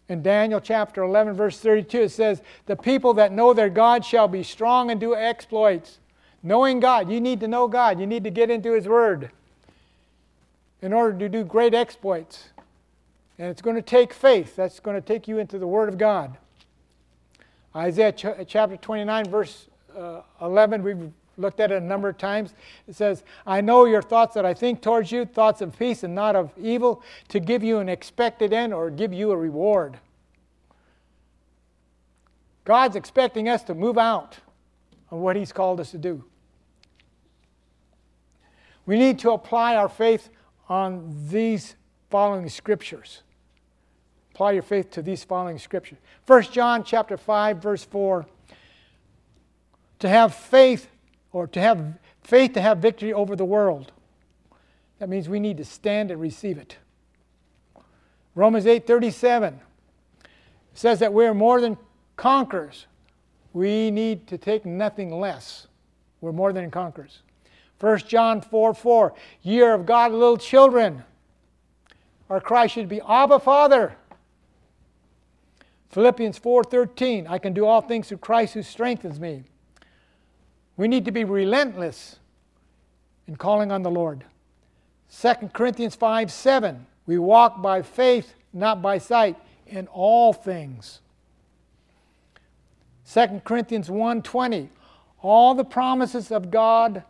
In 0.07 0.21
Daniel 0.21 0.61
chapter 0.61 1.01
11, 1.03 1.33
verse 1.33 1.59
32, 1.59 2.01
it 2.01 2.09
says, 2.09 2.41
The 2.67 2.75
people 2.75 3.15
that 3.15 3.31
know 3.31 3.53
their 3.53 3.69
God 3.69 4.05
shall 4.05 4.27
be 4.27 4.43
strong 4.43 4.91
and 4.91 4.99
do 4.99 5.15
exploits. 5.15 5.99
Knowing 6.45 6.79
God, 6.79 7.11
you 7.11 7.19
need 7.19 7.39
to 7.39 7.47
know 7.47 7.67
God. 7.67 7.99
You 7.99 8.05
need 8.05 8.23
to 8.23 8.29
get 8.29 8.51
into 8.51 8.73
His 8.73 8.87
Word 8.87 9.31
in 10.79 10.93
order 10.93 11.17
to 11.17 11.27
do 11.27 11.43
great 11.43 11.73
exploits. 11.73 12.49
And 13.39 13.49
it's 13.49 13.63
going 13.63 13.75
to 13.75 13.81
take 13.81 14.13
faith. 14.13 14.55
That's 14.55 14.79
going 14.79 14.95
to 14.95 15.01
take 15.01 15.27
you 15.27 15.39
into 15.39 15.57
the 15.57 15.65
Word 15.65 15.89
of 15.89 15.97
God. 15.97 16.37
Isaiah 17.75 18.11
ch- 18.11 18.47
chapter 18.47 18.77
29, 18.77 19.25
verse 19.27 19.65
uh, 19.97 20.21
11, 20.39 20.83
we've 20.83 21.11
looked 21.35 21.59
at 21.59 21.71
it 21.71 21.81
a 21.81 21.85
number 21.85 22.09
of 22.09 22.19
times. 22.19 22.53
It 22.87 22.95
says, 22.95 23.23
I 23.47 23.61
know 23.61 23.85
your 23.85 24.03
thoughts 24.03 24.35
that 24.35 24.45
I 24.45 24.53
think 24.53 24.83
towards 24.83 25.11
you, 25.11 25.25
thoughts 25.25 25.61
of 25.61 25.77
peace 25.77 26.03
and 26.03 26.13
not 26.13 26.35
of 26.35 26.51
evil, 26.59 27.01
to 27.29 27.39
give 27.39 27.63
you 27.63 27.79
an 27.79 27.89
expected 27.89 28.53
end 28.53 28.71
or 28.71 28.91
give 28.91 29.11
you 29.11 29.31
a 29.31 29.35
reward. 29.35 29.97
God's 32.65 32.95
expecting 32.95 33.49
us 33.49 33.63
to 33.63 33.73
move 33.73 33.97
out 33.97 34.37
on 35.11 35.21
what 35.21 35.35
He's 35.35 35.51
called 35.51 35.79
us 35.79 35.89
to 35.89 35.97
do. 35.97 36.23
We 38.85 38.97
need 38.97 39.19
to 39.19 39.31
apply 39.31 39.75
our 39.75 39.89
faith 39.89 40.29
on 40.69 41.27
these 41.29 41.75
following 42.09 42.49
scriptures. 42.49 43.23
Apply 44.33 44.51
your 44.53 44.63
faith 44.63 44.91
to 44.91 45.01
these 45.01 45.23
following 45.23 45.57
scriptures. 45.57 45.97
1 46.27 46.43
John 46.43 46.83
chapter 46.83 47.17
5, 47.17 47.57
verse 47.57 47.83
4 47.83 48.25
to 49.99 50.09
have 50.09 50.35
faith 50.35 50.87
or 51.31 51.47
to 51.47 51.59
have 51.59 51.97
faith 52.21 52.53
to 52.53 52.61
have 52.61 52.79
victory 52.79 53.13
over 53.13 53.35
the 53.35 53.45
world. 53.45 53.91
That 54.99 55.09
means 55.09 55.27
we 55.27 55.39
need 55.39 55.57
to 55.57 55.65
stand 55.65 56.11
and 56.11 56.19
receive 56.19 56.57
it. 56.57 56.77
Romans 58.33 58.65
8:37 58.65 59.59
says 60.73 60.99
that 60.99 61.13
we're 61.13 61.33
more 61.33 61.61
than 61.61 61.77
conquerors. 62.17 62.87
We 63.53 63.91
need 63.91 64.27
to 64.27 64.37
take 64.37 64.65
nothing 64.65 65.17
less. 65.19 65.67
We're 66.21 66.33
more 66.33 66.51
than 66.51 66.69
conquerors. 66.69 67.21
1 67.79 67.97
John 67.99 68.41
4 68.41 68.73
4, 68.73 69.13
year 69.41 69.73
of 69.73 69.85
God, 69.85 70.11
little 70.11 70.37
children. 70.37 71.03
Our 72.29 72.39
cry 72.39 72.67
should 72.67 72.89
be, 72.89 73.01
Abba, 73.01 73.39
Father. 73.39 73.95
Philippians 75.89 76.37
4:13, 76.39 77.25
I 77.29 77.37
can 77.37 77.53
do 77.53 77.65
all 77.65 77.79
things 77.79 78.09
through 78.09 78.17
Christ 78.17 78.53
who 78.53 78.63
strengthens 78.63 79.17
me. 79.17 79.43
We 80.75 80.89
need 80.89 81.05
to 81.05 81.11
be 81.11 81.23
relentless 81.23 82.19
in 83.27 83.37
calling 83.37 83.71
on 83.71 83.81
the 83.83 83.91
Lord. 83.91 84.25
2 85.09 85.51
Corinthians 85.53 85.95
5 85.95 86.29
7, 86.29 86.85
we 87.05 87.17
walk 87.17 87.61
by 87.61 87.81
faith, 87.81 88.33
not 88.51 88.81
by 88.81 88.97
sight, 88.97 89.37
in 89.67 89.87
all 89.87 90.33
things. 90.33 90.99
2 93.05 93.41
Corinthians 93.45 93.89
1:20, 93.89 94.69
all 95.21 95.55
the 95.55 95.63
promises 95.63 96.29
of 96.29 96.51
God 96.51 97.03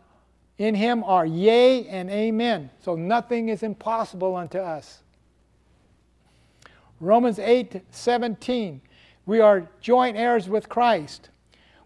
in 0.58 0.74
him 0.74 1.04
are 1.04 1.26
yea 1.26 1.86
and 1.86 2.10
amen. 2.10 2.70
So 2.80 2.94
nothing 2.94 3.48
is 3.48 3.62
impossible 3.62 4.34
unto 4.34 4.58
us. 4.58 5.02
Romans 7.00 7.38
8 7.38 7.82
17. 7.90 8.80
We 9.26 9.40
are 9.40 9.68
joint 9.80 10.16
heirs 10.16 10.48
with 10.48 10.68
Christ. 10.68 11.28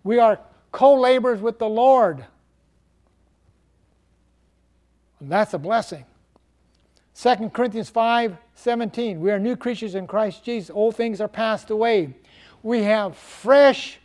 We 0.05 0.19
are 0.19 0.39
co 0.73 0.95
laborers 0.95 1.41
with 1.41 1.59
the 1.59 1.69
Lord. 1.69 2.25
And 5.19 5.31
that's 5.31 5.53
a 5.55 5.59
blessing. 5.59 6.05
2 7.21 7.51
Corinthians 7.51 7.91
5 7.91 8.37
17. 8.55 9.21
We 9.21 9.31
are 9.31 9.39
new 9.39 9.57
creatures 9.57 9.95
in 9.95 10.07
Christ 10.07 10.45
Jesus. 10.45 10.71
Old 10.71 10.97
things 10.97 11.21
are 11.21 11.29
passed 11.29 11.71
away. 11.71 12.15
We 12.63 12.83
have 12.83 13.17
fresh, 13.17 13.99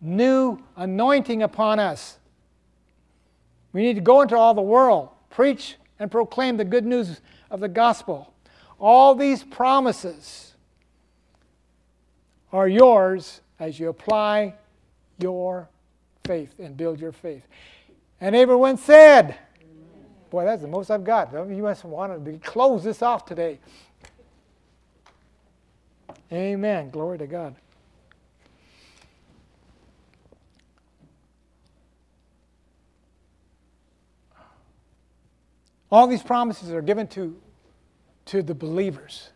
new 0.00 0.58
anointing 0.76 1.42
upon 1.42 1.78
us. 1.78 2.17
We 3.72 3.82
need 3.82 3.94
to 3.94 4.00
go 4.00 4.22
into 4.22 4.36
all 4.36 4.54
the 4.54 4.62
world, 4.62 5.10
preach 5.30 5.76
and 5.98 6.10
proclaim 6.10 6.56
the 6.56 6.64
good 6.64 6.86
news 6.86 7.20
of 7.50 7.60
the 7.60 7.68
gospel. 7.68 8.32
All 8.78 9.14
these 9.14 9.42
promises 9.42 10.54
are 12.52 12.68
yours 12.68 13.40
as 13.58 13.78
you 13.78 13.88
apply 13.88 14.54
your 15.18 15.68
faith 16.24 16.54
and 16.58 16.76
build 16.76 17.00
your 17.00 17.12
faith. 17.12 17.42
And 18.20 18.34
everyone 18.34 18.76
said, 18.76 19.36
Boy, 20.30 20.44
that's 20.44 20.60
the 20.60 20.68
most 20.68 20.90
I've 20.90 21.04
got. 21.04 21.32
You 21.32 21.62
must 21.62 21.84
want 21.84 22.24
to 22.24 22.38
close 22.38 22.84
this 22.84 23.00
off 23.00 23.24
today. 23.24 23.58
Amen. 26.30 26.90
Glory 26.90 27.16
to 27.18 27.26
God. 27.26 27.54
All 35.90 36.06
these 36.06 36.22
promises 36.22 36.70
are 36.70 36.82
given 36.82 37.06
to, 37.08 37.40
to 38.26 38.42
the 38.42 38.54
believers. 38.54 39.30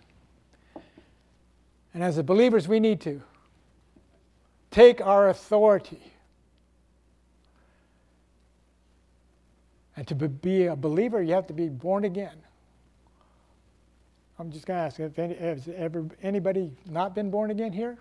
And 1.94 2.03
as 2.03 2.16
the 2.16 2.22
believers, 2.22 2.68
we 2.68 2.80
need 2.80 3.00
to 3.03 3.22
take 4.70 5.00
our 5.00 5.28
authority. 5.28 6.00
And 9.96 10.07
to 10.09 10.14
be 10.14 10.66
a 10.66 10.76
believer, 10.76 11.22
you 11.22 11.34
have 11.34 11.46
to 11.48 11.53
be 11.53 11.68
born 11.68 12.05
again. 12.05 12.36
I'm 14.38 14.50
just 14.50 14.66
going 14.66 14.78
to 14.78 14.84
ask 14.84 14.98
if 14.98 15.18
any, 15.18 15.34
has 15.34 15.68
ever 15.68 16.07
anybody 16.22 16.72
not 16.88 17.14
been 17.14 17.30
born 17.30 17.50
again 17.50 17.72
here? 17.72 17.96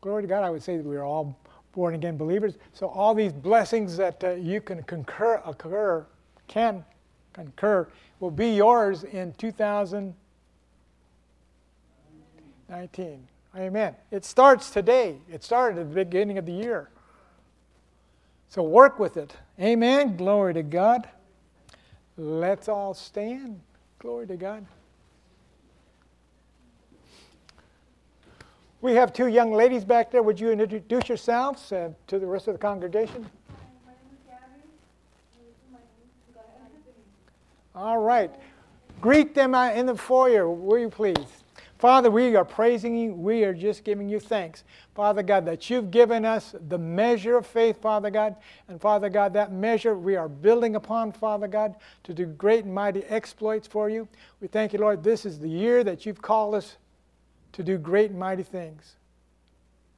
Glory 0.00 0.22
to 0.22 0.28
God, 0.28 0.42
I 0.44 0.50
would 0.50 0.62
say 0.62 0.76
that 0.76 0.86
we 0.86 0.96
are 0.96 1.04
all 1.04 1.38
born 1.72 1.94
again 1.94 2.16
believers. 2.16 2.56
So 2.72 2.88
all 2.88 3.14
these 3.14 3.32
blessings 3.32 3.96
that 3.96 4.22
uh, 4.22 4.32
you 4.32 4.60
can 4.60 4.82
concur, 4.84 5.40
occur, 5.44 6.06
can 6.48 6.84
concur, 7.32 7.88
will 8.20 8.30
be 8.30 8.50
yours 8.50 9.04
in 9.04 9.32
2019. 9.34 10.14
Amen. 13.54 13.94
It 14.10 14.24
starts 14.24 14.70
today. 14.70 15.16
It 15.30 15.44
started 15.44 15.78
at 15.78 15.88
the 15.88 15.94
beginning 15.94 16.38
of 16.38 16.46
the 16.46 16.52
year. 16.52 16.88
So 18.48 18.62
work 18.62 18.98
with 18.98 19.16
it. 19.16 19.36
Amen. 19.60 20.16
Glory 20.16 20.54
to 20.54 20.62
God. 20.62 21.08
Let's 22.16 22.68
all 22.68 22.94
stand. 22.94 23.60
Glory 23.98 24.26
to 24.26 24.36
God. 24.36 24.66
We 28.82 28.94
have 28.94 29.12
two 29.12 29.28
young 29.28 29.52
ladies 29.52 29.84
back 29.84 30.10
there. 30.10 30.24
Would 30.24 30.40
you 30.40 30.50
introduce 30.50 31.08
yourselves 31.08 31.70
uh, 31.70 31.90
to 32.08 32.18
the 32.18 32.26
rest 32.26 32.48
of 32.48 32.54
the 32.54 32.58
congregation? 32.58 33.24
All 37.76 37.98
right. 37.98 38.30
Greet 39.00 39.36
them 39.36 39.54
in 39.54 39.86
the 39.86 39.94
foyer, 39.94 40.50
will 40.50 40.80
you 40.80 40.88
please? 40.88 41.16
Father, 41.78 42.10
we 42.10 42.34
are 42.34 42.44
praising 42.44 42.96
you. 42.96 43.12
We 43.12 43.44
are 43.44 43.54
just 43.54 43.84
giving 43.84 44.08
you 44.08 44.18
thanks, 44.18 44.64
Father 44.96 45.22
God, 45.22 45.46
that 45.46 45.70
you've 45.70 45.92
given 45.92 46.24
us 46.24 46.54
the 46.68 46.78
measure 46.78 47.36
of 47.36 47.46
faith, 47.46 47.80
Father 47.80 48.10
God. 48.10 48.34
And 48.66 48.80
Father 48.80 49.08
God, 49.08 49.32
that 49.34 49.52
measure 49.52 49.96
we 49.96 50.16
are 50.16 50.28
building 50.28 50.74
upon, 50.74 51.12
Father 51.12 51.46
God, 51.46 51.76
to 52.02 52.12
do 52.12 52.26
great 52.26 52.64
and 52.64 52.74
mighty 52.74 53.04
exploits 53.04 53.68
for 53.68 53.88
you. 53.88 54.08
We 54.40 54.48
thank 54.48 54.72
you, 54.72 54.80
Lord. 54.80 55.04
This 55.04 55.24
is 55.24 55.38
the 55.38 55.48
year 55.48 55.84
that 55.84 56.04
you've 56.04 56.22
called 56.22 56.56
us 56.56 56.78
to 57.52 57.62
do 57.62 57.78
great 57.78 58.10
and 58.10 58.18
mighty 58.18 58.42
things. 58.42 58.96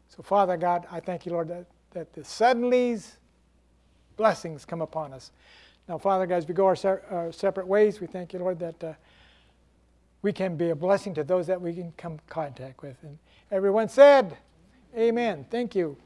So, 0.09 0.23
Father 0.23 0.57
God, 0.57 0.87
I 0.91 1.01
thank 1.01 1.27
you, 1.27 1.33
Lord, 1.33 1.49
that, 1.49 1.67
that 1.93 2.13
the 2.13 2.21
suddenlies, 2.23 3.13
blessings 4.17 4.65
come 4.65 4.81
upon 4.81 5.13
us. 5.13 5.33
Now, 5.89 5.99
Father 5.99 6.27
God, 6.27 6.37
as 6.37 6.49
we 6.49 6.55
go 6.55 6.67
our, 6.67 7.03
our 7.11 7.33
separate 7.33 7.67
ways, 7.67 8.01
we 8.01 8.07
thank 8.07 8.33
you, 8.33 8.39
Lord, 8.39 8.59
that 8.61 8.85
uh, 8.85 8.93
we 10.23 10.33
can 10.33 10.57
be 10.57 10.71
a 10.71 10.75
blessing 10.75 11.15
to 11.15 11.25
those 11.25 11.47
that 11.49 11.61
we 11.61 11.75
can 11.75 11.93
come 11.97 12.19
contact 12.29 12.83
with. 12.83 12.97
And 13.03 13.19
everyone 13.51 13.89
said, 13.89 14.37
Amen. 14.97 15.45
Thank 15.51 15.75
you. 15.75 15.97